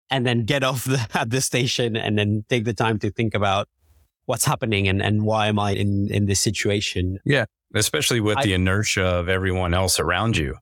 and 0.10 0.26
then 0.26 0.46
get 0.46 0.64
off 0.64 0.86
the, 0.86 1.08
at 1.14 1.30
the 1.30 1.42
station 1.42 1.96
and 1.96 2.18
then 2.18 2.46
take 2.50 2.66
the 2.66 2.74
time 2.74 3.00
to 3.00 3.12
think 3.12 3.34
about 3.34 3.68
what's 4.26 4.46
happening 4.46 4.88
and, 4.88 5.02
and 5.02 5.24
why 5.24 5.48
am 5.48 5.60
I 5.60 5.72
in, 5.72 6.08
in 6.12 6.26
this 6.26 6.40
situation? 6.40 7.20
Yeah. 7.26 7.46
Especially 7.74 8.20
with 8.20 8.38
I, 8.38 8.44
the 8.44 8.54
inertia 8.54 9.04
of 9.04 9.30
everyone 9.30 9.74
else 9.74 10.00
around 10.00 10.38
you, 10.38 10.56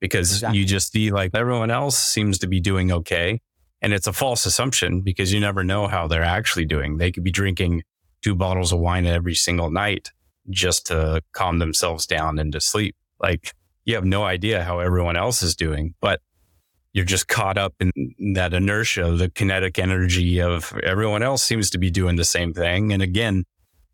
because 0.00 0.32
exactly. 0.32 0.58
you 0.58 0.64
just 0.64 0.92
see 0.92 1.10
like 1.10 1.34
everyone 1.34 1.70
else 1.70 1.98
seems 1.98 2.38
to 2.38 2.46
be 2.46 2.60
doing 2.60 2.90
okay. 2.92 3.40
And 3.82 3.92
it's 3.92 4.06
a 4.06 4.12
false 4.12 4.46
assumption 4.46 5.02
because 5.02 5.32
you 5.32 5.40
never 5.40 5.62
know 5.62 5.86
how 5.86 6.06
they're 6.08 6.22
actually 6.22 6.64
doing. 6.64 6.96
They 6.96 7.12
could 7.12 7.24
be 7.24 7.30
drinking 7.30 7.82
two 8.22 8.34
bottles 8.34 8.72
of 8.72 8.80
wine 8.80 9.06
every 9.06 9.34
single 9.34 9.70
night 9.70 10.12
just 10.48 10.86
to 10.86 11.22
calm 11.32 11.58
themselves 11.58 12.06
down 12.06 12.38
and 12.38 12.52
to 12.52 12.60
sleep. 12.60 12.96
Like 13.20 13.52
you 13.84 13.94
have 13.94 14.04
no 14.04 14.24
idea 14.24 14.64
how 14.64 14.80
everyone 14.80 15.16
else 15.16 15.42
is 15.42 15.54
doing, 15.54 15.94
but 16.00 16.20
you're 16.96 17.04
just 17.04 17.28
caught 17.28 17.58
up 17.58 17.74
in 17.78 17.92
that 18.32 18.54
inertia, 18.54 19.10
the 19.10 19.28
kinetic 19.28 19.78
energy 19.78 20.40
of 20.40 20.72
everyone 20.82 21.22
else 21.22 21.42
seems 21.42 21.68
to 21.68 21.76
be 21.76 21.90
doing 21.90 22.16
the 22.16 22.24
same 22.24 22.54
thing. 22.54 22.90
And 22.90 23.02
again, 23.02 23.44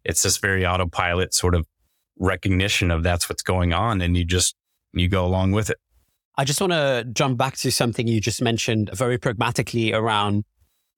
it's 0.05 0.22
this 0.22 0.36
very 0.36 0.64
autopilot 0.64 1.34
sort 1.34 1.57
of 1.57 1.66
recognition 2.20 2.92
of 2.92 3.03
that's 3.03 3.28
what's 3.28 3.42
going 3.42 3.72
on. 3.72 4.00
And 4.00 4.16
you 4.16 4.24
just, 4.24 4.55
you 4.92 5.09
go 5.09 5.26
along 5.26 5.50
with 5.50 5.68
it. 5.68 5.78
I 6.38 6.44
just 6.44 6.61
want 6.61 6.74
to 6.74 7.05
jump 7.12 7.38
back 7.38 7.57
to 7.57 7.72
something 7.72 8.07
you 8.07 8.20
just 8.20 8.40
mentioned 8.40 8.88
very 8.94 9.18
pragmatically 9.18 9.92
around 9.92 10.44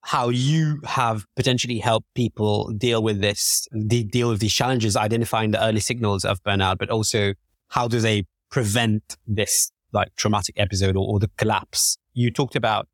how 0.03 0.29
you 0.29 0.83
have 0.85 1.25
potentially 1.37 1.79
helped 1.79 2.09
people 2.15 2.71
deal 2.77 3.03
with 3.03 3.23
this, 3.23 3.67
deal 3.89 4.29
with 4.29 4.41
these 4.41 4.53
challenges, 4.53 4.95
identifying 4.95 5.53
the 5.53 5.65
early 5.65 5.81
signals 5.81 6.27
of 6.27 6.43
burnout, 6.43 6.77
but 6.77 6.91
also 6.91 7.33
how 7.69 7.89
do 7.89 7.99
they 7.99 8.25
prevent 8.51 9.17
this 9.27 9.71
like 9.95 10.15
traumatic 10.17 10.55
episode 10.59 10.97
or, 10.97 11.07
or 11.07 11.19
the 11.19 11.31
collapse? 11.39 11.97
You 12.13 12.31
talked 12.31 12.57
about 12.57 12.89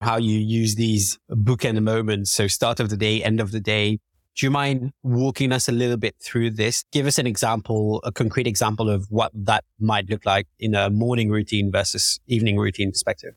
how 0.00 0.18
you 0.18 0.38
use 0.38 0.74
these 0.74 1.18
bookend 1.30 1.82
moments. 1.82 2.30
So 2.30 2.46
start 2.46 2.78
of 2.80 2.90
the 2.90 2.96
day, 2.96 3.22
end 3.22 3.40
of 3.40 3.50
the 3.50 3.60
day, 3.60 3.98
do 4.36 4.46
you 4.46 4.50
mind 4.50 4.92
walking 5.02 5.52
us 5.52 5.68
a 5.68 5.72
little 5.72 5.96
bit 5.96 6.16
through 6.20 6.50
this? 6.50 6.84
Give 6.90 7.06
us 7.06 7.18
an 7.18 7.26
example, 7.26 8.00
a 8.02 8.10
concrete 8.10 8.48
example 8.48 8.90
of 8.90 9.06
what 9.08 9.30
that 9.34 9.64
might 9.78 10.10
look 10.10 10.26
like 10.26 10.48
in 10.58 10.74
a 10.74 10.90
morning 10.90 11.30
routine 11.30 11.70
versus 11.70 12.18
evening 12.26 12.56
routine 12.56 12.90
perspective. 12.90 13.34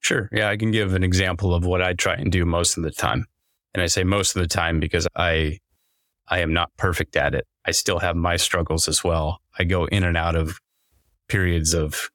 Sure. 0.00 0.28
Yeah, 0.32 0.48
I 0.48 0.56
can 0.56 0.72
give 0.72 0.94
an 0.94 1.04
example 1.04 1.54
of 1.54 1.64
what 1.64 1.80
I 1.80 1.92
try 1.92 2.14
and 2.14 2.32
do 2.32 2.44
most 2.44 2.76
of 2.76 2.82
the 2.82 2.90
time. 2.90 3.26
And 3.72 3.82
I 3.82 3.86
say 3.86 4.02
most 4.02 4.34
of 4.34 4.42
the 4.42 4.48
time 4.48 4.80
because 4.80 5.06
I 5.14 5.58
I 6.28 6.40
am 6.40 6.52
not 6.52 6.70
perfect 6.76 7.16
at 7.16 7.34
it. 7.34 7.46
I 7.64 7.70
still 7.70 8.00
have 8.00 8.16
my 8.16 8.36
struggles 8.36 8.88
as 8.88 9.04
well. 9.04 9.40
I 9.58 9.64
go 9.64 9.84
in 9.86 10.02
and 10.02 10.16
out 10.16 10.34
of 10.34 10.58
periods 11.28 11.72
of 11.72 12.10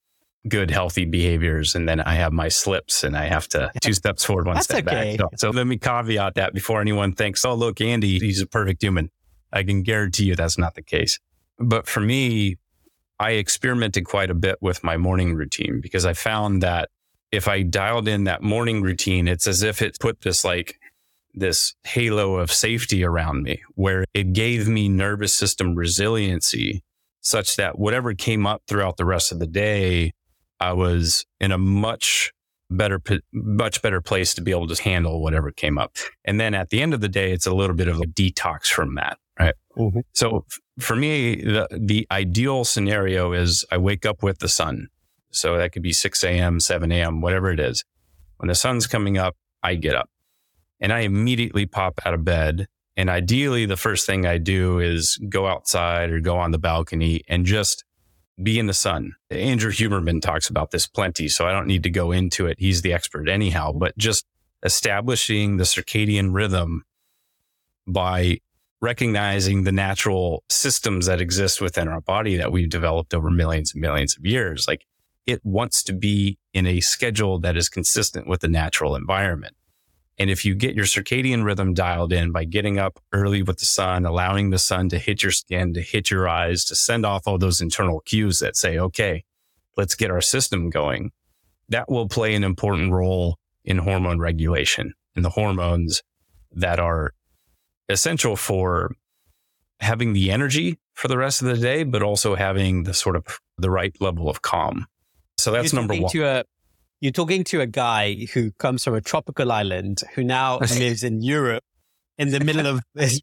good, 0.47 0.71
healthy 0.71 1.05
behaviors. 1.05 1.75
And 1.75 1.87
then 1.87 1.99
I 2.01 2.15
have 2.15 2.33
my 2.33 2.47
slips 2.47 3.03
and 3.03 3.17
I 3.17 3.25
have 3.25 3.47
to 3.49 3.71
two 3.81 3.93
steps 3.93 4.23
forward, 4.23 4.47
one 4.47 4.55
That's 4.55 4.65
step 4.65 4.87
okay. 4.87 5.17
back. 5.17 5.19
So, 5.19 5.29
so 5.37 5.49
let 5.49 5.67
me 5.67 5.77
caveat 5.77 6.35
that 6.35 6.53
before 6.53 6.81
anyone 6.81 7.13
thinks, 7.13 7.45
oh, 7.45 7.55
look, 7.55 7.81
Andy, 7.81 8.19
he's 8.19 8.41
a 8.41 8.47
perfect 8.47 8.81
human. 8.81 9.09
I 9.51 9.63
can 9.63 9.83
guarantee 9.83 10.25
you 10.25 10.35
that's 10.35 10.57
not 10.57 10.75
the 10.75 10.81
case. 10.81 11.19
But 11.59 11.87
for 11.87 11.99
me, 11.99 12.57
I 13.19 13.31
experimented 13.31 14.05
quite 14.05 14.29
a 14.29 14.35
bit 14.35 14.57
with 14.61 14.83
my 14.83 14.97
morning 14.97 15.33
routine 15.33 15.79
because 15.81 16.05
I 16.05 16.13
found 16.13 16.61
that 16.61 16.89
if 17.31 17.47
I 17.47 17.63
dialed 17.63 18.07
in 18.07 18.25
that 18.25 18.41
morning 18.41 18.81
routine, 18.81 19.27
it's 19.27 19.47
as 19.47 19.63
if 19.63 19.81
it 19.81 19.97
put 19.99 20.21
this 20.21 20.45
like 20.45 20.79
this 21.33 21.75
halo 21.83 22.35
of 22.35 22.51
safety 22.51 23.03
around 23.03 23.43
me 23.43 23.61
where 23.75 24.05
it 24.13 24.33
gave 24.33 24.67
me 24.67 24.89
nervous 24.89 25.33
system 25.33 25.75
resiliency 25.75 26.83
such 27.21 27.57
that 27.57 27.77
whatever 27.77 28.13
came 28.13 28.47
up 28.47 28.61
throughout 28.67 28.97
the 28.97 29.05
rest 29.05 29.31
of 29.31 29.39
the 29.39 29.47
day, 29.47 30.13
I 30.59 30.73
was 30.73 31.25
in 31.39 31.51
a 31.51 31.57
much 31.57 32.31
better, 32.69 33.01
much 33.31 33.81
better 33.81 34.01
place 34.01 34.33
to 34.35 34.41
be 34.41 34.51
able 34.51 34.67
to 34.67 34.81
handle 34.81 35.21
whatever 35.21 35.51
came 35.51 35.77
up. 35.77 35.95
And 36.25 36.39
then 36.39 36.53
at 36.53 36.69
the 36.69 36.81
end 36.81 36.93
of 36.93 37.01
the 37.01 37.09
day, 37.09 37.31
it's 37.31 37.47
a 37.47 37.53
little 37.53 37.75
bit 37.75 37.87
of 37.87 37.99
a 37.99 38.05
detox 38.05 38.67
from 38.67 38.95
that. 38.95 39.17
Right. 39.39 39.55
Mm-hmm. 39.77 39.99
So 40.13 40.45
for 40.79 40.95
me, 40.95 41.35
the, 41.35 41.67
the 41.71 42.07
ideal 42.11 42.65
scenario 42.65 43.33
is 43.33 43.65
I 43.71 43.77
wake 43.77 44.05
up 44.05 44.23
with 44.23 44.39
the 44.39 44.49
sun. 44.49 44.87
So 45.31 45.57
that 45.57 45.71
could 45.71 45.83
be 45.83 45.93
6 45.93 46.23
a.m., 46.23 46.59
7 46.59 46.91
a.m., 46.91 47.21
whatever 47.21 47.51
it 47.51 47.59
is. 47.59 47.83
When 48.37 48.47
the 48.47 48.55
sun's 48.55 48.87
coming 48.87 49.17
up, 49.17 49.35
I 49.61 49.75
get 49.75 49.95
up 49.95 50.09
and 50.79 50.93
I 50.93 50.99
immediately 50.99 51.65
pop 51.65 51.99
out 52.05 52.13
of 52.13 52.23
bed. 52.23 52.67
And 52.95 53.09
ideally, 53.09 53.65
the 53.65 53.77
first 53.77 54.05
thing 54.05 54.25
I 54.25 54.37
do 54.37 54.79
is 54.79 55.19
go 55.29 55.47
outside 55.47 56.09
or 56.09 56.19
go 56.19 56.37
on 56.37 56.51
the 56.51 56.57
balcony 56.57 57.21
and 57.27 57.45
just 57.45 57.83
be 58.41 58.59
in 58.59 58.67
the 58.67 58.73
sun. 58.73 59.15
Andrew 59.29 59.71
Huberman 59.71 60.21
talks 60.21 60.49
about 60.49 60.71
this 60.71 60.87
plenty, 60.87 61.27
so 61.27 61.47
I 61.47 61.51
don't 61.51 61.67
need 61.67 61.83
to 61.83 61.89
go 61.89 62.11
into 62.11 62.45
it. 62.45 62.59
He's 62.59 62.81
the 62.81 62.93
expert 62.93 63.27
anyhow, 63.27 63.71
but 63.71 63.97
just 63.97 64.25
establishing 64.63 65.57
the 65.57 65.63
circadian 65.63 66.33
rhythm 66.33 66.83
by 67.87 68.39
recognizing 68.81 69.63
the 69.63 69.71
natural 69.71 70.43
systems 70.49 71.07
that 71.07 71.19
exist 71.19 71.61
within 71.61 71.87
our 71.87 72.01
body 72.01 72.37
that 72.37 72.51
we've 72.51 72.69
developed 72.69 73.13
over 73.13 73.31
millions 73.31 73.73
and 73.73 73.81
millions 73.81 74.15
of 74.15 74.25
years. 74.25 74.67
Like 74.67 74.85
it 75.25 75.43
wants 75.43 75.83
to 75.83 75.93
be 75.93 76.37
in 76.53 76.65
a 76.65 76.79
schedule 76.79 77.39
that 77.39 77.57
is 77.57 77.69
consistent 77.69 78.27
with 78.27 78.41
the 78.41 78.47
natural 78.47 78.95
environment. 78.95 79.56
And 80.19 80.29
if 80.29 80.43
you 80.43 80.55
get 80.55 80.75
your 80.75 80.85
circadian 80.85 81.43
rhythm 81.43 81.73
dialed 81.73 82.11
in 82.11 82.31
by 82.31 82.43
getting 82.43 82.79
up 82.79 82.99
early 83.13 83.43
with 83.43 83.59
the 83.59 83.65
sun, 83.65 84.05
allowing 84.05 84.49
the 84.49 84.57
sun 84.57 84.89
to 84.89 84.97
hit 84.97 85.21
your 85.21 85.31
skin, 85.31 85.73
to 85.75 85.81
hit 85.81 86.09
your 86.09 86.27
eyes, 86.27 86.65
to 86.65 86.75
send 86.75 87.05
off 87.05 87.27
all 87.27 87.37
those 87.37 87.61
internal 87.61 87.99
cues 87.99 88.39
that 88.39 88.55
say, 88.55 88.79
okay, 88.79 89.23
let's 89.75 89.93
get 89.93 90.09
our 90.09 90.21
system 90.21 90.71
going, 90.71 91.11
that 91.69 91.89
will 91.89 92.07
play 92.07 92.33
an 92.33 92.43
important 92.43 92.91
role 92.91 93.37
in 93.63 93.77
hormone 93.77 94.19
regulation 94.19 94.93
and 95.15 95.23
the 95.23 95.29
hormones 95.29 96.01
that 96.51 96.79
are 96.79 97.13
essential 97.89 98.35
for 98.35 98.95
having 99.79 100.13
the 100.13 100.31
energy 100.31 100.79
for 100.93 101.07
the 101.07 101.17
rest 101.17 101.41
of 101.43 101.47
the 101.47 101.57
day, 101.57 101.83
but 101.83 102.01
also 102.01 102.33
having 102.33 102.83
the 102.83 102.93
sort 102.93 103.15
of 103.15 103.39
the 103.57 103.69
right 103.69 103.95
level 104.01 104.29
of 104.29 104.41
calm. 104.41 104.87
So 105.37 105.51
that's 105.51 105.73
number 105.73 105.93
one. 105.93 106.11
To 106.11 106.23
a, 106.23 106.43
you're 106.99 107.11
talking 107.11 107.43
to 107.45 107.61
a 107.61 107.67
guy 107.67 108.25
who 108.33 108.51
comes 108.53 108.83
from 108.83 108.95
a 108.95 109.01
tropical 109.01 109.51
island 109.51 110.01
who 110.15 110.23
now 110.23 110.59
lives 110.59 111.03
in 111.03 111.21
Europe 111.21 111.63
in 112.17 112.31
the 112.31 112.39
middle 112.39 112.65
of 112.65 112.81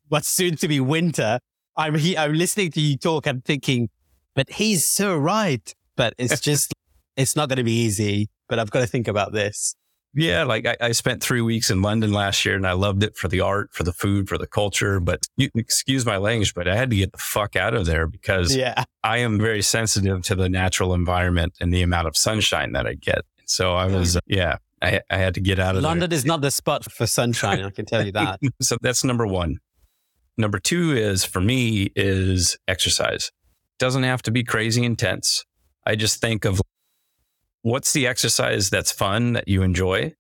what's 0.09 0.29
soon 0.29 0.57
to 0.57 0.69
be 0.69 0.81
winter. 0.81 1.41
I'm 1.77 1.97
he, 1.97 2.17
I'm 2.17 2.35
listening 2.35 2.71
to 2.73 2.81
you 2.81 2.97
talk. 2.97 3.27
I'm 3.27 3.41
thinking, 3.41 3.89
but 4.35 4.51
he's 4.51 4.89
so 4.89 5.17
right. 5.17 5.75
But 5.97 6.15
it's 6.19 6.41
just, 6.51 6.73
it's 7.17 7.35
not 7.35 7.49
going 7.49 7.57
to 7.59 7.65
be 7.65 7.73
easy. 7.73 8.29
But 8.49 8.59
I've 8.59 8.71
got 8.71 8.81
to 8.81 8.87
think 8.87 9.09
about 9.09 9.33
this. 9.33 9.75
Yeah, 10.17 10.45
like 10.45 10.65
I, 10.65 10.77
I, 10.81 10.93
spent 10.93 11.21
three 11.25 11.41
weeks 11.41 11.71
in 11.71 11.83
London 11.83 12.13
last 12.13 12.45
year 12.45 12.55
and 12.55 12.65
I 12.65 12.73
loved 12.73 13.03
it 13.03 13.17
for 13.17 13.27
the 13.27 13.41
art, 13.41 13.71
for 13.73 13.83
the 13.83 13.93
food, 13.93 14.29
for 14.29 14.39
the 14.39 14.47
culture. 14.47 15.01
But 15.01 15.27
you 15.37 15.51
excuse 15.57 16.07
my 16.07 16.19
language, 16.19 16.55
but 16.55 16.69
I 16.69 16.77
had 16.77 16.91
to 16.91 16.97
get 16.97 17.11
the 17.11 17.19
fuck 17.19 17.57
out 17.57 17.75
of 17.75 17.87
there 17.87 18.07
because 18.07 18.55
yeah. 18.55 18.85
I 19.03 19.19
am 19.19 19.41
very 19.41 19.61
sensitive 19.61 20.23
to 20.23 20.37
the 20.37 20.49
natural 20.49 20.95
environment 20.95 21.55
and 21.61 21.75
the 21.75 21.83
amount 21.83 22.07
of 22.07 22.17
sunshine 22.17 22.75
that 22.75 22.87
I 22.87 22.95
get. 22.95 23.23
So 23.47 23.75
I 23.75 23.87
was, 23.87 24.19
yeah, 24.27 24.57
I, 24.83 25.01
I, 25.11 25.17
had 25.19 25.35
to 25.35 25.41
get 25.41 25.59
out 25.59 25.77
of 25.77 25.83
London 25.83 26.11
there. 26.11 26.17
Is 26.17 26.25
not 26.25 26.41
the 26.41 26.51
spot 26.51 26.91
for 26.91 27.07
sunshine. 27.07 27.63
I 27.63 27.71
can 27.71 27.87
tell 27.87 28.05
you 28.05 28.13
that. 28.13 28.41
so 28.61 28.77
that's 28.81 29.05
number 29.05 29.27
one. 29.27 29.59
Number 30.37 30.59
two 30.59 30.93
is 30.93 31.25
for 31.25 31.41
me 31.41 31.91
is 31.95 32.59
exercise. 32.67 33.31
Doesn't 33.79 34.03
have 34.03 34.23
to 34.23 34.31
be 34.31 34.45
crazy 34.45 34.85
intense. 34.85 35.45
I 35.87 35.97
just 35.97 36.21
think 36.21 36.45
of 36.45 36.61
what's 37.63 37.93
the 37.93 38.07
exercise 38.07 38.71
that's 38.71 38.93
fun 38.93 39.35
that 39.35 39.49
you 39.49 39.63
enjoy? 39.63 40.15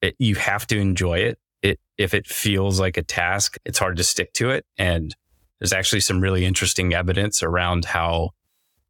It, 0.00 0.16
you 0.18 0.34
have 0.36 0.66
to 0.68 0.78
enjoy 0.78 1.18
it. 1.18 1.38
It 1.62 1.78
if 1.96 2.12
it 2.12 2.26
feels 2.26 2.80
like 2.80 2.96
a 2.96 3.02
task, 3.02 3.56
it's 3.64 3.78
hard 3.78 3.96
to 3.96 4.04
stick 4.04 4.32
to 4.34 4.50
it. 4.50 4.64
And 4.76 5.14
there's 5.60 5.72
actually 5.72 6.00
some 6.00 6.20
really 6.20 6.44
interesting 6.44 6.92
evidence 6.92 7.42
around 7.42 7.84
how 7.84 8.30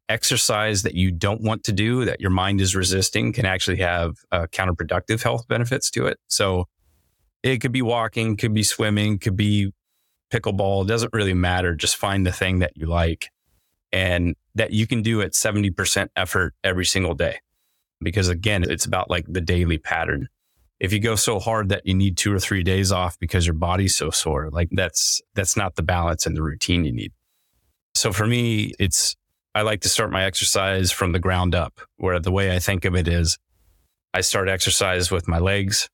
exercise 0.09 0.83
that 0.83 0.95
you 0.95 1.11
don't 1.11 1.41
want 1.41 1.63
to 1.65 1.71
do, 1.71 2.05
that 2.05 2.19
your 2.19 2.29
mind 2.29 2.61
is 2.61 2.75
resisting, 2.75 3.33
can 3.33 3.45
actually 3.45 3.77
have 3.77 4.17
uh, 4.31 4.47
counterproductive 4.51 5.23
health 5.23 5.47
benefits 5.47 5.89
to 5.91 6.07
it. 6.07 6.19
So 6.27 6.67
it 7.41 7.57
could 7.57 7.71
be 7.71 7.81
walking, 7.81 8.37
could 8.37 8.53
be 8.53 8.63
swimming, 8.63 9.19
could 9.19 9.35
be 9.35 9.71
pickleball. 10.31 10.83
It 10.83 10.87
doesn't 10.87 11.13
really 11.13 11.33
matter. 11.33 11.75
Just 11.75 11.95
find 11.95 12.25
the 12.25 12.31
thing 12.31 12.59
that 12.59 12.73
you 12.75 12.87
like 12.87 13.29
and 13.91 14.35
that 14.55 14.71
you 14.71 14.87
can 14.87 15.01
do 15.01 15.21
at 15.21 15.33
70% 15.33 16.09
effort 16.15 16.53
every 16.63 16.85
single 16.85 17.13
day 17.13 17.39
because 18.01 18.29
again, 18.29 18.63
it's 18.63 18.85
about 18.85 19.09
like 19.09 19.25
the 19.27 19.41
daily 19.41 19.77
pattern. 19.77 20.27
If 20.79 20.91
you 20.91 20.99
go 20.99 21.15
so 21.15 21.39
hard 21.39 21.69
that 21.69 21.85
you 21.85 21.93
need 21.93 22.17
two 22.17 22.33
or 22.33 22.39
three 22.39 22.63
days 22.63 22.91
off 22.91 23.17
because 23.19 23.45
your 23.47 23.53
body's 23.53 23.95
so 23.95 24.09
sore, 24.09 24.49
like 24.51 24.69
that's, 24.71 25.21
that's 25.33 25.55
not 25.55 25.75
the 25.75 25.83
balance 25.83 26.25
and 26.25 26.35
the 26.35 26.43
routine 26.43 26.83
you 26.83 26.91
need. 26.91 27.13
So 27.95 28.11
for 28.11 28.27
me, 28.27 28.73
it's, 28.79 29.15
I 29.55 29.61
like 29.61 29.81
to 29.81 29.89
start 29.89 30.11
my 30.11 30.23
exercise 30.23 30.91
from 30.91 31.11
the 31.11 31.19
ground 31.19 31.53
up, 31.53 31.79
where 31.97 32.19
the 32.19 32.31
way 32.31 32.55
I 32.55 32.59
think 32.59 32.85
of 32.85 32.95
it 32.95 33.07
is 33.07 33.37
I 34.13 34.21
start 34.21 34.49
exercise 34.49 35.11
with 35.11 35.27
my 35.27 35.39
legs. 35.39 35.89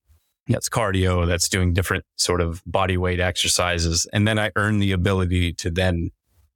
That's 0.47 0.69
cardio. 0.69 1.27
That's 1.27 1.49
doing 1.49 1.73
different 1.73 2.05
sort 2.17 2.41
of 2.41 2.61
body 2.65 2.97
weight 2.97 3.19
exercises. 3.19 4.07
And 4.13 4.27
then 4.27 4.39
I 4.39 4.51
earn 4.55 4.79
the 4.79 4.93
ability 4.93 5.53
to 5.53 5.69
then 5.69 6.11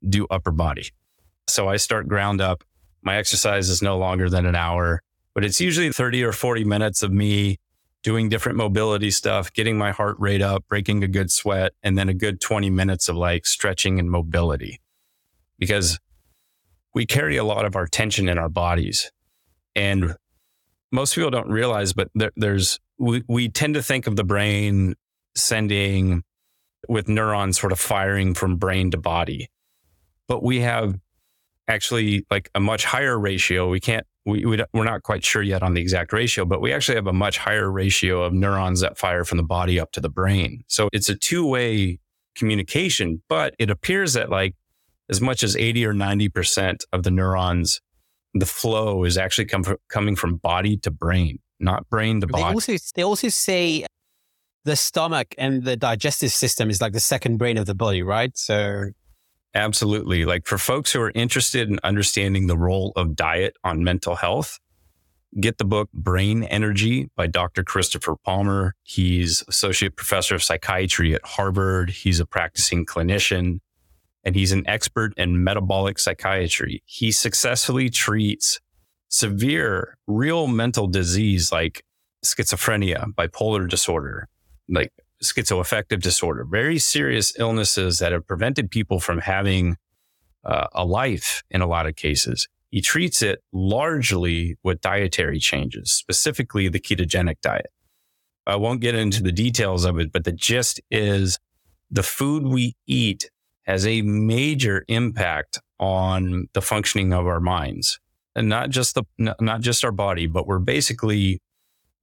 do 0.08 0.26
upper 0.32 0.52
body. 0.52 0.90
So 1.48 1.70
I 1.70 1.78
start 1.78 2.08
ground 2.08 2.42
up. 2.42 2.64
My 3.02 3.18
exercise 3.18 3.70
is 3.70 3.82
no 3.82 3.98
longer 3.98 4.30
than 4.30 4.46
an 4.46 4.56
hour 4.56 5.02
but 5.34 5.44
it's 5.44 5.60
usually 5.60 5.92
30 5.92 6.24
or 6.24 6.32
40 6.32 6.64
minutes 6.64 7.02
of 7.04 7.12
me 7.12 7.58
doing 8.04 8.30
different 8.30 8.58
mobility 8.58 9.10
stuff, 9.10 9.52
getting 9.54 9.78
my 9.78 9.92
heart 9.92 10.16
rate 10.20 10.42
up, 10.42 10.66
breaking 10.68 11.04
a 11.04 11.08
good 11.08 11.32
sweat, 11.32 11.72
and 11.82 11.98
then 11.98 12.10
a 12.10 12.14
good 12.14 12.42
20 12.42 12.70
minutes 12.70 13.08
of 13.10 13.16
like 13.16 13.46
stretching 13.46 14.00
and 14.00 14.12
mobility. 14.12 14.82
Because 15.58 16.00
we 16.94 17.06
carry 17.06 17.38
a 17.38 17.44
lot 17.44 17.66
of 17.66 17.76
our 17.76 17.88
tension 17.88 18.30
in 18.30 18.38
our 18.38 18.50
bodies. 18.50 19.12
And 19.76 20.16
most 20.92 21.16
people 21.16 21.32
don't 21.32 21.50
realize, 21.50 21.94
but 21.94 22.10
there, 22.14 22.32
there's, 22.36 22.80
we, 23.00 23.24
we 23.28 23.50
tend 23.50 23.74
to 23.74 23.84
think 23.84 24.08
of 24.08 24.16
the 24.16 24.24
brain 24.24 24.96
sending 25.36 26.24
with 26.88 27.08
neurons 27.08 27.60
sort 27.60 27.72
of 27.72 27.80
firing 27.80 28.34
from 28.34 28.58
brain 28.58 28.92
to 28.92 28.98
body. 28.98 29.50
But 30.28 30.44
we 30.44 30.60
have 30.60 30.96
actually 31.68 32.26
like 32.30 32.50
a 32.54 32.60
much 32.60 32.86
higher 32.86 33.18
ratio. 33.18 33.70
We 33.70 33.80
can't 33.80 34.06
we, 34.26 34.46
we 34.46 34.64
we're 34.74 34.84
not 34.84 35.04
quite 35.04 35.24
sure 35.24 35.42
yet 35.42 35.64
on 35.64 35.74
the 35.74 35.82
exact 35.82 36.14
ratio, 36.14 36.46
but 36.46 36.62
we 36.62 36.72
actually 36.72 36.96
have 36.96 37.08
a 37.08 37.14
much 37.14 37.38
higher 37.38 37.70
ratio 37.70 38.24
of 38.24 38.34
neurons 38.34 38.80
that 38.82 38.98
fire 38.98 39.26
from 39.26 39.38
the 39.38 39.44
body 39.44 39.80
up 39.80 39.92
to 39.94 40.02
the 40.02 40.10
brain. 40.10 40.64
So 40.68 40.90
it's 40.94 41.10
a 41.10 41.16
two 41.16 41.46
way 41.46 42.00
communication, 42.36 43.22
but 43.28 43.54
it 43.60 43.70
appears 43.70 44.14
that 44.14 44.30
like 44.30 44.56
as 45.10 45.22
much 45.22 45.44
as 45.44 45.56
80 45.56 45.86
or 45.86 45.94
90% 45.94 46.82
of 46.92 47.04
the 47.04 47.12
neurons, 47.12 47.82
the 48.34 48.46
flow 48.46 49.04
is 49.04 49.18
actually 49.18 49.46
come 49.46 49.64
from, 49.64 49.78
coming 49.90 50.16
from 50.16 50.38
body 50.38 50.78
to 50.78 50.92
brain, 50.92 51.40
not 51.60 51.90
brain 51.90 52.22
to 52.22 52.28
body. 52.28 52.44
They 52.44 52.50
also, 52.50 52.74
they 52.96 53.04
also 53.04 53.30
say 53.30 53.86
the 54.66 54.76
stomach 54.76 55.36
and 55.38 55.64
the 55.64 55.76
digestive 55.76 56.32
system 56.32 56.70
is 56.70 56.82
like 56.82 56.94
the 56.94 57.00
second 57.00 57.38
brain 57.38 57.58
of 57.58 57.66
the 57.66 57.76
body, 57.76 58.02
right? 58.02 58.36
So 58.38 58.86
Absolutely. 59.56 60.26
Like 60.26 60.48
for 60.48 60.58
folks 60.58 60.92
who 60.92 61.02
are 61.02 61.12
interested 61.14 61.70
in 61.70 61.80
understanding 61.84 62.48
the 62.48 62.58
role 62.58 62.92
of 62.96 63.16
diet 63.16 63.56
on 63.64 63.84
mental 63.84 64.16
health, 64.16 64.58
get 65.40 65.60
the 65.60 65.66
book 65.66 65.92
Brain 65.94 66.44
Energy 66.44 67.10
by 67.16 67.28
Dr. 67.28 67.64
Christopher 67.64 68.16
Palmer. 68.16 68.74
He's 68.82 69.44
associate 69.48 69.96
professor 69.96 70.34
of 70.34 70.44
psychiatry 70.44 71.14
at 71.14 71.24
Harvard. 71.24 71.92
He's 71.92 72.20
a 72.20 72.26
practicing 72.26 72.86
clinician 72.86 73.60
and 74.24 74.36
he's 74.36 74.52
an 74.52 74.68
expert 74.68 75.14
in 75.18 75.44
metabolic 75.44 76.00
psychiatry. 76.00 76.82
He 76.86 77.12
successfully 77.12 77.90
treats 77.90 78.60
severe 79.10 79.98
real 80.08 80.48
mental 80.48 80.88
disease 80.88 81.52
like 81.52 81.84
schizophrenia, 82.26 83.14
bipolar 83.14 83.70
disorder, 83.70 84.28
like 84.70 84.92
schizoaffective 85.24 86.02
disorder, 86.02 86.46
very 86.50 86.80
serious 86.80 87.38
illnesses 87.38 88.00
that 88.00 88.12
have 88.12 88.26
prevented 88.26 88.72
people 88.72 89.00
from 89.00 89.20
having 89.20 89.78
uh, 90.44 90.68
a 90.74 90.86
life 90.86 91.44
in 91.50 91.62
a 91.62 91.68
lot 91.68 91.86
of 91.86 91.96
cases. 91.96 92.48
He 92.70 92.82
treats 92.82 93.22
it 93.22 93.40
largely 93.52 94.58
with 94.64 94.82
dietary 94.82 95.40
changes, 95.40 95.92
specifically 95.92 96.68
the 96.70 96.80
ketogenic 96.80 97.40
diet. 97.42 97.68
I 98.46 98.56
won't 98.56 98.82
get 98.82 98.96
into 98.96 99.24
the 99.24 99.32
details 99.32 99.86
of 99.86 100.00
it, 100.00 100.12
but 100.12 100.24
the 100.24 100.32
gist 100.32 100.82
is 100.90 101.40
the 101.90 102.04
food 102.04 102.48
we 102.48 102.76
eat 102.88 103.30
has 103.64 103.86
a 103.88 104.02
major 104.02 104.84
impact 104.88 105.60
on 105.80 106.48
the 106.54 106.62
functioning 106.62 107.14
of 107.14 107.28
our 107.28 107.40
minds 107.40 108.00
and 108.36 108.50
not 108.50 108.70
just 108.70 108.96
the, 108.96 109.04
not 109.18 109.62
just 109.62 109.84
our 109.84 109.92
body, 109.92 110.28
but 110.28 110.48
we're 110.48 110.60
basically 110.60 111.40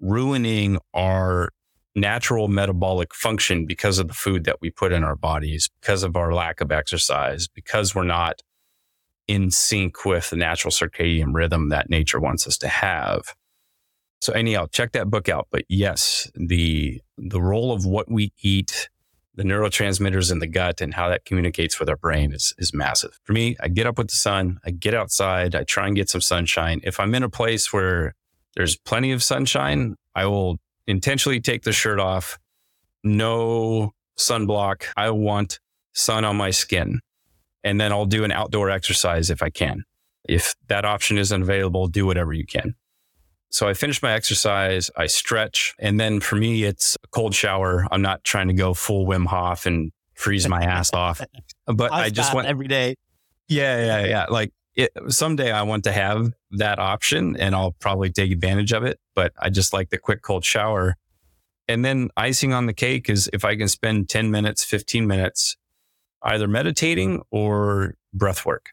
ruining 0.00 0.78
our 0.94 1.50
natural 1.94 2.48
metabolic 2.48 3.14
function 3.14 3.66
because 3.66 3.98
of 3.98 4.08
the 4.08 4.14
food 4.14 4.44
that 4.44 4.60
we 4.60 4.70
put 4.70 4.92
in 4.92 5.04
our 5.04 5.16
bodies, 5.16 5.68
because 5.80 6.02
of 6.02 6.16
our 6.16 6.32
lack 6.32 6.60
of 6.60 6.70
exercise, 6.70 7.48
because 7.48 7.94
we're 7.94 8.04
not 8.04 8.40
in 9.26 9.50
sync 9.50 10.04
with 10.04 10.30
the 10.30 10.36
natural 10.36 10.72
circadian 10.72 11.34
rhythm 11.34 11.68
that 11.68 11.90
nature 11.90 12.20
wants 12.20 12.46
us 12.46 12.56
to 12.58 12.68
have. 12.68 13.34
So 14.20 14.32
anyhow, 14.32 14.66
check 14.72 14.92
that 14.92 15.10
book 15.10 15.28
out. 15.28 15.48
But 15.50 15.64
yes, 15.68 16.30
the 16.34 17.00
the 17.16 17.40
role 17.40 17.72
of 17.72 17.86
what 17.86 18.10
we 18.10 18.32
eat, 18.40 18.88
the 19.40 19.46
neurotransmitters 19.46 20.30
in 20.30 20.38
the 20.38 20.46
gut 20.46 20.82
and 20.82 20.92
how 20.92 21.08
that 21.08 21.24
communicates 21.24 21.80
with 21.80 21.88
our 21.88 21.96
brain 21.96 22.30
is 22.30 22.52
is 22.58 22.74
massive. 22.74 23.18
For 23.24 23.32
me, 23.32 23.56
I 23.58 23.68
get 23.68 23.86
up 23.86 23.96
with 23.96 24.08
the 24.08 24.16
sun, 24.16 24.58
I 24.66 24.70
get 24.70 24.92
outside, 24.92 25.54
I 25.54 25.64
try 25.64 25.86
and 25.86 25.96
get 25.96 26.10
some 26.10 26.20
sunshine. 26.20 26.82
If 26.84 27.00
I'm 27.00 27.14
in 27.14 27.22
a 27.22 27.30
place 27.30 27.72
where 27.72 28.14
there's 28.54 28.76
plenty 28.76 29.12
of 29.12 29.22
sunshine, 29.22 29.96
I 30.14 30.26
will 30.26 30.58
intentionally 30.86 31.40
take 31.40 31.62
the 31.62 31.72
shirt 31.72 31.98
off. 31.98 32.38
No 33.02 33.92
sunblock. 34.18 34.84
I 34.94 35.08
want 35.08 35.58
sun 35.94 36.26
on 36.26 36.36
my 36.36 36.50
skin. 36.50 37.00
And 37.64 37.80
then 37.80 37.92
I'll 37.92 38.04
do 38.04 38.24
an 38.24 38.32
outdoor 38.32 38.68
exercise 38.68 39.30
if 39.30 39.42
I 39.42 39.48
can. 39.48 39.84
If 40.28 40.54
that 40.68 40.84
option 40.84 41.16
isn't 41.16 41.40
available, 41.40 41.86
do 41.86 42.04
whatever 42.04 42.34
you 42.34 42.44
can. 42.44 42.74
So 43.50 43.68
I 43.68 43.74
finish 43.74 44.00
my 44.02 44.12
exercise, 44.12 44.90
I 44.96 45.06
stretch, 45.06 45.74
and 45.78 45.98
then 45.98 46.20
for 46.20 46.36
me, 46.36 46.62
it's 46.64 46.96
a 47.02 47.08
cold 47.08 47.34
shower. 47.34 47.86
I'm 47.90 48.02
not 48.02 48.22
trying 48.22 48.48
to 48.48 48.54
go 48.54 48.74
full 48.74 49.06
Wim 49.06 49.26
Hof 49.26 49.66
and 49.66 49.90
freeze 50.14 50.48
my 50.48 50.62
ass 50.62 50.92
off, 50.94 51.20
but 51.66 51.92
I 51.92 52.10
just 52.10 52.32
want 52.32 52.46
every 52.46 52.68
day. 52.68 52.94
Yeah, 53.48 53.84
yeah, 53.84 54.06
yeah. 54.06 54.26
Like 54.26 54.52
it, 54.76 54.92
someday 55.08 55.50
I 55.50 55.62
want 55.62 55.84
to 55.84 55.92
have 55.92 56.32
that 56.52 56.78
option 56.78 57.36
and 57.36 57.54
I'll 57.54 57.72
probably 57.72 58.10
take 58.10 58.30
advantage 58.30 58.72
of 58.72 58.84
it. 58.84 58.98
But 59.14 59.32
I 59.38 59.50
just 59.50 59.72
like 59.72 59.90
the 59.90 59.98
quick 59.98 60.22
cold 60.22 60.44
shower. 60.44 60.96
And 61.68 61.84
then 61.84 62.10
icing 62.16 62.52
on 62.52 62.66
the 62.66 62.72
cake 62.72 63.10
is 63.10 63.28
if 63.32 63.44
I 63.44 63.56
can 63.56 63.68
spend 63.68 64.08
10 64.08 64.30
minutes, 64.30 64.64
15 64.64 65.06
minutes 65.06 65.56
either 66.22 66.48
meditating 66.48 67.22
or 67.30 67.94
breath 68.12 68.44
work. 68.44 68.70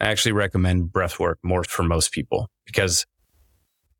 I 0.00 0.06
actually 0.06 0.32
recommend 0.32 0.92
breath 0.92 1.18
work 1.18 1.38
more 1.42 1.64
for 1.64 1.82
most 1.82 2.12
people 2.12 2.48
because 2.66 3.04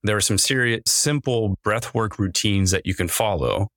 there 0.02 0.16
are 0.16 0.20
some 0.20 0.38
serious, 0.38 0.82
simple 0.86 1.56
breath 1.62 1.94
work 1.94 2.18
routines 2.18 2.70
that 2.70 2.86
you 2.86 2.94
can 2.94 3.08
follow 3.08 3.68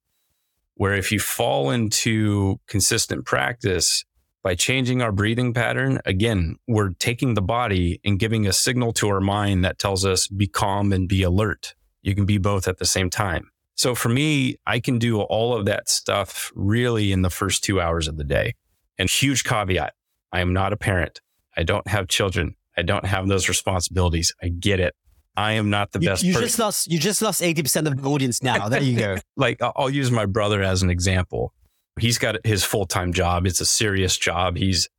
where 0.75 0.93
if 0.93 1.11
you 1.11 1.19
fall 1.19 1.69
into 1.69 2.59
consistent 2.67 3.25
practice, 3.25 4.03
by 4.43 4.55
changing 4.55 5.01
our 5.01 5.13
breathing 5.13 5.53
pattern, 5.53 5.99
again, 6.05 6.57
we're 6.67 6.89
taking 6.99 7.33
the 7.33 7.41
body 7.41 8.01
and 8.03 8.19
giving 8.19 8.45
a 8.45 8.51
signal 8.51 8.91
to 8.91 9.07
our 9.07 9.21
mind 9.21 9.63
that 9.63 9.79
tells 9.79 10.05
us 10.05 10.27
be 10.27 10.47
calm 10.47 10.91
and 10.91 11.07
be 11.07 11.23
alert. 11.23 11.75
You 12.01 12.13
can 12.13 12.25
be 12.25 12.37
both 12.37 12.67
at 12.67 12.77
the 12.77 12.85
same 12.85 13.09
time. 13.09 13.49
So 13.75 13.95
for 13.95 14.09
me, 14.09 14.57
I 14.67 14.81
can 14.81 14.99
do 14.99 15.21
all 15.21 15.55
of 15.55 15.65
that 15.65 15.87
stuff 15.87 16.51
really 16.55 17.13
in 17.13 17.21
the 17.21 17.29
first 17.29 17.63
two 17.63 17.79
hours 17.79 18.09
of 18.09 18.17
the 18.17 18.25
day. 18.25 18.53
And 18.99 19.09
huge 19.09 19.45
caveat 19.45 19.93
I 20.33 20.41
am 20.41 20.51
not 20.51 20.73
a 20.73 20.77
parent. 20.77 21.21
I 21.55 21.63
don't 21.63 21.87
have 21.87 22.07
children. 22.07 22.55
I 22.75 22.81
don't 22.81 23.05
have 23.05 23.27
those 23.27 23.47
responsibilities. 23.47 24.33
I 24.41 24.49
get 24.49 24.79
it. 24.79 24.93
I 25.35 25.53
am 25.53 25.69
not 25.69 25.91
the 25.91 25.99
you, 25.99 26.09
best. 26.09 26.23
You 26.23 26.33
person. 26.33 26.47
just 26.47 26.59
lost. 26.59 26.91
You 26.91 26.99
just 26.99 27.21
lost 27.21 27.41
eighty 27.41 27.63
percent 27.63 27.87
of 27.87 28.01
the 28.01 28.09
audience 28.09 28.43
now. 28.43 28.69
There 28.69 28.81
you 28.81 28.97
go. 28.97 29.17
like 29.37 29.59
I'll 29.61 29.89
use 29.89 30.11
my 30.11 30.25
brother 30.25 30.61
as 30.61 30.83
an 30.83 30.89
example. 30.89 31.53
He's 31.99 32.17
got 32.17 32.45
his 32.45 32.63
full 32.63 32.85
time 32.85 33.13
job. 33.13 33.45
It's 33.45 33.61
a 33.61 33.65
serious 33.65 34.17
job. 34.17 34.57
He's 34.57 34.89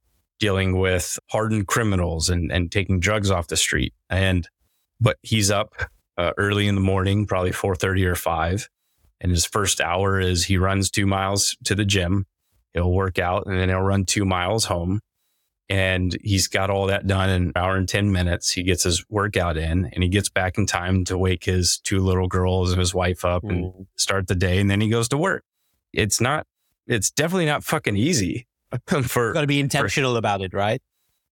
dealing 0.40 0.78
with 0.78 1.18
hardened 1.30 1.66
criminals 1.66 2.28
and, 2.28 2.50
and 2.52 2.70
taking 2.70 3.00
drugs 3.00 3.30
off 3.30 3.46
the 3.46 3.56
street. 3.56 3.94
And, 4.10 4.48
but 5.00 5.16
he's 5.22 5.50
up 5.50 5.74
uh, 6.18 6.32
early 6.36 6.68
in 6.68 6.74
the 6.74 6.80
morning, 6.80 7.26
probably 7.26 7.50
4.30 7.50 8.04
or 8.04 8.14
5. 8.14 8.68
And 9.20 9.30
his 9.30 9.46
first 9.46 9.80
hour 9.80 10.20
is 10.20 10.44
he 10.44 10.58
runs 10.58 10.90
two 10.90 11.06
miles 11.06 11.56
to 11.64 11.74
the 11.74 11.84
gym. 11.84 12.26
He'll 12.72 12.92
work 12.92 13.18
out 13.18 13.46
and 13.46 13.58
then 13.58 13.68
he'll 13.68 13.80
run 13.80 14.04
two 14.04 14.24
miles 14.24 14.66
home. 14.66 15.00
And 15.74 16.16
he's 16.22 16.46
got 16.46 16.70
all 16.70 16.86
that 16.86 17.04
done 17.08 17.28
in 17.30 17.42
an 17.46 17.52
hour 17.56 17.74
and 17.74 17.88
10 17.88 18.12
minutes. 18.12 18.52
He 18.52 18.62
gets 18.62 18.84
his 18.84 19.04
workout 19.08 19.56
in 19.56 19.86
and 19.86 20.04
he 20.04 20.08
gets 20.08 20.28
back 20.28 20.56
in 20.56 20.66
time 20.66 21.04
to 21.06 21.18
wake 21.18 21.42
his 21.42 21.78
two 21.78 21.98
little 21.98 22.28
girls 22.28 22.70
and 22.70 22.78
his 22.78 22.94
wife 22.94 23.24
up 23.24 23.42
mm. 23.42 23.50
and 23.50 23.86
start 23.96 24.28
the 24.28 24.36
day. 24.36 24.60
And 24.60 24.70
then 24.70 24.80
he 24.80 24.88
goes 24.88 25.08
to 25.08 25.18
work. 25.18 25.42
It's 25.92 26.20
not 26.20 26.46
it's 26.86 27.10
definitely 27.10 27.46
not 27.46 27.64
fucking 27.64 27.96
easy 27.96 28.46
for 29.02 29.32
got 29.32 29.40
to 29.40 29.48
be 29.48 29.58
intentional 29.58 30.12
for, 30.12 30.18
about 30.18 30.42
it, 30.42 30.54
right? 30.54 30.80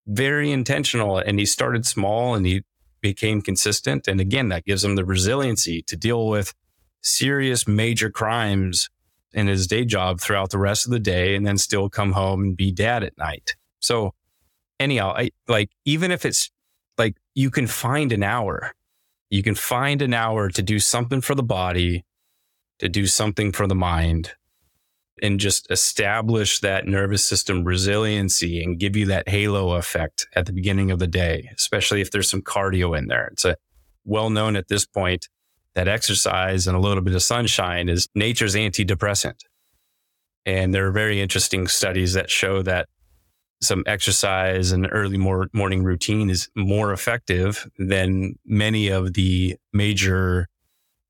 Very 0.09 0.51
intentional. 0.51 1.19
And 1.19 1.39
he 1.39 1.47
started 1.47 1.87
small 1.87 2.35
and 2.35 2.45
he 2.45 2.63
became 3.01 3.43
consistent. 3.43 4.09
And 4.09 4.21
again, 4.21 4.49
that 4.49 4.65
gives 4.65 4.83
him 4.83 4.97
the 4.97 5.05
resiliency 5.05 5.83
to 5.83 5.97
deal 5.97 6.27
with 6.27 6.53
serious 7.01 7.69
major 7.69 8.11
crimes 8.11 8.91
in 9.33 9.47
his 9.47 9.69
day 9.69 9.85
job 9.85 10.21
throughout 10.21 10.51
the 10.51 10.59
rest 10.59 10.85
of 10.85 10.91
the 10.91 10.99
day 10.99 11.37
and 11.37 11.47
then 11.47 11.59
still 11.59 11.89
come 11.89 12.11
home 12.11 12.43
and 12.43 12.57
be 12.57 12.73
dad 12.73 13.05
at 13.05 13.17
night. 13.17 13.55
So 13.79 14.15
anyhow, 14.83 15.15
I 15.17 15.31
like, 15.49 15.71
even 15.85 16.11
if 16.11 16.25
it's 16.25 16.51
like 16.99 17.17
you 17.35 17.51
can 17.51 17.67
find 17.67 18.13
an 18.13 18.23
hour, 18.23 18.73
you 19.31 19.43
can 19.43 19.55
find 19.55 20.03
an 20.03 20.13
hour 20.13 20.51
to 20.51 20.63
do 20.63 20.79
something 20.79 21.21
for 21.21 21.35
the 21.35 21.43
body, 21.43 22.05
to 22.79 22.89
do 22.89 23.07
something 23.07 23.53
for 23.53 23.67
the 23.67 23.75
mind 23.75 24.33
and 25.23 25.39
just 25.39 25.71
establish 25.71 26.59
that 26.61 26.87
nervous 26.87 27.25
system 27.25 27.65
resiliency 27.65 28.63
and 28.63 28.81
give 28.81 28.97
you 28.97 29.07
that 29.07 29.29
halo 29.29 29.73
effect 29.73 30.27
at 30.35 30.47
the 30.47 30.53
beginning 30.53 30.91
of 30.91 30.99
the 30.99 31.07
day, 31.07 31.49
especially 31.57 32.01
if 32.01 32.11
there's 32.11 32.29
some 32.29 32.43
cardio 32.43 32.99
in 32.99 33.07
there. 33.07 33.29
It's 33.29 33.45
a 33.45 33.57
well 34.05 34.31
known 34.31 34.57
at 34.57 34.69
this 34.69 34.85
point 34.85 35.29
that 35.75 35.89
exercise 35.89 36.67
and 36.67 36.77
a 36.77 36.81
little 36.81 37.03
bit 37.03 37.15
of 37.15 37.23
sunshine 37.23 37.89
is 37.89 38.09
nature's 38.15 38.55
antidepressant. 38.57 39.41
And 40.45 40.75
there 40.75 40.87
are 40.89 40.93
very 40.93 41.21
interesting 41.21 41.69
studies 41.69 42.15
that 42.15 42.29
show 42.29 42.63
that 42.63 42.89
some 43.63 43.85
exercise 43.87 44.73
and 44.73 44.89
early 44.91 45.17
mor- 45.17 45.49
morning 45.53 45.85
routine 45.85 46.29
is 46.29 46.51
more 46.57 46.93
effective 46.93 47.71
than 47.79 48.35
many 48.45 48.89
of 48.89 49.15
the 49.15 49.57
major 49.73 50.49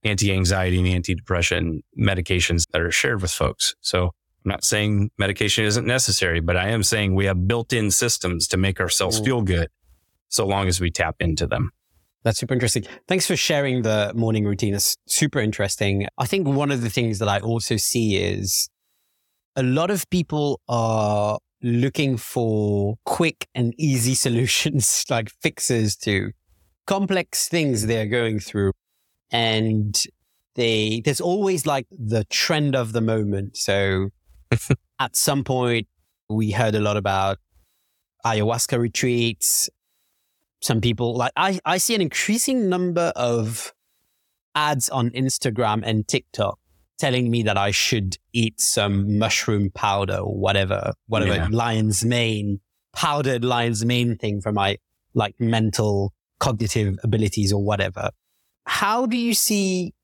anti-anxiety 0.05 0.79
and 0.79 0.89
anti-depression 0.89 1.83
medications 1.99 2.65
that 2.73 2.81
are 2.81 2.91
shared 2.91 3.23
with 3.23 3.31
folks. 3.31 3.75
So 3.81 4.07
I'm 4.45 4.49
not 4.51 4.65
saying 4.65 5.11
medication 5.19 5.65
isn't 5.65 5.87
necessary, 5.87 6.41
but 6.41 6.57
I 6.57 6.69
am 6.69 6.83
saying 6.83 7.15
we 7.15 7.27
have 7.27 7.47
built-in 7.47 7.91
systems 7.91 8.49
to 8.49 8.57
make 8.57 8.81
ourselves 8.81 9.21
mm. 9.21 9.25
feel 9.25 9.43
good 9.43 9.69
so 10.29 10.47
long 10.47 10.69
as 10.69 10.81
we 10.81 10.91
tap 10.91 11.17
into 11.21 11.47
them. 11.47 11.71
That's 12.25 12.39
super 12.39 12.55
interesting. 12.55 12.85
Thanks 13.09 13.27
for 13.27 13.37
sharing 13.37 13.83
the 13.83 14.13
morning 14.15 14.45
routine. 14.45 14.75
It's 14.75 14.97
super 15.07 15.41
interesting. 15.41 16.07
I 16.19 16.27
think 16.27 16.47
one 16.47 16.71
of 16.71 16.83
the 16.83 16.91
things 16.91 17.19
that 17.19 17.29
I 17.29 17.41
also 17.41 17.77
see 17.77 18.17
is 18.17 18.69
a 19.57 19.63
lot 19.63 19.91
of 19.91 20.09
people 20.11 20.61
are 20.69 21.39
looking 21.63 22.17
for 22.17 22.97
quick 23.05 23.49
and 23.55 23.75
easy 23.79 24.15
solutions, 24.27 25.05
like 25.09 25.31
fixes 25.43 25.97
to 25.97 26.33
complex 26.87 27.49
things 27.49 27.87
they're 27.87 28.07
going 28.07 28.41
through 28.41 28.73
and 29.31 30.05
they 30.55 31.01
there's 31.05 31.21
always 31.21 31.65
like 31.67 31.87
the 31.91 32.25
trend 32.25 32.77
of 32.77 32.93
the 32.93 33.01
moment. 33.01 33.57
So 33.57 34.11
at 35.01 35.17
some 35.17 35.45
point 35.45 35.89
we 36.29 36.51
heard 36.51 36.75
a 36.75 36.81
lot 36.81 36.97
about 36.97 37.39
ayahuasca 38.25 38.79
retreats. 38.79 39.71
Some 40.61 40.81
people 40.81 41.17
like 41.17 41.33
I, 41.37 41.59
I 41.65 41.79
see 41.79 41.95
an 41.95 42.01
increasing 42.01 42.69
number 42.69 43.13
of 43.17 43.73
ads 44.55 44.89
on 44.91 45.11
Instagram 45.11 45.83
and 45.85 46.07
TikTok 46.07 46.59
telling 47.03 47.33
me 47.33 47.43
that 47.43 47.59
I 47.59 47.73
should 47.73 48.17
eat 48.33 48.61
some 48.61 49.19
mushroom 49.19 49.71
powder 49.75 50.19
or 50.19 50.39
whatever, 50.39 50.93
whatever 51.09 51.35
yeah. 51.35 51.49
lion's 51.51 52.05
mane, 52.05 52.61
powdered 52.95 53.45
lion's 53.45 53.85
mane 53.85 54.17
thing 54.17 54.41
for 54.41 54.53
my 54.53 54.79
like 55.13 55.35
mental 55.41 56.13
cognitive 56.39 56.97
abilities 57.03 57.53
or 57.53 57.61
whatever. 57.61 58.11
How 58.67 59.07
do 59.07 59.17
you 59.17 59.35
see 59.35 59.95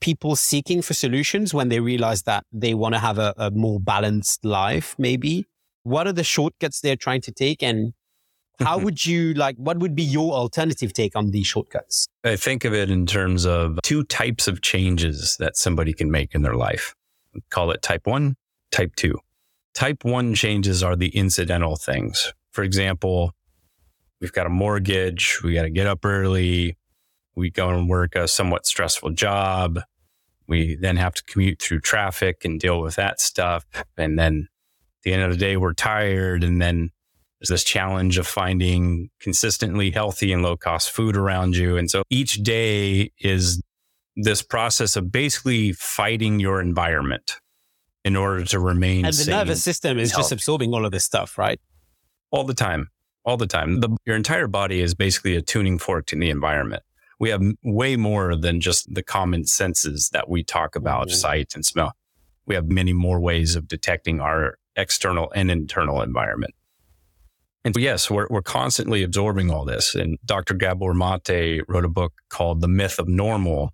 people 0.00 0.36
seeking 0.36 0.80
for 0.80 0.94
solutions 0.94 1.52
when 1.52 1.70
they 1.70 1.80
realize 1.80 2.22
that 2.22 2.44
they 2.52 2.72
want 2.72 2.94
to 2.94 3.00
have 3.00 3.18
a, 3.18 3.34
a 3.36 3.50
more 3.50 3.80
balanced 3.80 4.44
life, 4.44 4.94
maybe? 4.96 5.46
What 5.82 6.06
are 6.06 6.12
the 6.12 6.22
shortcuts 6.22 6.80
they're 6.80 6.94
trying 6.94 7.22
to 7.22 7.32
take? 7.32 7.64
And 7.64 7.94
how 8.60 8.78
would 8.78 9.04
you 9.04 9.34
like, 9.34 9.56
what 9.56 9.78
would 9.78 9.94
be 9.94 10.02
your 10.02 10.32
alternative 10.32 10.92
take 10.92 11.16
on 11.16 11.30
these 11.30 11.46
shortcuts? 11.46 12.08
I 12.22 12.36
think 12.36 12.64
of 12.64 12.72
it 12.72 12.90
in 12.90 13.06
terms 13.06 13.44
of 13.44 13.78
two 13.82 14.04
types 14.04 14.46
of 14.46 14.62
changes 14.62 15.36
that 15.38 15.56
somebody 15.56 15.92
can 15.92 16.10
make 16.10 16.34
in 16.34 16.42
their 16.42 16.54
life. 16.54 16.94
Call 17.50 17.70
it 17.70 17.82
type 17.82 18.06
one, 18.06 18.36
type 18.70 18.94
two. 18.96 19.18
Type 19.74 20.04
one 20.04 20.34
changes 20.34 20.82
are 20.82 20.94
the 20.94 21.08
incidental 21.08 21.76
things. 21.76 22.32
For 22.52 22.62
example, 22.62 23.32
we've 24.20 24.32
got 24.32 24.46
a 24.46 24.50
mortgage, 24.50 25.40
we 25.42 25.54
got 25.54 25.62
to 25.62 25.70
get 25.70 25.88
up 25.88 26.04
early, 26.04 26.76
we 27.34 27.50
go 27.50 27.70
and 27.70 27.88
work 27.88 28.14
a 28.14 28.28
somewhat 28.28 28.66
stressful 28.66 29.10
job. 29.10 29.80
We 30.46 30.76
then 30.76 30.96
have 30.98 31.14
to 31.14 31.24
commute 31.24 31.60
through 31.60 31.80
traffic 31.80 32.44
and 32.44 32.60
deal 32.60 32.80
with 32.80 32.96
that 32.96 33.20
stuff. 33.20 33.64
And 33.96 34.18
then 34.18 34.48
at 34.98 35.02
the 35.02 35.12
end 35.12 35.22
of 35.22 35.30
the 35.30 35.36
day, 35.38 35.56
we're 35.56 35.72
tired. 35.72 36.44
And 36.44 36.60
then 36.60 36.90
there's 37.44 37.60
this 37.60 37.64
challenge 37.64 38.18
of 38.18 38.26
finding 38.26 39.10
consistently 39.20 39.90
healthy 39.90 40.32
and 40.32 40.42
low 40.42 40.56
cost 40.56 40.90
food 40.90 41.16
around 41.16 41.56
you. 41.56 41.76
And 41.76 41.90
so 41.90 42.02
each 42.10 42.42
day 42.42 43.12
is 43.18 43.62
this 44.16 44.42
process 44.42 44.96
of 44.96 45.12
basically 45.12 45.72
fighting 45.72 46.40
your 46.40 46.60
environment 46.60 47.38
in 48.04 48.16
order 48.16 48.44
to 48.44 48.58
remain. 48.58 49.04
And 49.04 49.14
the 49.14 49.30
nervous 49.30 49.62
system 49.62 49.98
is 49.98 50.12
just 50.12 50.32
absorbing 50.32 50.72
all 50.72 50.84
of 50.84 50.92
this 50.92 51.04
stuff, 51.04 51.38
right? 51.38 51.60
All 52.30 52.44
the 52.44 52.54
time. 52.54 52.90
All 53.24 53.36
the 53.36 53.46
time. 53.46 53.80
The, 53.80 53.96
your 54.04 54.16
entire 54.16 54.46
body 54.46 54.80
is 54.80 54.94
basically 54.94 55.36
a 55.36 55.42
tuning 55.42 55.78
fork 55.78 56.06
to 56.06 56.16
the 56.16 56.30
environment 56.30 56.82
we 57.18 57.30
have 57.30 57.42
way 57.62 57.96
more 57.96 58.36
than 58.36 58.60
just 58.60 58.92
the 58.92 59.02
common 59.02 59.46
senses 59.46 60.10
that 60.12 60.28
we 60.28 60.42
talk 60.42 60.76
about 60.76 61.08
mm-hmm. 61.08 61.16
sight 61.16 61.54
and 61.54 61.64
smell. 61.64 61.92
We 62.46 62.54
have 62.54 62.68
many 62.68 62.92
more 62.92 63.20
ways 63.20 63.56
of 63.56 63.68
detecting 63.68 64.20
our 64.20 64.58
external 64.76 65.32
and 65.34 65.50
internal 65.50 66.02
environment. 66.02 66.54
And 67.64 67.74
yes, 67.76 68.10
we're, 68.10 68.26
we're 68.28 68.42
constantly 68.42 69.02
absorbing 69.02 69.50
all 69.50 69.64
this. 69.64 69.94
And 69.94 70.18
Dr. 70.24 70.54
Gabor 70.54 70.92
Mate 70.92 71.62
wrote 71.66 71.84
a 71.84 71.88
book 71.88 72.12
called 72.28 72.60
The 72.60 72.68
Myth 72.68 72.98
of 72.98 73.08
Normal, 73.08 73.72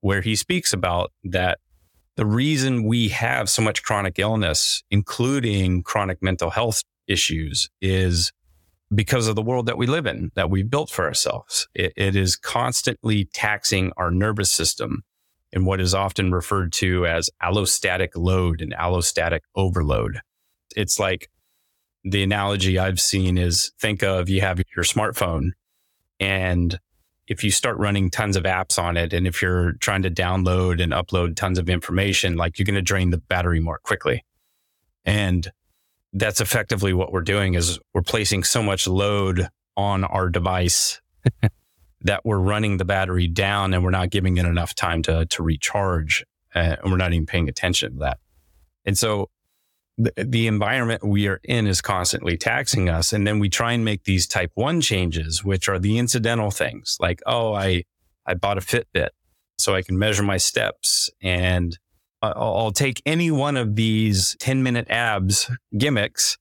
where 0.00 0.20
he 0.20 0.36
speaks 0.36 0.72
about 0.72 1.10
that 1.24 1.58
the 2.16 2.26
reason 2.26 2.84
we 2.84 3.08
have 3.08 3.48
so 3.48 3.62
much 3.62 3.82
chronic 3.82 4.18
illness, 4.18 4.82
including 4.90 5.82
chronic 5.82 6.22
mental 6.22 6.50
health 6.50 6.82
issues, 7.08 7.68
is 7.80 8.32
because 8.94 9.26
of 9.26 9.34
the 9.34 9.42
world 9.42 9.66
that 9.66 9.78
we 9.78 9.86
live 9.86 10.06
in, 10.06 10.30
that 10.34 10.50
we've 10.50 10.70
built 10.70 10.90
for 10.90 11.04
ourselves. 11.04 11.66
It, 11.74 11.92
it 11.96 12.14
is 12.14 12.36
constantly 12.36 13.24
taxing 13.32 13.90
our 13.96 14.10
nervous 14.10 14.52
system 14.52 15.02
in 15.50 15.64
what 15.64 15.80
is 15.80 15.94
often 15.94 16.32
referred 16.32 16.72
to 16.74 17.06
as 17.06 17.30
allostatic 17.42 18.10
load 18.14 18.60
and 18.60 18.74
allostatic 18.74 19.40
overload. 19.56 20.20
It's 20.76 20.98
like 20.98 21.30
the 22.04 22.22
analogy 22.22 22.78
I've 22.78 23.00
seen 23.00 23.38
is 23.38 23.72
think 23.80 24.02
of 24.02 24.28
you 24.28 24.40
have 24.42 24.60
your 24.76 24.84
smartphone 24.84 25.52
and 26.20 26.78
if 27.26 27.42
you 27.42 27.50
start 27.50 27.78
running 27.78 28.10
tons 28.10 28.36
of 28.36 28.44
apps 28.44 28.78
on 28.78 28.96
it 28.96 29.12
and 29.12 29.26
if 29.26 29.40
you're 29.40 29.72
trying 29.74 30.02
to 30.02 30.10
download 30.10 30.82
and 30.82 30.92
upload 30.92 31.36
tons 31.36 31.58
of 31.58 31.70
information, 31.70 32.36
like 32.36 32.58
you're 32.58 32.66
going 32.66 32.74
to 32.74 32.82
drain 32.82 33.10
the 33.10 33.18
battery 33.18 33.60
more 33.60 33.78
quickly. 33.78 34.24
And 35.04 35.50
that's 36.12 36.40
effectively 36.40 36.92
what 36.92 37.12
we're 37.12 37.22
doing 37.22 37.54
is 37.54 37.78
we're 37.94 38.02
placing 38.02 38.44
so 38.44 38.62
much 38.62 38.86
load 38.86 39.48
on 39.76 40.04
our 40.04 40.28
device 40.28 41.00
that 42.02 42.24
we're 42.24 42.38
running 42.38 42.76
the 42.76 42.84
battery 42.84 43.26
down 43.26 43.72
and 43.72 43.82
we're 43.82 43.90
not 43.90 44.10
giving 44.10 44.36
it 44.36 44.44
enough 44.44 44.74
time 44.74 45.02
to, 45.02 45.26
to 45.26 45.42
recharge. 45.42 46.24
Uh, 46.54 46.76
and 46.82 46.92
we're 46.92 46.98
not 46.98 47.12
even 47.12 47.26
paying 47.26 47.48
attention 47.48 47.94
to 47.94 47.98
that. 48.00 48.18
And 48.84 48.96
so 48.96 49.30
the, 49.96 50.12
the 50.16 50.46
environment 50.46 51.04
we 51.04 51.28
are 51.28 51.40
in 51.44 51.66
is 51.66 51.80
constantly 51.80 52.36
taxing 52.36 52.88
us. 52.88 53.12
And 53.12 53.26
then 53.26 53.38
we 53.38 53.48
try 53.48 53.72
and 53.72 53.84
make 53.84 54.04
these 54.04 54.26
type 54.26 54.50
one 54.54 54.80
changes, 54.80 55.44
which 55.44 55.68
are 55.68 55.78
the 55.78 55.98
incidental 55.98 56.50
things 56.50 56.96
like, 57.00 57.22
oh, 57.26 57.54
I, 57.54 57.84
I 58.26 58.34
bought 58.34 58.58
a 58.58 58.60
Fitbit 58.60 59.10
so 59.58 59.74
I 59.74 59.82
can 59.82 59.98
measure 59.98 60.22
my 60.22 60.36
steps 60.36 61.10
and 61.22 61.78
I'll, 62.22 62.56
I'll 62.56 62.72
take 62.72 63.02
any 63.06 63.30
one 63.30 63.56
of 63.56 63.76
these 63.76 64.36
10 64.40 64.62
minute 64.62 64.88
abs 64.90 65.50
gimmicks 65.76 66.38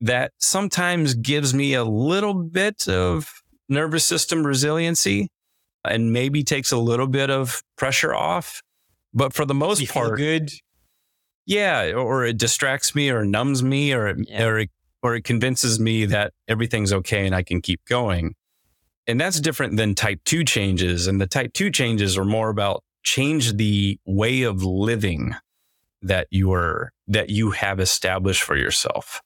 that 0.00 0.32
sometimes 0.38 1.14
gives 1.14 1.52
me 1.52 1.74
a 1.74 1.84
little 1.84 2.34
bit 2.34 2.88
of 2.88 3.42
nervous 3.68 4.06
system 4.06 4.46
resiliency 4.46 5.28
and 5.84 6.12
maybe 6.12 6.42
takes 6.42 6.72
a 6.72 6.78
little 6.78 7.06
bit 7.06 7.30
of 7.30 7.62
pressure 7.76 8.14
off. 8.14 8.62
But 9.12 9.34
for 9.34 9.44
the 9.44 9.54
most 9.54 9.80
You 9.80 9.88
part, 9.88 10.16
good. 10.16 10.50
Yeah, 11.46 11.92
or 11.92 12.24
it 12.24 12.38
distracts 12.38 12.94
me 12.94 13.10
or 13.10 13.24
numbs 13.24 13.62
me 13.62 13.92
or 13.92 14.08
it, 14.08 14.18
Yeah. 14.28 14.44
or 14.44 14.58
it, 14.60 14.70
or 15.02 15.14
it 15.14 15.24
convinces 15.24 15.80
me 15.80 16.04
that 16.06 16.32
everything's 16.48 16.92
okay 16.92 17.26
and 17.26 17.34
I 17.34 17.42
can 17.42 17.60
keep 17.62 17.84
going. 17.86 18.34
And 19.06 19.20
that's 19.20 19.40
different 19.40 19.76
than 19.76 19.94
type 19.94 20.20
2 20.24 20.44
changes 20.44 21.06
and 21.06 21.20
the 21.20 21.26
type 21.26 21.52
2 21.54 21.70
changes 21.70 22.16
are 22.18 22.24
more 22.24 22.50
about 22.50 22.82
change 23.02 23.54
the 23.54 23.98
way 24.04 24.42
of 24.42 24.62
living 24.62 25.34
that 26.02 26.26
you 26.30 26.52
are 26.52 26.92
that 27.08 27.30
you 27.30 27.50
have 27.50 27.80
established 27.80 28.42
for 28.42 28.56
yourself 28.56 29.20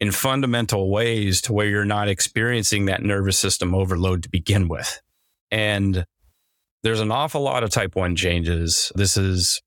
in 0.00 0.10
fundamental 0.12 0.90
ways 0.90 1.40
to 1.42 1.52
where 1.52 1.66
you're 1.68 1.84
not 1.84 2.08
experiencing 2.08 2.86
that 2.86 3.02
nervous 3.02 3.38
system 3.38 3.74
overload 3.74 4.22
to 4.22 4.28
begin 4.28 4.66
with. 4.68 5.00
And 5.50 6.04
there's 6.82 7.00
an 7.00 7.12
awful 7.12 7.42
lot 7.42 7.62
of 7.62 7.70
type 7.70 7.94
1 7.94 8.16
changes. 8.16 8.90
This 8.94 9.16
is 9.16 9.60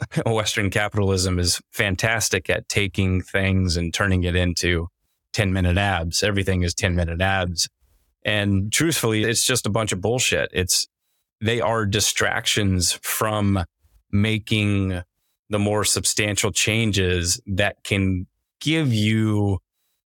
Western 0.26 0.70
capitalism 0.70 1.38
is 1.38 1.60
fantastic 1.72 2.48
at 2.48 2.68
taking 2.68 3.20
things 3.20 3.76
and 3.76 3.92
turning 3.92 4.24
it 4.24 4.36
into 4.36 4.88
10 5.32 5.52
minute 5.52 5.78
abs. 5.78 6.22
Everything 6.22 6.62
is 6.62 6.74
10 6.74 6.94
minute 6.94 7.20
abs. 7.20 7.68
And 8.24 8.72
truthfully, 8.72 9.24
it's 9.24 9.44
just 9.44 9.66
a 9.66 9.70
bunch 9.70 9.92
of 9.92 10.00
bullshit. 10.00 10.50
It's, 10.52 10.86
they 11.40 11.60
are 11.60 11.86
distractions 11.86 12.98
from 13.02 13.64
making 14.10 15.02
the 15.50 15.58
more 15.58 15.84
substantial 15.84 16.50
changes 16.50 17.40
that 17.46 17.76
can 17.84 18.26
give 18.60 18.92
you 18.92 19.58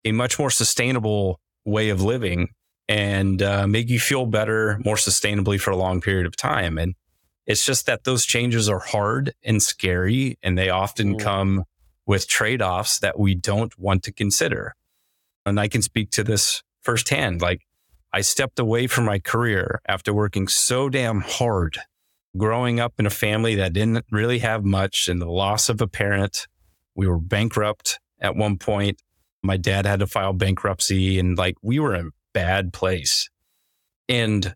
a 0.05 0.11
much 0.11 0.39
more 0.39 0.49
sustainable 0.49 1.39
way 1.65 1.89
of 1.89 2.01
living 2.01 2.49
and 2.87 3.41
uh, 3.41 3.67
make 3.67 3.89
you 3.89 3.99
feel 3.99 4.25
better 4.25 4.79
more 4.85 4.95
sustainably 4.95 5.59
for 5.59 5.71
a 5.71 5.75
long 5.75 5.99
period 5.99 6.25
of 6.25 6.35
time. 6.35 6.77
And 6.77 6.95
it's 7.47 7.65
just 7.65 7.85
that 7.87 8.03
those 8.03 8.25
changes 8.25 8.69
are 8.69 8.79
hard 8.79 9.33
and 9.43 9.63
scary, 9.63 10.37
and 10.43 10.57
they 10.57 10.69
often 10.69 11.15
Mm. 11.15 11.19
come 11.19 11.63
with 12.05 12.27
trade 12.27 12.61
offs 12.61 12.99
that 12.99 13.17
we 13.17 13.33
don't 13.33 13.77
want 13.79 14.03
to 14.03 14.11
consider. 14.11 14.73
And 15.45 15.59
I 15.59 15.67
can 15.67 15.81
speak 15.81 16.11
to 16.11 16.23
this 16.23 16.61
firsthand. 16.81 17.41
Like, 17.41 17.61
I 18.13 18.21
stepped 18.21 18.59
away 18.59 18.87
from 18.87 19.05
my 19.05 19.19
career 19.19 19.81
after 19.87 20.13
working 20.13 20.47
so 20.47 20.89
damn 20.89 21.21
hard, 21.21 21.77
growing 22.37 22.79
up 22.79 22.93
in 22.99 23.05
a 23.05 23.09
family 23.09 23.55
that 23.55 23.73
didn't 23.73 24.05
really 24.11 24.39
have 24.39 24.63
much, 24.63 25.07
and 25.07 25.21
the 25.21 25.29
loss 25.29 25.69
of 25.69 25.81
a 25.81 25.87
parent. 25.87 26.47
We 26.95 27.07
were 27.07 27.19
bankrupt 27.19 27.99
at 28.19 28.35
one 28.35 28.57
point. 28.57 29.01
My 29.43 29.57
dad 29.57 29.85
had 29.85 29.99
to 29.99 30.07
file 30.07 30.33
bankruptcy, 30.33 31.19
and 31.19 31.37
like, 31.37 31.55
we 31.61 31.79
were 31.79 31.95
in 31.95 32.07
a 32.07 32.11
bad 32.33 32.73
place. 32.73 33.29
And 34.09 34.55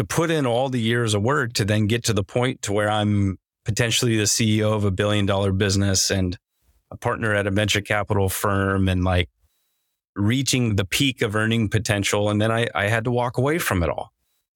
to 0.00 0.04
put 0.06 0.30
in 0.30 0.46
all 0.46 0.70
the 0.70 0.80
years 0.80 1.12
of 1.12 1.20
work 1.20 1.52
to 1.52 1.62
then 1.62 1.86
get 1.86 2.02
to 2.04 2.14
the 2.14 2.24
point 2.24 2.62
to 2.62 2.72
where 2.72 2.90
I'm 2.90 3.36
potentially 3.66 4.16
the 4.16 4.22
CEO 4.22 4.72
of 4.72 4.86
a 4.86 4.90
billion 4.90 5.26
dollar 5.26 5.52
business 5.52 6.10
and 6.10 6.38
a 6.90 6.96
partner 6.96 7.34
at 7.34 7.46
a 7.46 7.50
venture 7.50 7.82
capital 7.82 8.30
firm 8.30 8.88
and 8.88 9.04
like 9.04 9.28
reaching 10.16 10.76
the 10.76 10.86
peak 10.86 11.20
of 11.20 11.36
earning 11.36 11.68
potential. 11.68 12.30
And 12.30 12.40
then 12.40 12.50
I, 12.50 12.66
I 12.74 12.88
had 12.88 13.04
to 13.04 13.10
walk 13.10 13.36
away 13.36 13.58
from 13.58 13.82
it 13.82 13.90
all. 13.90 14.08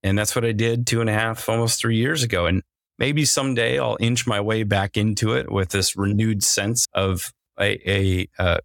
And 0.02 0.16
that's 0.16 0.34
what 0.34 0.46
I 0.46 0.52
did 0.52 0.86
two 0.86 1.02
and 1.02 1.10
a 1.10 1.12
half, 1.12 1.46
almost 1.46 1.78
three 1.78 1.98
years 1.98 2.22
ago. 2.22 2.46
And 2.46 2.62
maybe 2.98 3.26
someday 3.26 3.78
I'll 3.78 3.98
inch 4.00 4.26
my 4.26 4.40
way 4.40 4.62
back 4.62 4.96
into 4.96 5.34
it 5.34 5.52
with 5.52 5.68
this 5.68 5.94
renewed 5.94 6.42
sense 6.42 6.86
of 6.94 7.34
a, 7.60 7.78
a 7.86 8.28
uh, 8.38 8.58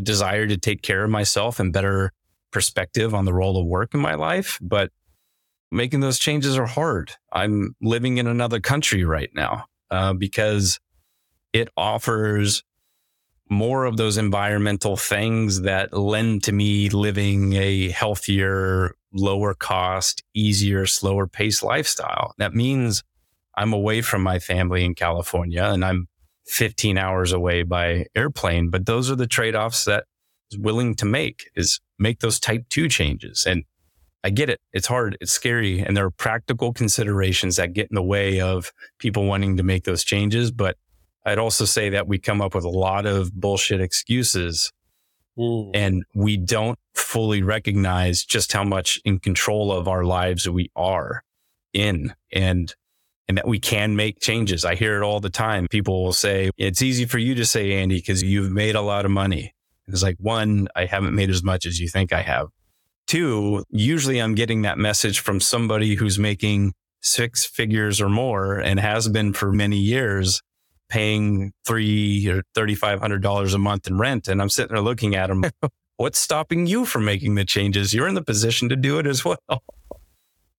desire 0.00 0.46
to 0.46 0.56
take 0.56 0.82
care 0.82 1.02
of 1.02 1.10
myself 1.10 1.58
and 1.58 1.72
better 1.72 2.12
perspective 2.52 3.16
on 3.16 3.24
the 3.24 3.34
role 3.34 3.60
of 3.60 3.66
work 3.66 3.94
in 3.94 4.00
my 4.00 4.14
life. 4.14 4.60
But 4.62 4.92
making 5.70 6.00
those 6.00 6.18
changes 6.18 6.56
are 6.58 6.66
hard. 6.66 7.12
I'm 7.32 7.74
living 7.80 8.18
in 8.18 8.26
another 8.26 8.60
country 8.60 9.04
right 9.04 9.30
now 9.34 9.66
uh, 9.90 10.12
because 10.12 10.80
it 11.52 11.68
offers 11.76 12.62
more 13.48 13.84
of 13.84 13.96
those 13.96 14.16
environmental 14.16 14.96
things 14.96 15.62
that 15.62 15.92
lend 15.92 16.44
to 16.44 16.52
me 16.52 16.88
living 16.88 17.54
a 17.54 17.90
healthier, 17.90 18.94
lower 19.12 19.54
cost, 19.54 20.22
easier, 20.34 20.86
slower 20.86 21.26
paced 21.26 21.62
lifestyle. 21.62 22.32
That 22.38 22.54
means 22.54 23.02
I'm 23.56 23.72
away 23.72 24.02
from 24.02 24.22
my 24.22 24.38
family 24.38 24.84
in 24.84 24.94
California 24.94 25.64
and 25.64 25.84
I'm 25.84 26.06
15 26.46 26.96
hours 26.96 27.32
away 27.32 27.64
by 27.64 28.06
airplane. 28.14 28.70
But 28.70 28.86
those 28.86 29.10
are 29.10 29.16
the 29.16 29.26
trade 29.26 29.56
offs 29.56 29.84
that 29.84 30.04
is 30.52 30.58
willing 30.58 30.94
to 30.96 31.04
make 31.04 31.50
is 31.56 31.80
make 31.98 32.20
those 32.20 32.38
type 32.38 32.64
two 32.68 32.88
changes. 32.88 33.44
And 33.46 33.64
I 34.22 34.30
get 34.30 34.50
it. 34.50 34.60
It's 34.72 34.86
hard. 34.86 35.16
It's 35.20 35.32
scary. 35.32 35.80
And 35.80 35.96
there 35.96 36.04
are 36.04 36.10
practical 36.10 36.72
considerations 36.72 37.56
that 37.56 37.72
get 37.72 37.88
in 37.90 37.94
the 37.94 38.02
way 38.02 38.40
of 38.40 38.72
people 38.98 39.24
wanting 39.24 39.56
to 39.56 39.62
make 39.62 39.84
those 39.84 40.04
changes. 40.04 40.50
But 40.50 40.76
I'd 41.24 41.38
also 41.38 41.64
say 41.64 41.90
that 41.90 42.06
we 42.06 42.18
come 42.18 42.40
up 42.40 42.54
with 42.54 42.64
a 42.64 42.68
lot 42.70 43.06
of 43.06 43.32
bullshit 43.32 43.80
excuses 43.80 44.72
Mm. 45.38 45.70
and 45.74 46.04
we 46.14 46.36
don't 46.36 46.78
fully 46.94 47.42
recognize 47.42 48.24
just 48.24 48.52
how 48.52 48.64
much 48.64 49.00
in 49.04 49.20
control 49.20 49.72
of 49.72 49.86
our 49.86 50.04
lives 50.04 50.48
we 50.48 50.70
are 50.74 51.22
in 51.72 52.12
and 52.32 52.74
and 53.28 53.38
that 53.38 53.46
we 53.46 53.60
can 53.60 53.94
make 53.94 54.18
changes. 54.20 54.64
I 54.64 54.74
hear 54.74 55.00
it 55.00 55.04
all 55.04 55.20
the 55.20 55.30
time. 55.30 55.68
People 55.70 56.02
will 56.02 56.12
say, 56.12 56.50
it's 56.58 56.82
easy 56.82 57.04
for 57.04 57.18
you 57.18 57.36
to 57.36 57.46
say, 57.46 57.74
Andy, 57.74 57.98
because 57.98 58.24
you've 58.24 58.50
made 58.50 58.74
a 58.74 58.80
lot 58.80 59.04
of 59.04 59.12
money. 59.12 59.54
It's 59.86 60.02
like, 60.02 60.16
one, 60.18 60.66
I 60.74 60.86
haven't 60.86 61.14
made 61.14 61.30
as 61.30 61.44
much 61.44 61.64
as 61.64 61.78
you 61.78 61.88
think 61.88 62.12
I 62.12 62.22
have. 62.22 62.48
Two, 63.10 63.64
usually 63.70 64.20
I'm 64.20 64.36
getting 64.36 64.62
that 64.62 64.78
message 64.78 65.18
from 65.18 65.40
somebody 65.40 65.96
who's 65.96 66.16
making 66.16 66.74
six 67.02 67.44
figures 67.44 68.00
or 68.00 68.08
more 68.08 68.60
and 68.60 68.78
has 68.78 69.08
been 69.08 69.32
for 69.32 69.50
many 69.50 69.78
years 69.78 70.40
paying 70.88 71.50
three 71.66 72.28
or 72.28 72.44
$3,500 72.56 73.52
a 73.52 73.58
month 73.58 73.88
in 73.88 73.98
rent. 73.98 74.28
And 74.28 74.40
I'm 74.40 74.48
sitting 74.48 74.72
there 74.72 74.80
looking 74.80 75.16
at 75.16 75.26
them. 75.26 75.42
What's 75.96 76.20
stopping 76.20 76.68
you 76.68 76.84
from 76.84 77.04
making 77.04 77.34
the 77.34 77.44
changes? 77.44 77.92
You're 77.92 78.06
in 78.06 78.14
the 78.14 78.22
position 78.22 78.68
to 78.68 78.76
do 78.76 79.00
it 79.00 79.08
as 79.08 79.24
well. 79.24 79.40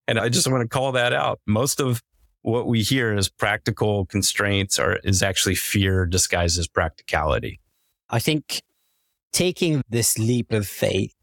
And 0.10 0.20
I 0.20 0.28
just 0.28 0.52
want 0.52 0.62
to 0.62 0.68
call 0.68 0.91
that 0.91 1.14
out. 1.14 1.39
Most 1.47 1.80
of 1.80 2.02
what 2.41 2.68
we 2.68 2.82
hear 2.82 3.14
as 3.14 3.30
practical 3.30 4.08
constraints 4.08 4.78
are 4.78 4.97
is 5.06 5.24
actually 5.24 5.56
fear 5.56 6.06
disguised 6.06 6.60
as 6.60 6.68
practicality. 6.68 7.62
I 8.10 8.20
think 8.20 8.62
taking 9.32 9.84
this 9.88 10.20
leap 10.20 10.52
of 10.52 10.68
faith, 10.68 11.14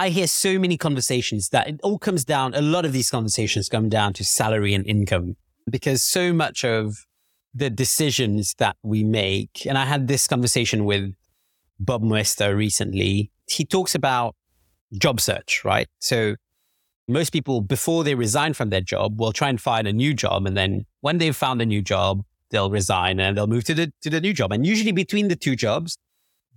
I 0.00 0.08
hear 0.08 0.26
so 0.26 0.58
many 0.58 0.78
conversations 0.78 1.50
that 1.50 1.68
it 1.68 1.78
all 1.82 1.98
comes 1.98 2.24
down, 2.24 2.54
a 2.54 2.62
lot 2.62 2.86
of 2.86 2.94
these 2.94 3.10
conversations 3.10 3.68
come 3.68 3.90
down 3.90 4.14
to 4.14 4.24
salary 4.24 4.72
and 4.72 4.86
income 4.86 5.36
because 5.68 6.02
so 6.02 6.32
much 6.32 6.64
of 6.64 7.04
the 7.52 7.68
decisions 7.68 8.54
that 8.56 8.76
we 8.82 9.04
make, 9.04 9.66
and 9.66 9.76
I 9.76 9.84
had 9.84 10.08
this 10.08 10.26
conversation 10.26 10.86
with 10.86 11.12
Bob 11.78 12.02
Moesta 12.02 12.56
recently. 12.56 13.30
He 13.46 13.66
talks 13.66 13.94
about 13.94 14.36
job 14.94 15.20
search, 15.20 15.66
right? 15.66 15.86
So 15.98 16.36
most 17.06 17.28
people, 17.28 17.60
before 17.60 18.02
they 18.02 18.14
resign 18.14 18.54
from 18.54 18.70
their 18.70 18.80
job, 18.80 19.20
will 19.20 19.32
try 19.32 19.50
and 19.50 19.60
find 19.60 19.86
a 19.86 19.92
new 19.92 20.14
job. 20.14 20.46
And 20.46 20.56
then 20.56 20.86
when 21.02 21.18
they've 21.18 21.36
found 21.36 21.60
a 21.60 21.66
new 21.66 21.82
job, 21.82 22.24
they'll 22.48 22.70
resign 22.70 23.20
and 23.20 23.36
they'll 23.36 23.46
move 23.46 23.64
to 23.64 23.74
the, 23.74 23.92
to 24.00 24.08
the 24.08 24.22
new 24.22 24.32
job. 24.32 24.50
And 24.50 24.66
usually 24.66 24.92
between 24.92 25.28
the 25.28 25.36
two 25.36 25.56
jobs, 25.56 25.98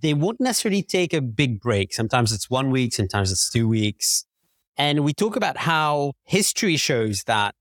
they 0.00 0.14
won't 0.14 0.40
necessarily 0.40 0.82
take 0.82 1.12
a 1.12 1.20
big 1.20 1.60
break. 1.60 1.94
Sometimes 1.94 2.32
it's 2.32 2.50
one 2.50 2.70
week, 2.70 2.92
sometimes 2.92 3.32
it's 3.32 3.50
two 3.50 3.68
weeks. 3.68 4.24
And 4.76 5.04
we 5.04 5.12
talk 5.12 5.36
about 5.36 5.56
how 5.56 6.12
history 6.24 6.76
shows 6.76 7.24
that 7.24 7.54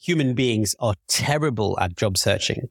human 0.00 0.34
beings 0.34 0.74
are 0.78 0.94
terrible 1.08 1.78
at 1.80 1.96
job 1.96 2.18
searching. 2.18 2.68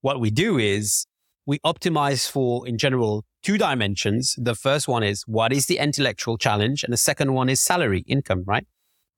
What 0.00 0.20
we 0.20 0.30
do 0.30 0.58
is 0.58 1.06
we 1.46 1.58
optimize 1.60 2.30
for, 2.30 2.66
in 2.66 2.78
general, 2.78 3.24
two 3.42 3.58
dimensions. 3.58 4.34
The 4.38 4.54
first 4.54 4.88
one 4.88 5.02
is 5.02 5.24
what 5.26 5.52
is 5.52 5.66
the 5.66 5.78
intellectual 5.78 6.38
challenge? 6.38 6.84
And 6.84 6.92
the 6.92 6.98
second 6.98 7.34
one 7.34 7.48
is 7.48 7.60
salary, 7.60 8.04
income, 8.06 8.44
right? 8.46 8.66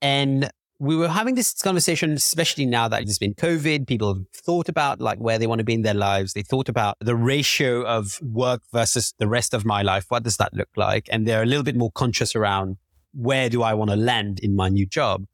And 0.00 0.50
we 0.82 0.96
were 0.96 1.06
having 1.06 1.36
this 1.36 1.54
conversation, 1.54 2.10
especially 2.10 2.66
now 2.66 2.88
that 2.88 3.04
there's 3.04 3.16
been 3.16 3.34
COVID. 3.34 3.86
People 3.86 4.14
have 4.14 4.28
thought 4.34 4.68
about 4.68 5.00
like 5.00 5.20
where 5.20 5.38
they 5.38 5.46
want 5.46 5.60
to 5.60 5.64
be 5.64 5.74
in 5.74 5.82
their 5.82 5.94
lives. 5.94 6.32
They 6.32 6.42
thought 6.42 6.68
about 6.68 6.96
the 6.98 7.14
ratio 7.14 7.82
of 7.82 8.20
work 8.20 8.62
versus 8.72 9.14
the 9.20 9.28
rest 9.28 9.54
of 9.54 9.64
my 9.64 9.82
life. 9.82 10.06
What 10.08 10.24
does 10.24 10.38
that 10.38 10.52
look 10.52 10.70
like? 10.74 11.08
And 11.12 11.24
they're 11.24 11.44
a 11.44 11.46
little 11.46 11.62
bit 11.62 11.76
more 11.76 11.92
conscious 11.92 12.34
around 12.34 12.78
where 13.12 13.48
do 13.48 13.62
I 13.62 13.74
want 13.74 13.90
to 13.90 13.96
land 13.96 14.40
in 14.40 14.56
my 14.56 14.70
new 14.70 14.84
job? 14.84 15.24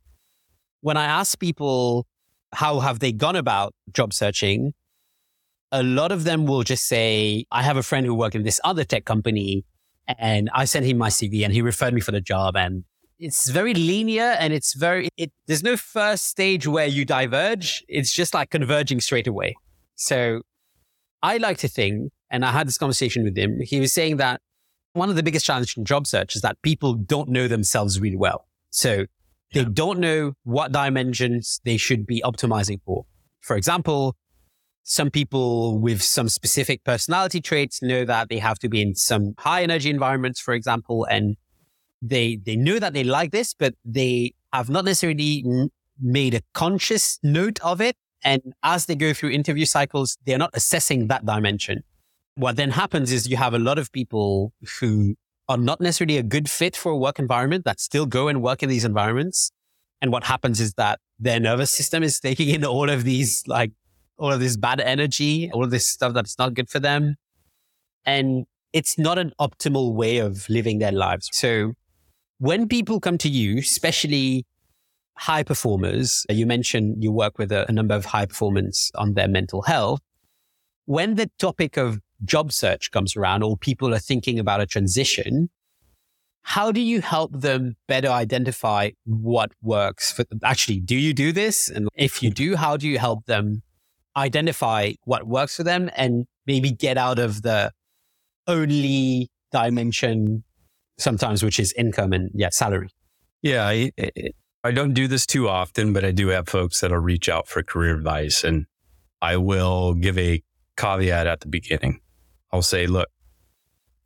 When 0.82 0.98
I 0.98 1.06
ask 1.06 1.38
people 1.38 2.06
how 2.52 2.80
have 2.80 2.98
they 2.98 3.12
gone 3.12 3.34
about 3.34 3.74
job 3.90 4.12
searching, 4.12 4.74
a 5.72 5.82
lot 5.82 6.12
of 6.12 6.24
them 6.24 6.44
will 6.44 6.62
just 6.62 6.86
say, 6.86 7.46
I 7.50 7.62
have 7.62 7.78
a 7.78 7.82
friend 7.82 8.04
who 8.04 8.14
worked 8.14 8.34
in 8.34 8.42
this 8.42 8.60
other 8.64 8.84
tech 8.84 9.06
company 9.06 9.64
and 10.18 10.50
I 10.52 10.66
sent 10.66 10.84
him 10.84 10.98
my 10.98 11.08
CV 11.08 11.42
and 11.42 11.54
he 11.54 11.62
referred 11.62 11.94
me 11.94 12.02
for 12.02 12.12
the 12.12 12.20
job. 12.20 12.54
And 12.54 12.84
it's 13.18 13.50
very 13.50 13.74
linear 13.74 14.36
and 14.38 14.52
it's 14.52 14.74
very, 14.74 15.08
it, 15.16 15.32
there's 15.46 15.62
no 15.62 15.76
first 15.76 16.26
stage 16.26 16.66
where 16.66 16.86
you 16.86 17.04
diverge. 17.04 17.84
It's 17.88 18.12
just 18.12 18.34
like 18.34 18.50
converging 18.50 19.00
straight 19.00 19.26
away. 19.26 19.56
So 19.96 20.42
I 21.22 21.38
like 21.38 21.58
to 21.58 21.68
think, 21.68 22.12
and 22.30 22.44
I 22.44 22.52
had 22.52 22.68
this 22.68 22.78
conversation 22.78 23.24
with 23.24 23.36
him. 23.36 23.60
He 23.60 23.80
was 23.80 23.92
saying 23.92 24.18
that 24.18 24.40
one 24.92 25.10
of 25.10 25.16
the 25.16 25.22
biggest 25.22 25.44
challenges 25.44 25.76
in 25.76 25.84
job 25.84 26.06
search 26.06 26.36
is 26.36 26.42
that 26.42 26.60
people 26.62 26.94
don't 26.94 27.28
know 27.28 27.48
themselves 27.48 28.00
really 28.00 28.16
well. 28.16 28.46
So 28.70 29.06
they 29.52 29.60
yeah. 29.60 29.68
don't 29.72 29.98
know 29.98 30.34
what 30.44 30.72
dimensions 30.72 31.60
they 31.64 31.76
should 31.76 32.06
be 32.06 32.22
optimizing 32.24 32.80
for. 32.84 33.06
For 33.40 33.56
example, 33.56 34.16
some 34.82 35.10
people 35.10 35.78
with 35.78 36.02
some 36.02 36.28
specific 36.28 36.84
personality 36.84 37.40
traits 37.40 37.82
know 37.82 38.04
that 38.04 38.28
they 38.28 38.38
have 38.38 38.58
to 38.60 38.68
be 38.68 38.80
in 38.80 38.94
some 38.94 39.34
high 39.38 39.62
energy 39.62 39.90
environments, 39.90 40.40
for 40.40 40.54
example, 40.54 41.04
and 41.04 41.36
they 42.02 42.36
they 42.36 42.56
know 42.56 42.78
that 42.78 42.92
they 42.92 43.04
like 43.04 43.32
this, 43.32 43.54
but 43.54 43.74
they 43.84 44.34
have 44.52 44.70
not 44.70 44.84
necessarily 44.84 45.44
made 46.00 46.34
a 46.34 46.40
conscious 46.54 47.18
note 47.22 47.58
of 47.62 47.80
it. 47.80 47.96
And 48.24 48.54
as 48.62 48.86
they 48.86 48.94
go 48.94 49.12
through 49.12 49.30
interview 49.30 49.64
cycles, 49.64 50.16
they're 50.24 50.38
not 50.38 50.50
assessing 50.54 51.08
that 51.08 51.24
dimension. 51.24 51.82
What 52.34 52.56
then 52.56 52.70
happens 52.70 53.12
is 53.12 53.28
you 53.28 53.36
have 53.36 53.54
a 53.54 53.58
lot 53.58 53.78
of 53.78 53.92
people 53.92 54.52
who 54.80 55.16
are 55.48 55.56
not 55.56 55.80
necessarily 55.80 56.18
a 56.18 56.22
good 56.22 56.48
fit 56.50 56.76
for 56.76 56.92
a 56.92 56.96
work 56.96 57.18
environment 57.18 57.64
that 57.64 57.80
still 57.80 58.06
go 58.06 58.28
and 58.28 58.42
work 58.42 58.62
in 58.62 58.68
these 58.68 58.84
environments. 58.84 59.50
And 60.00 60.12
what 60.12 60.24
happens 60.24 60.60
is 60.60 60.74
that 60.74 61.00
their 61.18 61.40
nervous 61.40 61.70
system 61.70 62.02
is 62.02 62.20
taking 62.20 62.48
in 62.48 62.64
all 62.64 62.90
of 62.90 63.04
these 63.04 63.42
like 63.46 63.72
all 64.18 64.32
of 64.32 64.40
this 64.40 64.56
bad 64.56 64.80
energy, 64.80 65.50
all 65.52 65.64
of 65.64 65.70
this 65.70 65.86
stuff 65.86 66.12
that's 66.12 66.38
not 66.38 66.54
good 66.54 66.68
for 66.68 66.80
them. 66.80 67.16
And 68.04 68.46
it's 68.72 68.98
not 68.98 69.18
an 69.18 69.32
optimal 69.40 69.94
way 69.94 70.18
of 70.18 70.48
living 70.48 70.78
their 70.78 70.92
lives. 70.92 71.28
So 71.32 71.74
when 72.38 72.68
people 72.68 73.00
come 73.00 73.18
to 73.18 73.28
you, 73.28 73.58
especially 73.58 74.46
high 75.16 75.42
performers, 75.42 76.24
uh, 76.30 76.32
you 76.32 76.46
mentioned 76.46 77.02
you 77.02 77.10
work 77.12 77.38
with 77.38 77.52
a, 77.52 77.68
a 77.68 77.72
number 77.72 77.94
of 77.94 78.04
high 78.04 78.26
performers 78.26 78.90
on 78.94 79.14
their 79.14 79.28
mental 79.28 79.62
health. 79.62 80.00
When 80.86 81.16
the 81.16 81.30
topic 81.38 81.76
of 81.76 82.00
job 82.24 82.52
search 82.52 82.90
comes 82.90 83.16
around 83.16 83.42
or 83.42 83.56
people 83.56 83.92
are 83.92 83.98
thinking 83.98 84.38
about 84.38 84.60
a 84.60 84.66
transition, 84.66 85.50
how 86.42 86.72
do 86.72 86.80
you 86.80 87.02
help 87.02 87.32
them 87.32 87.76
better 87.88 88.08
identify 88.08 88.90
what 89.04 89.52
works 89.60 90.10
for 90.12 90.24
them? 90.24 90.38
Actually, 90.42 90.80
do 90.80 90.96
you 90.96 91.12
do 91.12 91.32
this? 91.32 91.68
And 91.68 91.88
if 91.94 92.22
you 92.22 92.30
do, 92.30 92.56
how 92.56 92.76
do 92.76 92.88
you 92.88 92.98
help 92.98 93.26
them 93.26 93.62
identify 94.16 94.92
what 95.04 95.26
works 95.26 95.56
for 95.56 95.64
them 95.64 95.90
and 95.94 96.26
maybe 96.46 96.70
get 96.70 96.96
out 96.96 97.18
of 97.18 97.42
the 97.42 97.72
only 98.46 99.28
dimension 99.52 100.44
sometimes, 100.98 101.42
which 101.42 101.58
is 101.58 101.72
income 101.74 102.12
and 102.12 102.30
yeah, 102.34 102.50
salary. 102.50 102.90
Yeah. 103.42 103.66
I, 103.66 103.92
I 104.64 104.72
don't 104.72 104.92
do 104.92 105.06
this 105.06 105.26
too 105.26 105.48
often, 105.48 105.92
but 105.92 106.04
I 106.04 106.10
do 106.10 106.28
have 106.28 106.48
folks 106.48 106.80
that'll 106.80 106.98
reach 106.98 107.28
out 107.28 107.48
for 107.48 107.62
career 107.62 107.94
advice 107.94 108.44
and 108.44 108.66
I 109.22 109.36
will 109.36 109.94
give 109.94 110.18
a 110.18 110.42
caveat 110.76 111.26
at 111.26 111.40
the 111.40 111.48
beginning. 111.48 112.00
I'll 112.52 112.62
say, 112.62 112.86
look, 112.86 113.08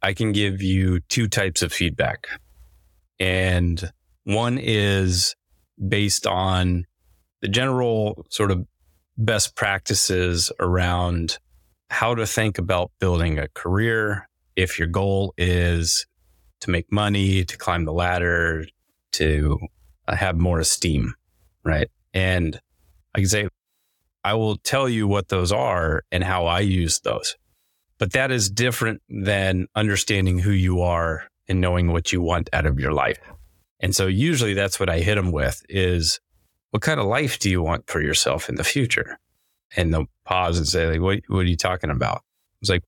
I 0.03 0.15
can 0.15 0.33
give 0.33 0.63
you 0.63 1.01
two 1.01 1.29
types 1.29 1.63
of 1.63 1.73
feedback. 1.73 2.27
And 3.21 3.93
one 4.25 4.59
is 4.59 5.37
based 5.89 6.27
on 6.27 6.87
the 7.41 7.49
general 7.49 8.27
sort 8.31 8.51
of 8.51 8.67
best 9.17 9.55
practices 9.55 10.51
around 10.59 11.39
how 11.89 12.15
to 12.15 12.27
think 12.27 12.59
about 12.59 12.91
building 12.99 13.39
a 13.39 13.49
career. 13.49 14.29
If 14.57 14.79
your 14.79 14.89
goal 14.89 15.35
is 15.37 16.07
to 16.63 16.71
make 16.71 16.91
money, 16.91 17.45
to 17.45 17.59
climb 17.59 17.85
the 17.85 17.93
ladder, 17.93 18.67
to 19.13 19.59
uh, 20.09 20.17
have 20.17 20.39
more 20.39 20.61
esteem, 20.61 21.15
right? 21.65 21.89
And 22.15 22.59
I 23.15 23.19
can 23.19 23.29
say, 23.29 23.49
I 24.25 24.35
will 24.35 24.57
tell 24.57 24.89
you 24.89 25.09
what 25.09 25.29
those 25.29 25.51
are 25.51 26.05
and 26.13 26.23
how 26.23 26.47
I 26.47 26.61
use 26.61 27.01
those. 27.01 27.37
But 27.99 28.13
that 28.13 28.31
is 28.31 28.49
different 28.49 29.03
than 29.09 29.67
understanding 29.75 30.39
who 30.39 30.53
you 30.53 30.83
are 30.83 31.25
and 31.49 31.61
knowing 31.61 31.93
what 31.93 32.13
you 32.13 32.23
want 32.23 32.49
out 32.53 32.67
of 32.67 32.79
your 32.79 32.93
life. 32.93 33.19
And 33.81 33.95
so 33.95 34.07
usually 34.07 34.55
that's 34.55 34.79
what 34.79 34.89
I 34.89 35.01
hit 35.01 35.17
them 35.17 35.33
with 35.33 35.63
is 35.69 36.21
what 36.71 36.83
kind 36.83 37.01
of 37.01 37.07
life 37.07 37.41
do 37.41 37.51
you 37.51 37.61
want 37.61 37.91
for 37.91 38.01
yourself 38.01 38.49
in 38.49 38.55
the 38.55 38.65
future? 38.65 39.19
And 39.77 39.93
they'll 39.93 40.07
pause 40.25 40.59
and 40.59 40.69
say, 40.69 40.87
like, 40.87 41.01
what, 41.01 41.21
what 41.27 41.41
are 41.41 41.45
you 41.45 41.57
talking 41.57 41.91
about? 41.91 42.23
It's 42.61 42.71
like, 42.71 42.85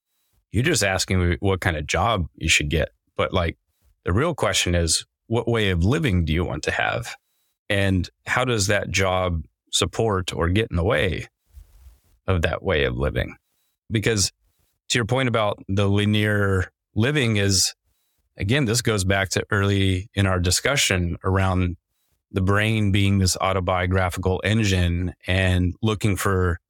you're 0.52 0.62
just 0.62 0.84
asking 0.84 1.18
me 1.18 1.36
what 1.40 1.60
kind 1.60 1.76
of 1.76 1.86
job 1.86 2.28
you 2.36 2.48
should 2.48 2.68
get. 2.70 2.90
But 3.16 3.32
like, 3.32 3.56
the 4.04 4.12
real 4.12 4.34
question 4.34 4.74
is, 4.74 5.06
what 5.26 5.48
way 5.48 5.70
of 5.70 5.84
living 5.84 6.24
do 6.24 6.32
you 6.32 6.44
want 6.44 6.62
to 6.64 6.70
have? 6.70 7.16
And 7.68 8.08
how 8.26 8.44
does 8.44 8.66
that 8.66 8.90
job 8.90 9.42
support 9.72 10.32
or 10.32 10.48
get 10.48 10.70
in 10.70 10.76
the 10.76 10.84
way 10.84 11.28
of 12.26 12.42
that 12.42 12.62
way 12.62 12.84
of 12.84 12.96
living? 12.96 13.36
Because 13.90 14.30
to 14.90 14.98
your 14.98 15.06
point 15.06 15.28
about 15.28 15.58
the 15.68 15.88
linear 15.88 16.70
living 16.94 17.36
is, 17.36 17.74
again, 18.36 18.66
this 18.66 18.82
goes 18.82 19.04
back 19.04 19.30
to 19.30 19.44
early 19.50 20.08
in 20.14 20.26
our 20.26 20.38
discussion 20.38 21.16
around 21.24 21.76
the 22.30 22.42
brain 22.42 22.92
being 22.92 23.18
this 23.18 23.36
autobiographical 23.40 24.42
engine 24.44 25.14
and 25.26 25.74
looking 25.82 26.16
for 26.16 26.60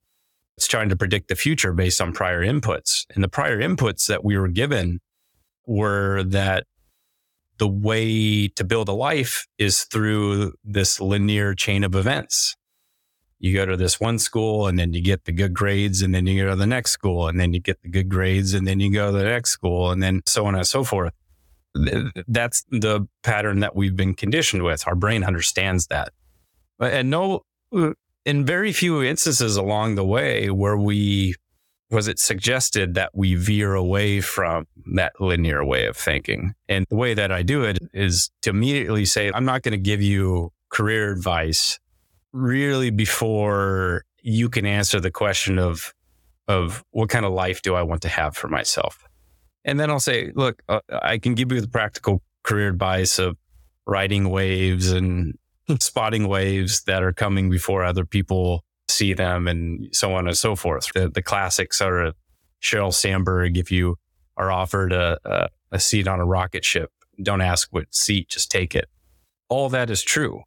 it's 0.57 0.69
trying 0.69 0.89
to 0.89 0.97
predict 0.97 1.29
the 1.29 1.35
future 1.35 1.73
based 1.73 2.01
on 2.01 2.13
prior 2.13 2.41
inputs. 2.41 3.07
And 3.15 3.25
the 3.25 3.29
prior 3.29 3.59
inputs 3.59 4.07
that 4.07 4.23
we 4.23 4.39
were 4.39 4.49
given 4.49 5.01
were 5.67 6.23
that 6.25 6.65
the 7.65 7.69
way 7.69 8.47
to 8.49 8.63
build 8.63 8.91
a 8.91 8.93
life 8.93 9.47
is 9.57 9.85
through 9.85 10.53
this 10.63 11.01
linear 11.01 11.55
chain 11.55 11.83
of 11.83 11.95
events. 11.95 12.57
You 13.39 13.55
go 13.55 13.65
to 13.65 13.75
this 13.75 13.99
one 13.99 14.19
school 14.19 14.67
and 14.67 14.79
then 14.79 14.93
you 14.93 15.01
get 15.01 15.25
the 15.25 15.33
good 15.33 15.55
grades 15.55 16.03
and 16.03 16.15
then 16.15 16.27
you 16.27 16.45
go 16.45 16.51
to 16.51 16.57
the 16.57 16.67
next 16.67 16.91
school 16.91 17.27
and 17.27 17.41
then 17.41 17.55
you 17.55 17.61
get 17.61 17.81
the 17.81 17.89
good 17.89 18.11
grades 18.11 18.53
and 18.53 18.69
then 18.69 18.81
you 18.81 18.93
go 18.93 19.07
to 19.11 19.17
the 19.17 19.25
next 19.25 19.51
school 19.53 19.91
and 19.91 20.03
then 20.03 20.21
so 20.27 20.45
on 20.45 20.55
and 20.55 20.67
so 20.67 20.85
forth 20.85 21.15
that's 22.29 22.65
the 22.71 23.09
pattern 23.23 23.61
that 23.61 23.75
we've 23.75 23.97
been 23.97 24.15
conditioned 24.15 24.63
with. 24.63 24.87
Our 24.87 24.95
brain 24.95 25.25
understands 25.25 25.89
that. 25.89 26.13
And 26.79 27.11
no, 27.11 27.43
uh, 27.75 27.95
in 28.25 28.45
very 28.45 28.73
few 28.73 29.03
instances 29.03 29.57
along 29.57 29.95
the 29.95 30.05
way 30.05 30.51
where 30.51 30.77
we 30.77 31.35
was 31.95 32.09
it 32.09 32.19
suggested 32.19 32.95
that 32.95 33.11
we 33.15 33.37
veer 33.37 33.75
away 33.75 34.21
from 34.21 34.67
that 34.95 35.13
linear 35.21 35.65
way 35.65 35.87
of 35.87 35.97
thinking. 35.97 36.53
And 36.69 36.85
the 36.91 36.97
way 36.97 37.15
that 37.15 37.33
I 37.33 37.43
do 37.43 37.63
it 37.63 37.79
is 37.95 38.31
to 38.43 38.51
immediately 38.51 39.05
say, 39.05 39.31
I'm 39.33 39.45
not 39.45 39.63
going 39.63 39.73
to 39.73 39.79
give 39.79 40.03
you 40.03 40.53
career 40.69 41.13
advice 41.13 41.79
really 42.33 42.91
before 42.91 44.05
you 44.21 44.49
can 44.49 44.67
answer 44.67 44.99
the 45.01 45.11
question 45.11 45.59
of, 45.59 45.95
of 46.49 46.85
what 46.91 47.09
kind 47.09 47.25
of 47.25 47.33
life 47.33 47.63
do 47.63 47.75
I 47.75 47.83
want 47.83 48.03
to 48.03 48.09
have 48.09 48.37
for 48.37 48.49
myself? 48.49 49.05
And 49.65 49.79
then 49.79 49.89
I'll 49.89 50.01
say, 50.01 50.33
look, 50.35 50.63
uh, 50.69 50.81
I 50.91 51.19
can 51.19 51.35
give 51.35 51.53
you 51.53 51.61
the 51.61 51.69
practical 51.69 52.21
career 52.43 52.69
advice 52.69 53.19
of 53.19 53.39
riding 53.87 54.31
waves 54.31 54.91
and 54.91 55.39
spotting 55.81 56.29
waves 56.29 56.83
that 56.85 57.03
are 57.03 57.13
coming 57.13 57.51
before 57.51 57.85
other 57.85 58.05
people 58.05 58.65
see 58.89 59.15
them 59.15 59.49
and 59.49 59.89
so 59.93 60.15
on 60.15 60.27
and 60.27 60.37
so 60.37 60.57
forth. 60.57 60.93
The, 60.95 61.09
the 61.09 61.23
of 62.07 62.15
Sheryl 62.63 62.95
Sandberg, 62.95 63.57
if 63.57 63.71
you 63.71 63.97
are 64.37 64.51
offered 64.51 64.93
a, 64.93 65.19
a, 65.25 65.49
a 65.73 65.81
seat 65.81 66.09
on 66.09 66.21
a 66.21 66.25
rocket 66.25 66.65
ship, 66.65 66.91
don't 67.23 67.41
ask 67.41 67.69
what 67.71 67.95
seat, 67.95 68.29
just 68.29 68.51
take 68.51 68.75
it. 68.75 68.89
All 69.49 69.69
that 69.69 69.91
is 69.91 70.03
true. 70.03 70.43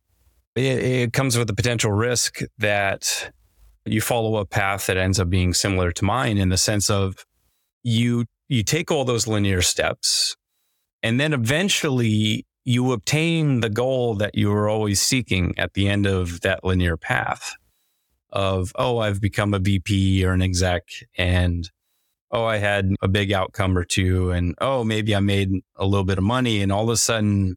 It, 0.56 0.84
it 0.84 1.14
comes 1.14 1.38
with 1.38 1.48
the 1.48 1.54
potential 1.54 1.92
risk 1.92 2.40
that 2.58 3.32
you 3.86 4.02
follow 4.02 4.38
a 4.38 4.46
path 4.46 4.88
that 4.88 4.98
ends 4.98 5.20
up 5.20 5.30
being 5.30 5.54
similar 5.54 5.92
to 5.92 6.06
mine 6.06 6.38
in 6.38 6.50
the 6.50 6.58
sense 6.58 6.90
of 6.90 7.26
you 7.84 8.26
you 8.50 8.64
take 8.64 8.92
all 8.92 9.06
those 9.06 9.28
linear 9.28 9.62
steps 9.62 10.36
and 11.04 11.20
then 11.20 11.34
eventually 11.34 12.46
you 12.66 12.92
obtain 12.92 13.62
the 13.62 13.70
goal 13.70 14.16
that 14.16 14.36
you 14.36 14.50
were 14.50 14.68
always 14.68 15.02
seeking 15.02 15.54
at 15.58 15.74
the 15.74 15.88
end 15.88 16.06
of 16.06 16.42
that 16.42 16.64
linear 16.64 16.98
path 16.98 17.56
of, 18.32 18.72
oh, 18.76 18.98
I've 19.00 19.22
become 19.22 19.54
a 19.54 19.60
VP 19.60 20.26
or 20.26 20.34
an 20.34 20.42
exec 20.42 20.84
and 21.18 21.70
oh, 22.32 22.44
I 22.44 22.58
had 22.58 22.94
a 23.02 23.08
big 23.08 23.32
outcome 23.32 23.78
or 23.78 23.84
two, 23.84 24.32
and 24.32 24.56
oh, 24.60 24.84
maybe 24.84 25.16
I 25.16 25.20
made 25.20 25.52
a 25.76 25.86
little 25.86 26.04
bit 26.04 26.18
of 26.18 26.24
money, 26.24 26.62
and 26.62 26.72
all 26.72 26.84
of 26.84 26.90
a 26.90 26.98
sudden 26.98 27.56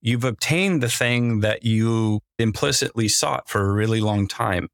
you've 0.00 0.24
obtained 0.24 0.82
the 0.82 0.88
thing 0.88 1.40
that 1.40 1.64
you 1.64 2.20
implicitly 2.38 3.08
sought 3.08 3.48
for 3.48 3.68
a 3.68 3.72
really 3.72 4.00
long 4.00 4.28
time. 4.28 4.68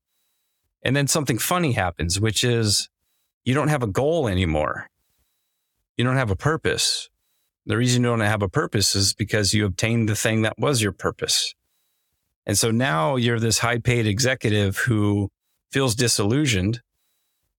And 0.82 0.94
then 0.94 1.06
something 1.06 1.38
funny 1.38 1.72
happens, 1.72 2.20
which 2.20 2.44
is 2.44 2.90
you 3.44 3.54
don't 3.54 3.68
have 3.68 3.82
a 3.82 3.88
goal 3.88 4.28
anymore. 4.28 4.88
You 5.96 6.04
don't 6.04 6.16
have 6.16 6.30
a 6.30 6.36
purpose. 6.36 7.08
The 7.64 7.76
reason 7.78 8.02
you 8.02 8.10
don't 8.10 8.20
have 8.20 8.42
a 8.42 8.48
purpose 8.48 8.94
is 8.94 9.14
because 9.14 9.54
you 9.54 9.64
obtained 9.64 10.08
the 10.08 10.16
thing 10.16 10.42
that 10.42 10.58
was 10.58 10.82
your 10.82 10.92
purpose. 10.92 11.54
And 12.46 12.58
so 12.58 12.70
now 12.70 13.16
you're 13.16 13.40
this 13.40 13.58
high 13.58 13.78
paid 13.78 14.06
executive 14.06 14.76
who 14.78 15.30
feels 15.72 15.94
disillusioned 15.94 16.80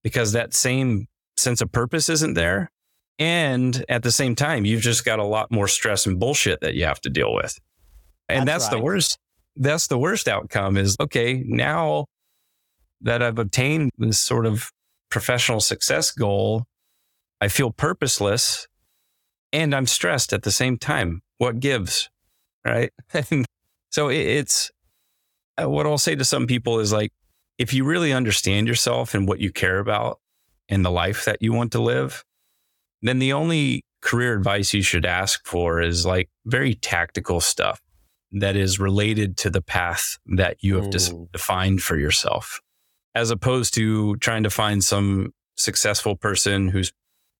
because 0.03 0.31
that 0.33 0.53
same 0.53 1.07
sense 1.36 1.61
of 1.61 1.71
purpose 1.71 2.09
isn't 2.09 2.36
there. 2.36 2.69
And 3.17 3.83
at 3.89 4.03
the 4.03 4.11
same 4.11 4.36
time, 4.36 4.65
you've 4.65 4.81
just 4.81 5.05
got 5.05 5.19
a 5.19 5.23
lot 5.23 5.51
more 5.51 5.67
stress 5.67 6.05
and 6.05 6.19
bullshit 6.19 6.61
that 6.61 6.75
you 6.75 6.86
have 6.86 7.01
to 7.01 7.09
deal 7.09 7.33
with. 7.33 7.57
And 8.27 8.47
that's, 8.47 8.65
that's 8.65 8.73
right. 8.73 8.79
the 8.79 8.83
worst. 8.83 9.17
That's 9.55 9.88
the 9.88 9.97
worst 9.97 10.27
outcome 10.27 10.75
is 10.75 10.97
okay, 10.99 11.41
now 11.45 12.05
that 13.01 13.23
I've 13.23 13.39
obtained 13.39 13.91
this 13.97 14.19
sort 14.19 14.45
of 14.45 14.69
professional 15.09 15.61
success 15.61 16.11
goal, 16.11 16.65
I 17.39 17.47
feel 17.47 17.71
purposeless 17.71 18.67
and 19.53 19.73
I'm 19.73 19.88
stressed 19.88 20.33
at 20.33 20.43
the 20.43 20.51
same 20.51 20.77
time. 20.77 21.21
What 21.38 21.59
gives? 21.59 22.09
Right. 22.65 22.91
so 23.91 24.09
it's 24.09 24.71
what 25.60 25.86
I'll 25.86 25.97
say 25.97 26.16
to 26.16 26.26
some 26.26 26.47
people 26.47 26.80
is 26.80 26.91
like, 26.91 27.12
if 27.58 27.74
you 27.74 27.86
really 27.86 28.12
understand 28.12 28.68
yourself 28.68 29.14
and 29.14 29.28
what 29.28 29.39
you 29.39 29.51
care 29.51 29.80
about 29.80 30.20
and 30.68 30.84
the 30.84 30.91
life 30.91 31.26
that 31.26 31.41
you 31.41 31.53
want 31.53 31.72
to 31.72 31.82
live, 31.82 32.24
then 33.01 33.20
the 33.20 33.34
only 33.34 33.84
career 34.01 34.34
advice 34.34 34.74
you 34.74 34.82
should 34.82 35.06
ask 35.06 35.45
for 35.47 35.82
is 35.82 36.06
like 36.06 36.30
very 36.45 36.76
tactical 36.76 37.39
stuff 37.39 37.82
that 38.32 38.56
is 38.56 38.80
related 38.80 39.38
to 39.38 39.49
the 39.49 39.62
path 39.62 40.18
that 40.26 40.58
you 40.62 40.76
have 40.76 40.86
mm. 40.86 41.32
defined 41.32 41.82
for 41.82 41.97
yourself, 41.97 42.60
as 43.14 43.32
opposed 43.32 43.74
to 43.74 44.16
trying 44.18 44.43
to 44.43 44.49
find 44.49 44.84
some 44.84 45.34
successful 45.56 46.16
person 46.16 46.68
who's 46.68 46.91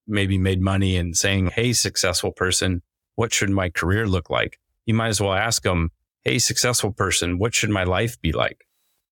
maybe 0.08 0.38
made 0.38 0.62
money 0.62 0.96
and 0.96 1.18
saying, 1.18 1.48
Hey, 1.48 1.74
successful 1.74 2.32
person, 2.32 2.82
what 3.16 3.34
should 3.34 3.50
my 3.50 3.70
career 3.70 4.08
look 4.08 4.30
like? 4.30 4.60
You 4.86 4.94
might 4.94 5.10
as 5.10 5.20
well 5.20 5.34
ask 5.34 5.64
them, 5.64 5.92
Hey, 6.26 6.40
successful 6.40 6.92
person, 6.92 7.38
what 7.38 7.54
should 7.54 7.70
my 7.70 7.84
life 7.84 8.20
be 8.22 8.32
like? 8.32 8.66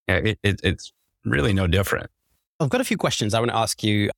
It, 0.07 0.39
it, 0.43 0.59
it's 0.63 0.91
really 1.23 1.53
no 1.53 1.67
different. 1.67 2.09
I've 2.59 2.69
got 2.69 2.81
a 2.81 2.83
few 2.83 2.97
questions 2.97 3.33
I 3.33 3.39
want 3.39 3.51
to 3.51 3.57
ask 3.57 3.83
you. 3.83 4.09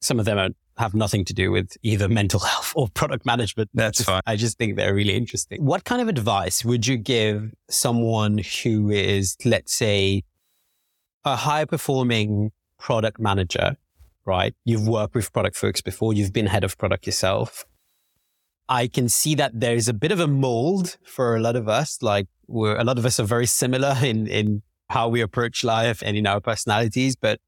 Some 0.00 0.18
of 0.18 0.24
them 0.26 0.38
are, 0.38 0.50
have 0.76 0.94
nothing 0.94 1.24
to 1.24 1.34
do 1.34 1.50
with 1.50 1.76
either 1.82 2.08
mental 2.08 2.40
health 2.52 2.72
or 2.76 2.88
product 2.88 3.26
management. 3.26 3.70
That's 3.74 3.98
just, 3.98 4.08
fine. 4.08 4.20
I 4.26 4.36
just 4.36 4.58
think 4.58 4.76
they're 4.76 4.94
really 4.94 5.16
interesting. 5.16 5.64
What 5.64 5.84
kind 5.84 6.02
of 6.02 6.08
advice 6.08 6.64
would 6.64 6.86
you 6.86 6.96
give 6.96 7.52
someone 7.70 8.38
who 8.62 8.90
is, 8.90 9.36
let's 9.44 9.74
say, 9.74 10.22
a 11.24 11.36
high 11.36 11.64
performing 11.64 12.52
product 12.78 13.18
manager 13.18 13.76
right? 14.24 14.54
You've 14.64 14.86
worked 14.86 15.14
with 15.14 15.32
product 15.32 15.56
folks 15.56 15.80
before. 15.80 16.12
You've 16.12 16.32
been 16.32 16.46
head 16.46 16.64
of 16.64 16.78
product 16.78 17.06
yourself. 17.06 17.64
I 18.72 18.88
can 18.88 19.10
see 19.10 19.34
that 19.34 19.60
there 19.60 19.74
is 19.74 19.86
a 19.86 19.92
bit 19.92 20.12
of 20.12 20.18
a 20.18 20.26
mold 20.26 20.96
for 21.04 21.36
a 21.36 21.40
lot 21.40 21.56
of 21.56 21.68
us. 21.68 21.98
Like 22.00 22.26
we're, 22.46 22.78
a 22.78 22.84
lot 22.84 22.96
of 22.96 23.04
us 23.04 23.20
are 23.20 23.24
very 23.24 23.44
similar 23.44 23.94
in, 24.02 24.26
in 24.26 24.62
how 24.88 25.08
we 25.08 25.20
approach 25.20 25.62
life 25.62 26.02
and 26.02 26.16
in 26.16 26.26
our 26.26 26.40
personalities. 26.40 27.14
But 27.14 27.38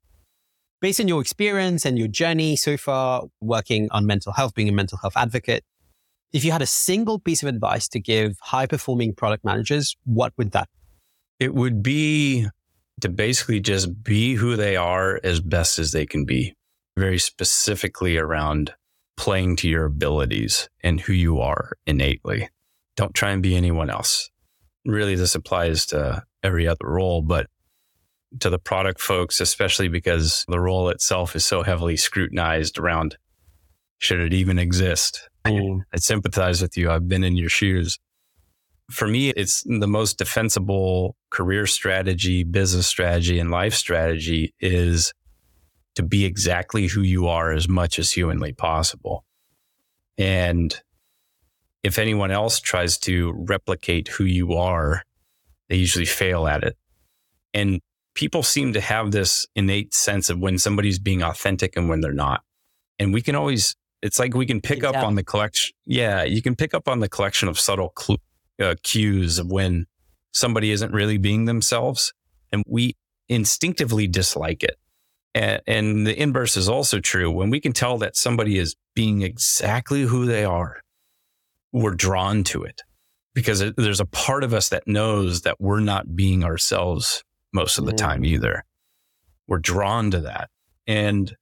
based 0.83 1.01
on 1.01 1.09
your 1.09 1.22
experience 1.22 1.87
and 1.87 1.99
your 1.99 2.09
journey 2.09 2.57
so 2.57 2.77
far 2.77 3.22
working 3.41 3.89
on 3.91 4.05
mental 4.05 4.35
health, 4.35 4.55
being 4.55 4.68
a 4.68 4.72
mental 4.72 4.99
health 4.99 5.14
advocate, 5.16 5.64
if 6.35 6.45
you 6.45 6.53
had 6.53 6.61
a 6.61 6.66
single 6.66 7.18
piece 7.18 7.43
of 7.43 7.49
advice 7.49 7.89
to 7.89 8.01
give 8.01 8.37
high 8.43 8.66
performing 8.66 9.14
product 9.14 9.47
managers, 9.47 9.97
what 10.05 10.35
would 10.37 10.51
that? 10.51 10.68
It 11.41 11.55
would 11.55 11.83
be 11.83 12.49
to 13.01 13.09
basically 13.09 13.61
just 13.61 14.05
be 14.05 14.35
who 14.35 14.57
they 14.57 14.77
are 14.77 15.20
as 15.25 15.41
best 15.41 15.79
as 15.79 15.93
they 15.93 16.05
can 16.05 16.27
be 16.27 16.55
very 16.99 17.18
specifically 17.18 18.18
around 18.18 18.75
playing 19.17 19.57
to 19.57 19.69
your 19.69 19.85
abilities 19.85 20.69
and 20.83 21.01
who 21.01 21.12
you 21.12 21.41
are 21.41 21.73
innately. 21.87 22.49
Don't 22.97 23.15
try 23.15 23.31
and 23.31 23.43
be 23.43 23.57
anyone 23.57 23.91
else. 23.91 24.31
Really, 24.85 25.15
this 25.15 25.35
applies 25.35 25.87
to 25.87 26.23
every 26.43 26.69
other 26.69 26.87
role, 26.87 27.23
but 27.23 27.47
to 28.41 28.51
the 28.51 28.59
product 28.59 29.01
folks, 29.01 29.41
especially 29.41 29.89
because 29.89 30.45
the 30.49 30.61
role 30.61 30.89
itself 30.89 31.37
is 31.37 31.45
so 31.45 31.62
heavily 31.62 31.97
scrutinized 31.97 32.79
around 32.79 33.17
should 33.99 34.21
it 34.21 34.35
even 34.35 34.59
exist? 34.59 35.29
Mm. 35.47 35.81
I 35.93 35.99
sympathize 35.99 36.61
with 36.61 36.77
you. 36.77 36.91
I've 36.91 37.09
been 37.09 37.25
in 37.25 37.37
your 37.37 37.49
shoes. 37.49 37.99
For 38.91 39.09
me, 39.09 39.31
it's 39.31 39.62
the 39.62 39.87
most 39.87 40.19
defensible 40.19 41.17
career 41.31 41.67
strategy, 41.67 42.45
business 42.45 42.87
strategy, 42.87 43.39
and 43.39 43.51
life 43.51 43.73
strategy 43.73 44.53
is 44.61 45.15
to 45.95 46.03
be 46.03 46.25
exactly 46.25 46.87
who 46.87 47.03
you 47.03 47.29
are 47.29 47.53
as 47.53 47.69
much 47.69 47.99
as 47.99 48.13
humanly 48.13 48.53
possible. 48.53 49.25
And 50.19 50.75
if 51.83 51.99
anyone 51.99 52.31
else 52.31 52.61
tries 52.61 52.99
to 52.99 53.33
replicate 53.37 54.09
who 54.09 54.25
you 54.25 54.55
are, 54.55 55.03
they 55.69 55.77
usually 55.77 56.05
fail 56.05 56.47
at 56.47 56.65
it. 56.65 56.77
And 57.53 57.81
people 58.15 58.43
seem 58.43 58.73
to 58.73 58.81
have 58.81 59.11
this 59.11 59.47
innate 59.55 59.95
sense 59.95 60.31
of 60.31 60.39
when 60.39 60.59
somebody's 60.59 60.99
being 60.99 61.23
authentic 61.23 61.77
and 61.77 61.89
when 61.89 62.01
they're 62.01 62.13
not. 62.13 62.43
And 62.99 63.13
we 63.13 63.23
can 63.23 63.35
always, 63.35 63.77
it's 64.03 64.19
like 64.19 64.35
we 64.35 64.47
can 64.47 64.61
pick 64.61 64.85
up 64.85 64.97
on 64.97 65.15
the 65.15 65.25
collection. 65.25 65.75
Yeah, 65.85 66.23
you 66.23 66.43
can 66.43 66.55
pick 66.55 66.75
up 66.75 66.89
on 66.89 67.01
the 67.01 67.09
collection 67.09 67.49
of 67.49 67.59
subtle 67.59 67.93
cl- 67.99 68.21
uh, 68.61 68.75
cues 68.83 69.39
of 69.39 69.51
when 69.51 69.87
somebody 70.33 70.71
isn't 70.71 70.93
really 70.93 71.19
being 71.19 71.45
themselves. 71.45 72.13
And 72.53 72.63
we 72.69 72.95
instinctively 73.29 74.07
dislike 74.07 74.63
it. 74.63 74.77
And, 75.35 75.61
and 75.66 76.07
the 76.07 76.20
inverse 76.20 76.57
is 76.57 76.68
also 76.68 77.01
true. 77.01 77.30
When 77.30 77.51
we 77.51 77.61
can 77.61 77.72
tell 77.72 77.99
that 77.99 78.16
somebody 78.16 78.59
is 78.59 78.76
being 78.95 79.22
exactly 79.22 80.03
who 80.03 80.26
they 80.26 80.45
are, 80.45 80.80
we're 81.72 81.95
drawn 81.95 82.45
to 82.45 82.62
it 82.62 82.82
because 83.35 83.61
it, 83.61 83.74
there's 83.76 84.01
a 84.01 84.07
part 84.07 84.45
of 84.45 84.55
us 84.55 84.68
that 84.68 84.87
knows 84.87 85.43
that 85.43 85.61
we're 85.61 85.80
not 85.80 86.14
being 86.14 86.45
ourselves 86.45 87.24
most 87.53 87.78
of 87.78 87.85
the 87.85 87.93
time 87.93 88.22
mm. 88.22 88.26
either. 88.26 88.64
We're 89.49 89.59
drawn 89.59 90.11
to 90.12 90.20
that. 90.20 90.51
And 90.87 91.37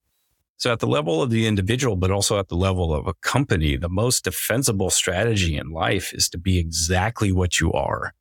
so 0.57 0.73
at 0.73 0.79
the 0.79 0.87
level 0.87 1.23
of 1.23 1.31
the 1.31 1.47
individual, 1.47 1.97
but 1.97 2.11
also 2.11 2.39
at 2.39 2.49
the 2.49 2.57
level 2.57 2.95
of 2.95 3.07
a 3.07 3.15
company, 3.15 3.77
the 3.77 3.89
most 3.89 4.25
defensible 4.25 4.91
strategy 4.91 5.57
in 5.57 5.71
life 5.71 6.15
is 6.15 6.29
to 6.31 6.39
be 6.39 6.59
exactly 6.59 7.33
what 7.33 7.61
you 7.61 7.73
are. 7.73 8.15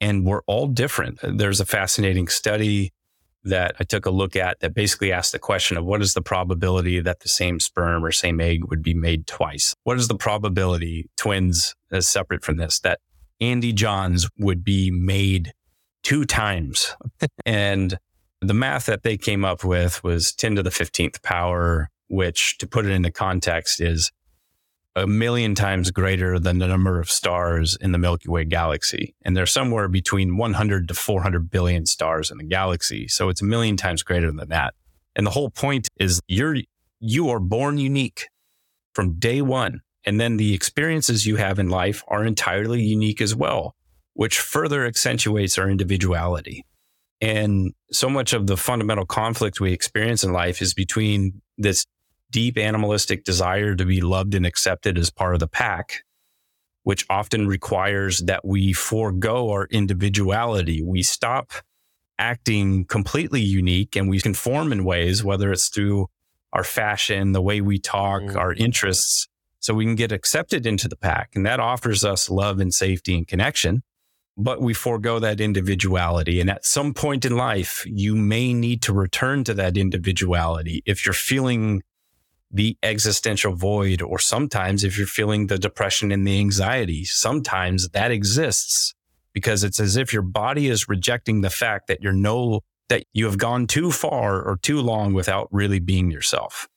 And 0.00 0.24
we're 0.24 0.42
all 0.46 0.66
different. 0.66 1.18
There's 1.22 1.60
a 1.60 1.66
fascinating 1.66 2.28
study 2.28 2.92
that 3.44 3.74
I 3.80 3.84
took 3.84 4.06
a 4.06 4.10
look 4.10 4.36
at 4.36 4.60
that 4.60 4.74
basically 4.74 5.12
asked 5.12 5.32
the 5.32 5.38
question 5.38 5.76
of 5.76 5.84
what 5.84 6.02
is 6.02 6.14
the 6.14 6.22
probability 6.22 7.00
that 7.00 7.20
the 7.20 7.28
same 7.28 7.60
sperm 7.60 8.04
or 8.04 8.12
same 8.12 8.40
egg 8.40 8.64
would 8.68 8.82
be 8.82 8.94
made 8.94 9.26
twice? 9.26 9.74
What 9.84 9.98
is 9.98 10.08
the 10.08 10.16
probability, 10.16 11.10
twins 11.16 11.74
as 11.90 12.06
separate 12.06 12.44
from 12.44 12.56
this, 12.56 12.80
that 12.80 13.00
Andy 13.40 13.72
Johns 13.72 14.28
would 14.38 14.64
be 14.64 14.90
made 14.90 15.52
two 16.02 16.24
times? 16.24 16.96
and 17.46 17.98
the 18.40 18.54
math 18.54 18.86
that 18.86 19.02
they 19.02 19.16
came 19.16 19.44
up 19.44 19.64
with 19.64 20.02
was 20.04 20.32
10 20.32 20.56
to 20.56 20.62
the 20.62 20.70
15th 20.70 21.22
power, 21.22 21.88
which 22.08 22.58
to 22.58 22.66
put 22.66 22.86
it 22.86 22.90
into 22.90 23.10
context 23.10 23.80
is 23.80 24.10
a 24.94 25.06
million 25.06 25.54
times 25.54 25.90
greater 25.90 26.38
than 26.38 26.58
the 26.58 26.66
number 26.66 27.00
of 27.00 27.10
stars 27.10 27.76
in 27.80 27.92
the 27.92 27.98
Milky 27.98 28.28
Way 28.28 28.44
galaxy. 28.44 29.14
And 29.22 29.36
there's 29.36 29.50
somewhere 29.50 29.88
between 29.88 30.36
100 30.36 30.88
to 30.88 30.94
400 30.94 31.50
billion 31.50 31.86
stars 31.86 32.30
in 32.30 32.38
the 32.38 32.44
galaxy. 32.44 33.08
So 33.08 33.28
it's 33.28 33.40
a 33.40 33.46
million 33.46 33.76
times 33.76 34.02
greater 34.02 34.30
than 34.30 34.48
that. 34.50 34.74
And 35.16 35.26
the 35.26 35.30
whole 35.30 35.50
point 35.50 35.88
is 35.98 36.20
you're, 36.28 36.56
you 37.00 37.30
are 37.30 37.40
born 37.40 37.78
unique 37.78 38.28
from 38.94 39.18
day 39.18 39.40
one. 39.40 39.80
And 40.04 40.20
then 40.20 40.36
the 40.36 40.52
experiences 40.52 41.26
you 41.26 41.36
have 41.36 41.58
in 41.58 41.68
life 41.68 42.02
are 42.08 42.24
entirely 42.24 42.82
unique 42.82 43.20
as 43.20 43.34
well, 43.34 43.74
which 44.14 44.38
further 44.38 44.84
accentuates 44.84 45.58
our 45.58 45.70
individuality. 45.70 46.66
And 47.20 47.72
so 47.92 48.10
much 48.10 48.32
of 48.32 48.48
the 48.48 48.56
fundamental 48.56 49.06
conflict 49.06 49.60
we 49.60 49.72
experience 49.72 50.24
in 50.24 50.32
life 50.32 50.60
is 50.60 50.74
between 50.74 51.40
this 51.56 51.86
deep 52.32 52.58
animalistic 52.58 53.22
desire 53.22 53.76
to 53.76 53.84
be 53.84 54.00
loved 54.00 54.34
and 54.34 54.44
accepted 54.44 54.98
as 54.98 55.10
part 55.10 55.34
of 55.34 55.40
the 55.40 55.46
pack, 55.46 56.02
which 56.82 57.06
often 57.08 57.46
requires 57.46 58.20
that 58.20 58.44
we 58.44 58.72
forego 58.72 59.50
our 59.50 59.66
individuality. 59.66 60.82
We 60.82 61.02
stop 61.02 61.52
acting 62.18 62.84
completely 62.86 63.40
unique 63.40 63.94
and 63.94 64.08
we 64.08 64.20
conform 64.20 64.72
in 64.72 64.84
ways, 64.84 65.22
whether 65.22 65.52
it's 65.52 65.68
through 65.68 66.08
our 66.52 66.64
fashion, 66.64 67.32
the 67.32 67.42
way 67.42 67.60
we 67.60 67.78
talk, 67.78 68.22
mm. 68.22 68.36
our 68.36 68.52
interests, 68.54 69.28
so 69.60 69.74
we 69.74 69.84
can 69.84 69.94
get 69.94 70.12
accepted 70.12 70.66
into 70.66 70.88
the 70.88 70.96
pack. 70.96 71.30
And 71.34 71.46
that 71.46 71.60
offers 71.60 72.04
us 72.04 72.28
love 72.28 72.58
and 72.58 72.74
safety 72.74 73.16
and 73.16 73.26
connection. 73.26 73.82
But 74.36 74.60
we 74.62 74.72
forego 74.72 75.18
that 75.18 75.40
individuality. 75.40 76.40
And 76.40 76.50
at 76.50 76.64
some 76.64 76.94
point 76.94 77.24
in 77.24 77.36
life, 77.36 77.84
you 77.86 78.16
may 78.16 78.54
need 78.54 78.82
to 78.82 78.92
return 78.92 79.44
to 79.44 79.54
that 79.54 79.76
individuality 79.76 80.82
if 80.86 81.04
you're 81.04 81.12
feeling 81.12 81.82
the 82.52 82.76
existential 82.82 83.54
void, 83.54 84.02
or 84.02 84.18
sometimes 84.18 84.84
if 84.84 84.98
you're 84.98 85.06
feeling 85.06 85.46
the 85.46 85.58
depression 85.58 86.12
and 86.12 86.26
the 86.26 86.38
anxiety, 86.38 87.04
sometimes 87.04 87.88
that 87.90 88.10
exists 88.10 88.94
because 89.32 89.64
it's 89.64 89.80
as 89.80 89.96
if 89.96 90.12
your 90.12 90.22
body 90.22 90.68
is 90.68 90.88
rejecting 90.88 91.40
the 91.40 91.50
fact 91.50 91.86
that 91.86 92.02
you're 92.02 92.12
no, 92.12 92.60
that 92.90 93.04
you 93.14 93.24
have 93.24 93.38
gone 93.38 93.66
too 93.66 93.90
far 93.90 94.42
or 94.42 94.58
too 94.58 94.80
long 94.80 95.14
without 95.14 95.48
really 95.50 95.80
being 95.80 96.10
yourself. 96.10 96.68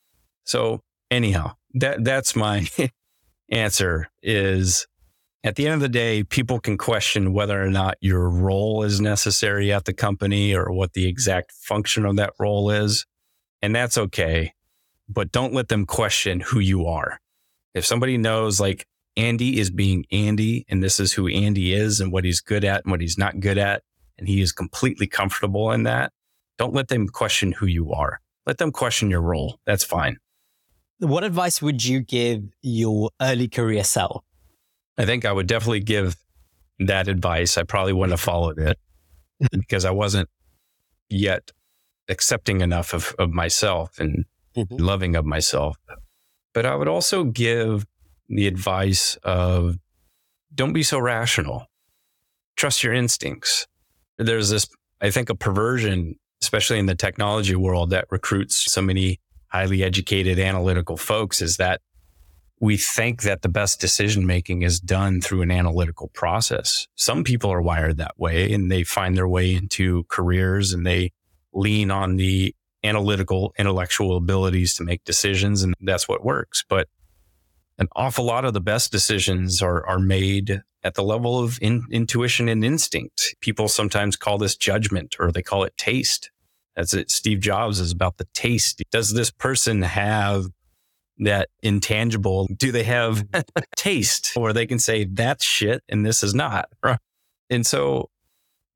So 0.46 0.82
anyhow, 1.12 1.56
that, 1.74 2.06
that's 2.06 2.36
my 2.36 2.68
answer 3.50 4.08
is 4.24 4.88
at 5.44 5.58
the 5.58 5.66
end 5.66 5.76
of 5.76 5.82
the 5.82 5.90
day, 5.90 6.24
people 6.24 6.60
can 6.60 6.78
question 6.78 7.34
whether 7.34 7.62
or 7.62 7.70
not 7.70 7.98
your 8.00 8.30
role 8.30 8.84
is 8.84 9.02
necessary 9.02 9.74
at 9.74 9.84
the 9.84 9.94
company 9.94 10.56
or 10.56 10.72
what 10.72 10.94
the 10.94 11.08
exact 11.08 11.52
function 11.52 12.06
of 12.06 12.16
that 12.16 12.34
role 12.40 12.72
is. 12.72 13.06
And 13.62 13.76
that's 13.76 13.98
okay 13.98 14.55
but 15.08 15.32
don't 15.32 15.54
let 15.54 15.70
them 15.70 15.86
question 15.86 16.40
who 16.40 16.60
you 16.60 16.86
are. 16.86 17.20
If 17.74 17.86
somebody 17.86 18.18
knows 18.18 18.60
like 18.60 18.86
Andy 19.18 19.60
is 19.60 19.70
being 19.70 20.06
Andy 20.12 20.66
and 20.70 20.84
this 20.84 21.00
is 21.00 21.14
who 21.14 21.28
Andy 21.28 21.74
is 21.74 22.00
and 22.00 22.12
what 22.12 22.26
he's 22.26 22.42
good 22.42 22.64
at 22.64 22.84
and 22.84 22.92
what 22.92 23.02
he's 23.02 23.18
not 23.18 23.40
good 23.40 23.58
at, 23.58 23.84
and 24.18 24.28
he 24.28 24.42
is 24.42 24.52
completely 24.52 25.08
comfortable 25.08 25.72
in 25.72 25.84
that, 25.84 26.12
don't 26.58 26.74
let 26.74 26.88
them 26.88 27.08
question 27.08 27.52
who 27.52 27.66
you 27.66 27.92
are. 27.92 28.22
Let 28.46 28.58
them 28.58 28.72
question 28.72 29.10
your 29.10 29.22
role. 29.22 29.60
That's 29.66 29.84
fine. 29.84 30.18
What 31.00 31.24
advice 31.24 31.62
would 31.62 31.84
you 31.84 32.00
give 32.00 32.44
your 32.62 33.10
early 33.22 33.50
career 33.50 33.84
self? 33.84 34.24
I 34.98 35.06
think 35.06 35.26
I 35.26 35.32
would 35.32 35.48
definitely 35.48 35.82
give 35.82 36.16
that 36.80 37.08
advice. 37.08 37.58
I 37.58 37.64
probably 37.64 37.94
wouldn't 37.94 38.14
have 38.14 38.22
followed 38.22 38.60
it 38.60 38.78
because 39.52 39.84
I 39.84 39.92
wasn't 39.92 40.30
yet 41.10 41.52
accepting 42.08 42.62
enough 42.62 42.94
of, 42.94 43.14
of 43.20 43.32
myself 43.32 44.00
and 44.00 44.26
mm-hmm. 44.56 44.76
loving 44.78 45.16
of 45.16 45.26
myself. 45.26 45.78
But 46.54 46.66
I 46.66 46.76
would 46.76 46.88
also 46.88 47.24
give 47.24 47.86
the 48.30 48.48
advice 48.48 49.18
of 49.24 49.78
don't 50.54 50.74
be 50.74 50.84
so 50.84 51.00
rational. 51.00 51.68
Trust 52.56 52.84
your 52.84 52.94
instincts. 52.94 53.68
There's 54.18 54.50
this, 54.50 54.68
I 55.02 55.12
think, 55.12 55.30
a 55.30 55.36
perversion, 55.36 56.16
especially 56.42 56.80
in 56.80 56.86
the 56.86 56.96
technology 56.96 57.56
world, 57.56 57.90
that 57.90 58.06
recruits 58.10 58.72
so 58.72 58.82
many 58.82 59.20
highly 59.50 59.84
educated 59.84 60.40
analytical 60.40 60.98
folks 60.98 61.42
is 61.42 61.58
that 61.58 61.82
we 62.60 62.78
think 62.78 63.24
that 63.24 63.42
the 63.42 63.50
best 63.50 63.82
decision 63.82 64.26
making 64.26 64.62
is 64.62 64.80
done 64.80 65.22
through 65.22 65.42
an 65.42 65.52
analytical 65.52 66.10
process. 66.10 66.88
Some 66.96 67.24
people 67.24 67.52
are 67.52 67.62
wired 67.62 67.98
that 67.98 68.18
way 68.18 68.52
and 68.54 68.72
they 68.72 68.84
find 68.84 69.16
their 69.16 69.28
way 69.28 69.54
into 69.54 70.06
careers 70.06 70.72
and 70.72 70.86
they 70.86 71.12
lean 71.54 71.92
on 71.92 72.16
the 72.16 72.56
analytical, 72.86 73.54
intellectual 73.58 74.16
abilities 74.18 74.76
to 74.76 74.84
make 74.84 75.04
decisions, 75.04 75.64
and 75.64 75.74
that's 75.82 76.08
what 76.08 76.24
works. 76.24 76.64
But 76.68 76.88
an 77.78 77.88
awful 77.96 78.26
lot 78.26 78.46
of 78.46 78.54
the 78.54 78.62
best 78.62 78.92
decisions 78.92 79.62
are 79.62 79.86
are 79.86 80.00
made 80.00 80.62
at 80.84 80.94
the 80.94 81.04
level 81.04 81.40
of 81.40 81.58
in, 81.62 81.84
intuition 81.92 82.48
and 82.48 82.64
instinct. 82.64 83.36
People 83.42 83.68
sometimes 83.68 84.16
call 84.16 84.38
this 84.38 84.56
judgment, 84.56 85.16
or 85.20 85.32
they 85.32 85.42
call 85.42 85.64
it 85.64 85.76
taste. 85.78 86.32
That's 86.76 86.94
it. 86.94 87.10
Steve 87.10 87.40
Jobs 87.40 87.80
is 87.80 87.92
about 87.92 88.18
the 88.18 88.28
taste. 88.34 88.84
Does 88.92 89.14
this 89.14 89.32
person 89.32 89.82
have 89.82 90.46
that 91.20 91.50
intangible? 91.64 92.48
Do 92.56 92.72
they 92.72 92.84
have 92.84 93.26
taste, 93.76 94.34
or 94.36 94.54
they 94.54 94.66
can 94.66 94.80
say 94.80 95.06
that's 95.06 95.44
shit 95.44 95.84
and 95.90 96.06
this 96.06 96.22
is 96.22 96.34
not? 96.34 96.70
Right. 96.84 97.00
And 97.50 97.66
so 97.66 98.10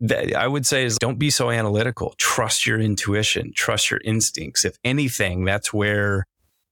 I 0.01 0.47
would 0.47 0.65
say 0.65 0.85
is 0.85 0.97
don't 0.97 1.19
be 1.19 1.29
so 1.29 1.49
analytical. 1.49 2.13
Trust 2.17 2.65
your 2.65 2.79
intuition, 2.79 3.51
trust 3.53 3.91
your 3.91 3.99
instincts. 4.05 4.63
If 4.63 4.77
anything, 4.83 5.45
that's 5.45 5.73
where 5.73 6.25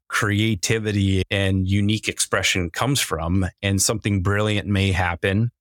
creativity 0.07 1.23
and 1.29 1.67
unique 1.67 2.07
expression 2.07 2.69
comes 2.69 3.01
from. 3.01 3.45
And 3.61 3.81
something 3.81 4.23
brilliant 4.23 4.67
may 4.67 4.91
happen 4.91 5.51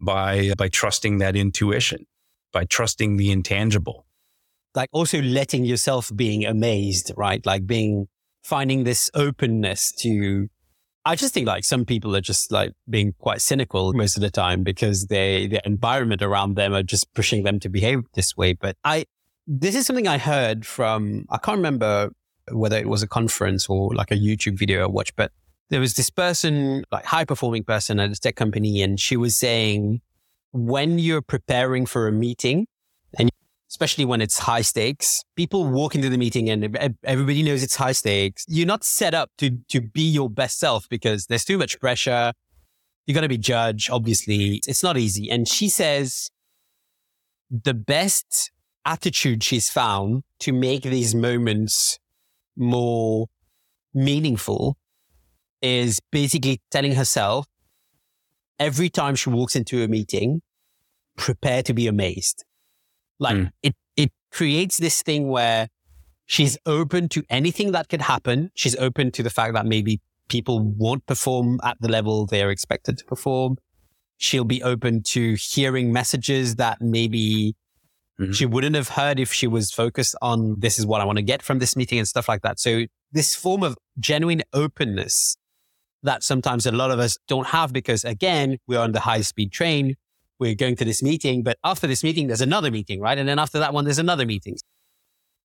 by, 0.00 0.54
by 0.56 0.68
trusting 0.68 1.18
that 1.18 1.36
intuition, 1.36 2.06
by 2.52 2.64
trusting 2.64 3.18
the 3.18 3.30
intangible. 3.30 4.06
Like 4.74 4.88
also 4.92 5.20
letting 5.20 5.64
yourself 5.64 6.10
being 6.14 6.46
amazed, 6.46 7.12
right? 7.16 7.44
Like 7.44 7.66
being, 7.66 8.08
finding 8.42 8.84
this 8.84 9.10
openness 9.12 9.92
to 9.98 10.48
I 11.04 11.16
just 11.16 11.32
think 11.32 11.46
like 11.46 11.64
some 11.64 11.84
people 11.84 12.14
are 12.14 12.20
just 12.20 12.52
like 12.52 12.72
being 12.88 13.14
quite 13.18 13.40
cynical 13.40 13.92
most 13.94 14.16
of 14.16 14.20
the 14.20 14.30
time 14.30 14.62
because 14.62 15.06
they, 15.06 15.46
the 15.46 15.60
environment 15.64 16.20
around 16.20 16.56
them 16.56 16.74
are 16.74 16.82
just 16.82 17.12
pushing 17.14 17.42
them 17.42 17.58
to 17.60 17.68
behave 17.68 18.02
this 18.14 18.36
way. 18.36 18.52
But 18.52 18.76
I, 18.84 19.06
this 19.46 19.74
is 19.74 19.86
something 19.86 20.06
I 20.06 20.18
heard 20.18 20.66
from, 20.66 21.24
I 21.30 21.38
can't 21.38 21.56
remember 21.56 22.10
whether 22.52 22.76
it 22.76 22.88
was 22.88 23.02
a 23.02 23.08
conference 23.08 23.68
or 23.68 23.94
like 23.94 24.10
a 24.10 24.16
YouTube 24.16 24.58
video 24.58 24.82
I 24.82 24.86
watched, 24.86 25.16
but 25.16 25.32
there 25.70 25.80
was 25.80 25.94
this 25.94 26.10
person, 26.10 26.84
like 26.92 27.04
high 27.04 27.24
performing 27.24 27.64
person 27.64 27.98
at 27.98 28.10
a 28.10 28.16
tech 28.16 28.36
company. 28.36 28.82
And 28.82 29.00
she 29.00 29.16
was 29.16 29.36
saying, 29.36 30.02
when 30.52 30.98
you're 30.98 31.22
preparing 31.22 31.86
for 31.86 32.08
a 32.08 32.12
meeting, 32.12 32.66
especially 33.70 34.04
when 34.04 34.20
it's 34.20 34.38
high 34.40 34.62
stakes. 34.62 35.22
People 35.36 35.64
walk 35.66 35.94
into 35.94 36.08
the 36.08 36.18
meeting 36.18 36.50
and 36.50 36.96
everybody 37.04 37.42
knows 37.42 37.62
it's 37.62 37.76
high 37.76 37.92
stakes. 37.92 38.44
You're 38.48 38.66
not 38.66 38.82
set 38.82 39.14
up 39.14 39.30
to, 39.38 39.58
to 39.68 39.80
be 39.80 40.02
your 40.02 40.28
best 40.28 40.58
self 40.58 40.88
because 40.88 41.26
there's 41.26 41.44
too 41.44 41.56
much 41.56 41.78
pressure. 41.78 42.32
You're 43.06 43.14
going 43.14 43.22
to 43.22 43.28
be 43.28 43.38
judged, 43.38 43.90
obviously. 43.90 44.60
It's 44.66 44.82
not 44.82 44.96
easy. 44.96 45.30
And 45.30 45.46
she 45.46 45.68
says 45.68 46.30
the 47.50 47.74
best 47.74 48.50
attitude 48.84 49.44
she's 49.44 49.70
found 49.70 50.24
to 50.40 50.52
make 50.52 50.82
these 50.82 51.14
moments 51.14 51.98
more 52.56 53.26
meaningful 53.94 54.76
is 55.62 56.00
basically 56.10 56.60
telling 56.70 56.94
herself 56.94 57.46
every 58.58 58.88
time 58.88 59.14
she 59.14 59.30
walks 59.30 59.54
into 59.54 59.82
a 59.82 59.88
meeting, 59.88 60.42
prepare 61.16 61.62
to 61.62 61.72
be 61.72 61.86
amazed. 61.86 62.44
Like 63.20 63.36
mm. 63.36 63.50
it, 63.62 63.76
it 63.96 64.10
creates 64.32 64.78
this 64.78 65.02
thing 65.02 65.28
where 65.28 65.68
she's 66.26 66.58
open 66.66 67.08
to 67.10 67.22
anything 67.30 67.72
that 67.72 67.88
could 67.88 68.02
happen. 68.02 68.50
She's 68.54 68.74
open 68.76 69.12
to 69.12 69.22
the 69.22 69.30
fact 69.30 69.54
that 69.54 69.66
maybe 69.66 70.00
people 70.28 70.60
won't 70.60 71.06
perform 71.06 71.60
at 71.62 71.76
the 71.80 71.88
level 71.88 72.26
they're 72.26 72.50
expected 72.50 72.98
to 72.98 73.04
perform. 73.04 73.58
She'll 74.16 74.44
be 74.44 74.62
open 74.62 75.02
to 75.04 75.34
hearing 75.34 75.92
messages 75.92 76.56
that 76.56 76.80
maybe 76.80 77.54
mm-hmm. 78.20 78.32
she 78.32 78.46
wouldn't 78.46 78.76
have 78.76 78.88
heard 78.88 79.20
if 79.20 79.32
she 79.32 79.46
was 79.46 79.70
focused 79.70 80.16
on 80.22 80.56
this 80.58 80.78
is 80.78 80.86
what 80.86 81.00
I 81.00 81.04
want 81.04 81.16
to 81.16 81.22
get 81.22 81.42
from 81.42 81.58
this 81.58 81.76
meeting 81.76 81.98
and 81.98 82.08
stuff 82.08 82.28
like 82.28 82.42
that. 82.42 82.58
So 82.58 82.86
this 83.12 83.34
form 83.34 83.62
of 83.62 83.76
genuine 83.98 84.42
openness 84.52 85.36
that 86.02 86.22
sometimes 86.22 86.64
a 86.64 86.72
lot 86.72 86.90
of 86.90 86.98
us 86.98 87.18
don't 87.28 87.48
have 87.48 87.72
because 87.72 88.04
again, 88.04 88.58
we're 88.66 88.80
on 88.80 88.92
the 88.92 89.00
high 89.00 89.20
speed 89.20 89.52
train 89.52 89.96
we're 90.40 90.54
going 90.54 90.74
to 90.76 90.84
this 90.84 91.02
meeting, 91.02 91.42
but 91.42 91.58
after 91.62 91.86
this 91.86 92.02
meeting, 92.02 92.26
there's 92.26 92.40
another 92.40 92.70
meeting, 92.70 93.00
right? 93.00 93.18
And 93.18 93.28
then 93.28 93.38
after 93.38 93.58
that 93.58 93.72
one, 93.72 93.84
there's 93.84 93.98
another 93.98 94.26
meeting. 94.26 94.56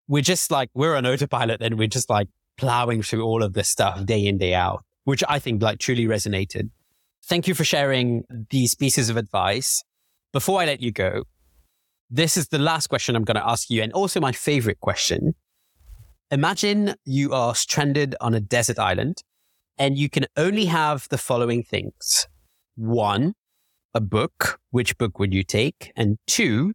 We're 0.07 0.23
just 0.23 0.49
like, 0.49 0.69
we're 0.73 0.95
on 0.95 1.05
autopilot 1.05 1.61
and 1.61 1.77
we're 1.77 1.87
just 1.87 2.09
like 2.09 2.29
plowing 2.57 3.03
through 3.03 3.23
all 3.23 3.43
of 3.43 3.53
this 3.53 3.67
stuff 3.67 4.05
day 4.05 4.25
in, 4.25 4.37
day 4.37 4.53
out, 4.53 4.83
which 5.03 5.23
I 5.27 5.37
think 5.39 5.61
like 5.61 5.79
truly 5.79 6.05
resonated. 6.05 6.69
Thank 7.25 7.47
you 7.47 7.53
for 7.53 7.65
sharing 7.65 8.23
these 8.49 8.73
pieces 8.73 9.09
of 9.09 9.17
advice. 9.17 9.83
Before 10.31 10.61
I 10.61 10.65
let 10.65 10.81
you 10.81 10.91
go, 10.91 11.23
this 12.09 12.37
is 12.37 12.47
the 12.47 12.59
last 12.59 12.87
question 12.87 13.15
I'm 13.15 13.23
going 13.23 13.35
to 13.35 13.47
ask 13.47 13.69
you, 13.69 13.81
and 13.81 13.91
also 13.93 14.19
my 14.19 14.31
favorite 14.31 14.79
question. 14.79 15.33
Imagine 16.31 16.95
you 17.03 17.33
are 17.33 17.55
stranded 17.55 18.15
on 18.21 18.33
a 18.33 18.39
desert 18.39 18.79
island 18.79 19.23
and 19.77 19.97
you 19.97 20.09
can 20.09 20.25
only 20.37 20.65
have 20.65 21.07
the 21.09 21.17
following 21.17 21.63
things. 21.63 22.27
One, 22.75 23.33
a 23.95 24.01
book, 24.01 24.59
which 24.69 24.97
book 24.97 25.17
would 25.17 25.33
you 25.33 25.43
take? 25.43 25.91
And 25.95 26.17
two, 26.27 26.73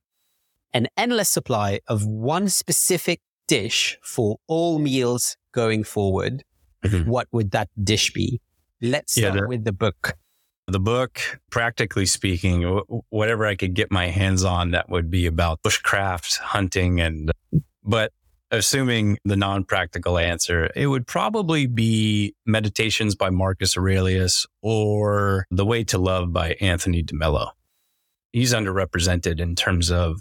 an 0.73 0.89
endless 0.97 1.29
supply 1.29 1.81
of 1.87 2.05
one 2.07 2.49
specific 2.49 3.21
dish 3.47 3.99
for 4.03 4.39
all 4.49 4.79
meals 4.79 5.37
going 5.53 5.85
forward. 5.85 6.43
Mm-hmm. 6.85 7.09
What 7.09 7.29
would 7.31 7.51
that 7.51 7.69
dish 7.83 8.13
be? 8.13 8.41
Let's 8.81 9.13
start 9.13 9.35
yeah, 9.35 9.41
the, 9.43 9.49
with 9.49 9.65
the 9.65 9.73
book. 9.73 10.15
The 10.67 10.81
book, 10.81 11.21
practically 11.51 12.07
speaking, 12.07 12.63
whatever 13.11 13.45
I 13.45 13.55
could 13.55 13.75
get 13.75 13.91
my 13.91 14.07
hands 14.07 14.43
on, 14.45 14.71
that 14.71 14.89
would 14.89 15.11
be 15.11 15.27
about 15.27 15.63
bushcraft, 15.63 16.39
hunting, 16.39 17.01
and, 17.01 17.31
but 17.85 18.13
assuming 18.51 19.19
the 19.25 19.37
non 19.37 19.65
practical 19.65 20.19
answer, 20.19 20.71
it 20.75 20.87
would 20.87 21.07
probably 21.07 21.67
be 21.67 22.35
Meditations 22.47 23.15
by 23.15 23.31
Marcus 23.31 23.77
Aurelius 23.77 24.47
or 24.63 25.47
The 25.51 25.65
Way 25.65 25.85
to 25.85 25.99
Love 25.99 26.33
by 26.33 26.57
Anthony 26.61 27.03
DeMello. 27.03 27.51
He's 28.33 28.55
underrepresented 28.55 29.41
in 29.41 29.57
terms 29.57 29.91
of 29.91 30.21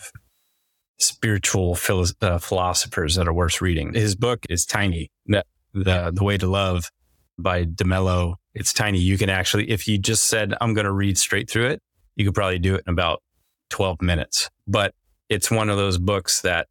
spiritual 1.00 1.76
philo- 1.76 2.06
uh, 2.22 2.40
philosophers 2.40 3.16
that 3.16 3.28
are 3.28 3.34
worth 3.34 3.62
reading. 3.62 3.94
His 3.94 4.16
book 4.16 4.46
is 4.50 4.66
tiny. 4.66 5.12
The, 5.26 5.44
the, 5.74 6.12
the 6.14 6.24
Way 6.24 6.38
to 6.38 6.48
Love 6.48 6.92
by 7.38 7.66
DeMello, 7.66 8.36
it's 8.54 8.74
tiny. 8.74 9.00
You 9.00 9.18
can 9.18 9.30
actually, 9.30 9.70
if 9.70 9.88
you 9.88 9.98
just 9.98 10.28
said, 10.28 10.54
I'm 10.60 10.74
going 10.74 10.86
to 10.86 10.92
read 10.92 11.18
straight 11.18 11.50
through 11.50 11.68
it, 11.68 11.82
you 12.16 12.26
could 12.26 12.36
probably 12.36 12.60
do 12.60 12.76
it 12.76 12.84
in 12.86 12.94
about 12.94 13.22
12 13.70 14.02
minutes. 14.02 14.50
But 14.68 14.94
it's 15.30 15.50
one 15.50 15.70
of 15.70 15.78
those 15.78 15.98
books 15.98 16.42
that 16.42 16.68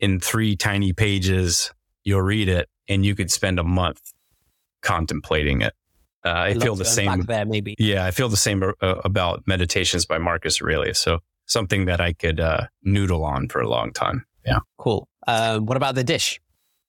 in 0.00 0.18
three 0.18 0.56
tiny 0.56 0.92
pages, 0.92 1.72
you'll 2.02 2.22
read 2.22 2.48
it 2.48 2.68
and 2.88 3.04
you 3.04 3.14
could 3.14 3.30
spend 3.30 3.58
a 3.58 3.64
month 3.64 4.00
contemplating 4.82 5.60
it. 5.60 5.74
Uh, 6.24 6.32
I 6.32 6.54
feel 6.54 6.74
the 6.74 6.84
same 6.84 7.22
there, 7.22 7.46
maybe. 7.46 7.74
Yeah, 7.78 8.04
I 8.04 8.10
feel 8.10 8.28
the 8.28 8.36
same 8.36 8.62
uh, 8.62 8.72
about 9.04 9.42
Meditations 9.46 10.04
by 10.04 10.18
Marcus 10.18 10.60
Aurelius. 10.60 10.98
So 10.98 11.20
something 11.46 11.86
that 11.86 12.00
I 12.00 12.12
could 12.12 12.40
uh, 12.40 12.66
noodle 12.82 13.24
on 13.24 13.48
for 13.48 13.60
a 13.60 13.68
long 13.68 13.92
time. 13.92 14.26
Yeah, 14.44 14.58
cool. 14.76 15.08
Um, 15.26 15.66
what 15.66 15.76
about 15.76 15.94
the 15.94 16.04
dish? 16.04 16.40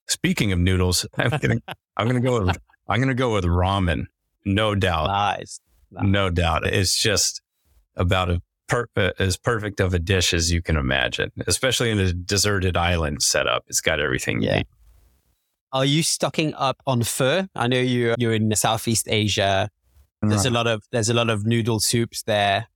Speaking 0.06 0.52
of 0.52 0.58
noodles, 0.58 1.06
I'm 1.16 1.30
gonna 1.30 1.60
I'm 1.96 2.06
gonna 2.06 2.20
go 2.20 2.44
with 2.44 2.58
I'm 2.88 3.00
gonna 3.00 3.14
go 3.14 3.32
with 3.32 3.44
ramen. 3.44 4.06
No 4.44 4.74
doubt. 4.74 5.06
Nice. 5.06 5.60
nice. 5.90 6.04
No 6.04 6.28
doubt. 6.28 6.66
It's 6.66 7.00
just 7.00 7.40
about 7.96 8.30
a 8.30 8.42
per- 8.72 8.88
uh, 8.96 9.10
as 9.18 9.36
perfect 9.36 9.80
of 9.80 9.92
a 9.92 9.98
dish 9.98 10.32
as 10.32 10.50
you 10.50 10.62
can 10.62 10.76
imagine, 10.76 11.30
especially 11.46 11.90
in 11.90 11.98
a 11.98 12.12
deserted 12.12 12.76
island 12.76 13.22
setup. 13.22 13.64
It's 13.68 13.80
got 13.80 14.00
everything. 14.00 14.42
Yeah. 14.42 14.62
Are 15.72 15.84
you 15.84 16.02
stocking 16.02 16.54
up 16.54 16.82
on 16.86 17.02
pho? 17.02 17.46
I 17.54 17.66
know 17.66 17.78
you 17.78 18.14
you're 18.18 18.34
in 18.34 18.54
Southeast 18.56 19.06
Asia. 19.08 19.68
There's 20.22 20.46
a 20.46 20.50
lot 20.50 20.66
of 20.66 20.82
there's 20.92 21.08
a 21.08 21.14
lot 21.14 21.30
of 21.30 21.44
noodle 21.46 21.80
soups 21.80 22.22
there. 22.22 22.68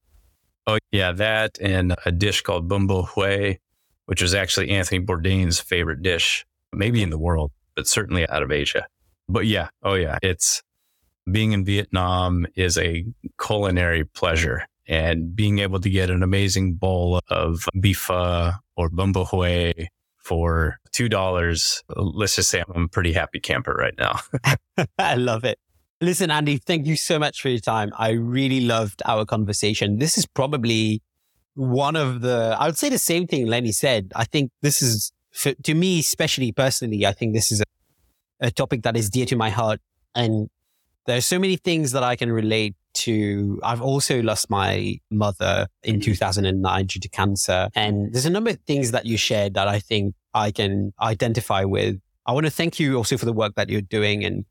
Oh 0.66 0.78
yeah, 0.90 1.12
that 1.12 1.58
and 1.60 1.94
a 2.04 2.12
dish 2.12 2.40
called 2.40 2.68
bò 2.68 3.06
Huế, 3.06 3.58
which 4.06 4.22
was 4.22 4.34
actually 4.34 4.70
Anthony 4.70 5.04
Bourdain's 5.04 5.60
favorite 5.60 6.02
dish, 6.02 6.44
maybe 6.72 7.02
in 7.02 7.10
the 7.10 7.18
world, 7.18 7.52
but 7.74 7.86
certainly 7.86 8.28
out 8.28 8.42
of 8.42 8.50
Asia. 8.50 8.86
But 9.28 9.46
yeah, 9.46 9.68
oh 9.82 9.94
yeah, 9.94 10.18
it's 10.22 10.62
being 11.30 11.52
in 11.52 11.64
Vietnam 11.64 12.46
is 12.56 12.78
a 12.78 13.04
culinary 13.38 14.04
pleasure 14.04 14.66
and 14.88 15.34
being 15.34 15.58
able 15.58 15.80
to 15.80 15.90
get 15.90 16.10
an 16.10 16.22
amazing 16.22 16.74
bowl 16.74 17.20
of 17.28 17.66
beef 17.80 17.98
pho 17.98 18.52
or 18.76 18.90
bò 18.90 19.88
for 20.26 20.78
$2. 20.92 21.82
Let's 21.96 22.36
just 22.36 22.50
say 22.50 22.62
I'm 22.68 22.84
a 22.84 22.88
pretty 22.88 23.12
happy 23.12 23.38
camper 23.38 23.72
right 23.74 23.94
now. 23.96 24.18
I 24.98 25.14
love 25.14 25.44
it. 25.44 25.58
Listen, 26.00 26.30
Andy, 26.30 26.58
thank 26.58 26.86
you 26.86 26.96
so 26.96 27.18
much 27.18 27.40
for 27.40 27.48
your 27.48 27.60
time. 27.60 27.90
I 27.96 28.10
really 28.10 28.60
loved 28.60 29.02
our 29.06 29.24
conversation. 29.24 29.98
This 29.98 30.18
is 30.18 30.26
probably 30.26 31.00
one 31.54 31.96
of 31.96 32.20
the, 32.20 32.56
I 32.58 32.66
would 32.66 32.76
say 32.76 32.90
the 32.90 32.98
same 32.98 33.26
thing 33.26 33.46
Lenny 33.46 33.72
said. 33.72 34.12
I 34.14 34.24
think 34.24 34.50
this 34.60 34.82
is, 34.82 35.12
for, 35.32 35.54
to 35.54 35.74
me, 35.74 36.00
especially 36.00 36.52
personally, 36.52 37.06
I 37.06 37.12
think 37.12 37.34
this 37.34 37.50
is 37.50 37.60
a, 37.62 37.64
a 38.40 38.50
topic 38.50 38.82
that 38.82 38.96
is 38.96 39.08
dear 39.08 39.26
to 39.26 39.36
my 39.36 39.48
heart. 39.48 39.80
And 40.14 40.50
there 41.06 41.16
are 41.16 41.22
so 41.22 41.38
many 41.38 41.56
things 41.56 41.92
that 41.92 42.02
I 42.02 42.16
can 42.16 42.32
relate 42.32 42.74
to, 42.94 43.60
I've 43.62 43.82
also 43.82 44.22
lost 44.22 44.50
my 44.50 44.98
mother 45.10 45.68
in 45.82 46.00
2009 46.00 46.86
due 46.86 47.00
to 47.00 47.08
cancer. 47.08 47.68
And 47.74 48.12
there's 48.12 48.26
a 48.26 48.30
number 48.30 48.50
of 48.50 48.58
things 48.66 48.90
that 48.92 49.06
you 49.06 49.16
shared 49.16 49.54
that 49.54 49.68
I 49.68 49.78
think 49.78 50.14
I 50.34 50.50
can 50.50 50.92
identify 51.00 51.64
with. 51.64 51.96
I 52.26 52.32
want 52.32 52.46
to 52.46 52.50
thank 52.50 52.80
you 52.80 52.96
also 52.96 53.16
for 53.16 53.24
the 53.24 53.32
work 53.32 53.54
that 53.54 53.68
you're 53.68 53.82
doing 53.82 54.24
and 54.24 54.44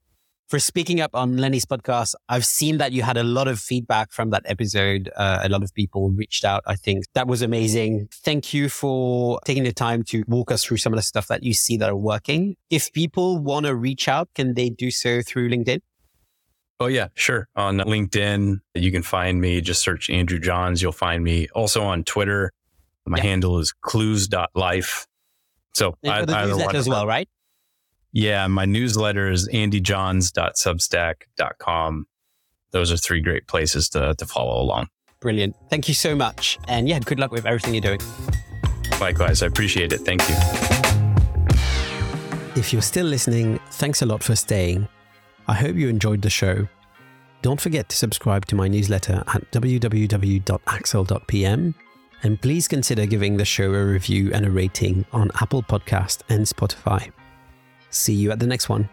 for 0.47 0.59
speaking 0.59 1.01
up 1.01 1.11
on 1.13 1.37
Lenny's 1.37 1.65
podcast. 1.65 2.13
I've 2.29 2.45
seen 2.45 2.77
that 2.77 2.91
you 2.91 3.01
had 3.01 3.17
a 3.17 3.23
lot 3.23 3.47
of 3.47 3.59
feedback 3.59 4.11
from 4.11 4.29
that 4.29 4.43
episode. 4.45 5.09
Uh, 5.15 5.39
a 5.41 5.49
lot 5.49 5.63
of 5.63 5.73
people 5.73 6.11
reached 6.11 6.45
out. 6.45 6.63
I 6.67 6.75
think 6.75 7.05
that 7.15 7.27
was 7.27 7.41
amazing. 7.41 8.07
Thank 8.13 8.53
you 8.53 8.69
for 8.69 9.39
taking 9.43 9.63
the 9.63 9.73
time 9.73 10.03
to 10.03 10.23
walk 10.27 10.51
us 10.51 10.63
through 10.63 10.77
some 10.77 10.93
of 10.93 10.97
the 10.97 11.03
stuff 11.03 11.27
that 11.27 11.43
you 11.43 11.53
see 11.53 11.77
that 11.77 11.89
are 11.89 11.95
working. 11.95 12.55
If 12.69 12.93
people 12.93 13.39
want 13.39 13.65
to 13.65 13.75
reach 13.75 14.07
out, 14.07 14.29
can 14.35 14.53
they 14.53 14.69
do 14.69 14.91
so 14.91 15.21
through 15.21 15.49
LinkedIn? 15.49 15.79
Oh, 16.79 16.87
yeah, 16.87 17.09
sure. 17.15 17.47
On 17.55 17.77
LinkedIn, 17.77 18.59
you 18.73 18.91
can 18.91 19.01
find 19.01 19.39
me. 19.39 19.61
Just 19.61 19.81
search 19.81 20.09
Andrew 20.09 20.39
Johns. 20.39 20.81
You'll 20.81 20.91
find 20.91 21.23
me. 21.23 21.47
Also 21.55 21.81
on 21.83 22.03
Twitter, 22.03 22.51
my 23.05 23.17
handle 23.19 23.59
is 23.59 23.71
clues.life. 23.71 25.07
So 25.73 25.95
I, 26.05 26.25
the 26.25 26.57
one 26.57 26.75
as 26.75 26.89
well, 26.89 27.07
right? 27.07 27.29
Yeah, 28.11 28.47
my 28.47 28.65
newsletter 28.65 29.29
is 29.29 29.47
andyjohns.substack.com. 29.49 32.05
Those 32.71 32.91
are 32.91 32.97
three 32.97 33.21
great 33.21 33.47
places 33.47 33.89
to, 33.89 34.15
to 34.15 34.25
follow 34.25 34.61
along. 34.61 34.87
Brilliant. 35.19 35.55
Thank 35.69 35.87
you 35.87 35.93
so 35.93 36.15
much. 36.15 36.57
And 36.67 36.89
yeah, 36.89 36.99
good 36.99 37.19
luck 37.19 37.31
with 37.31 37.45
everything 37.45 37.73
you're 37.73 37.81
doing. 37.81 37.99
Likewise, 38.99 39.43
I 39.43 39.47
appreciate 39.47 39.91
it. 39.91 39.99
Thank 39.99 40.27
you. 40.29 40.35
If 42.55 42.71
you're 42.71 42.81
still 42.81 43.05
listening, 43.05 43.59
thanks 43.71 44.01
a 44.01 44.05
lot 44.05 44.23
for 44.23 44.35
staying. 44.35 44.87
I 45.47 45.53
hope 45.53 45.75
you 45.75 45.89
enjoyed 45.89 46.21
the 46.21 46.29
show. 46.29 46.67
Don't 47.41 47.61
forget 47.61 47.89
to 47.89 47.95
subscribe 47.95 48.45
to 48.47 48.55
my 48.55 48.67
newsletter 48.67 49.23
at 49.27 49.51
www.axel.pm 49.51 50.45
and 52.23 52.41
please 52.41 52.67
consider 52.67 53.05
giving 53.05 53.37
the 53.37 53.45
show 53.45 53.71
a 53.73 53.85
review 53.85 54.31
and 54.33 54.45
a 54.45 54.49
rating 54.49 55.05
on 55.13 55.29
Apple 55.41 55.61
Podcast 55.61 56.21
and 56.29 56.45
Spotify. 56.45 57.11
See 57.91 58.13
you 58.13 58.31
at 58.31 58.39
the 58.39 58.47
next 58.47 58.67
one. 58.67 58.89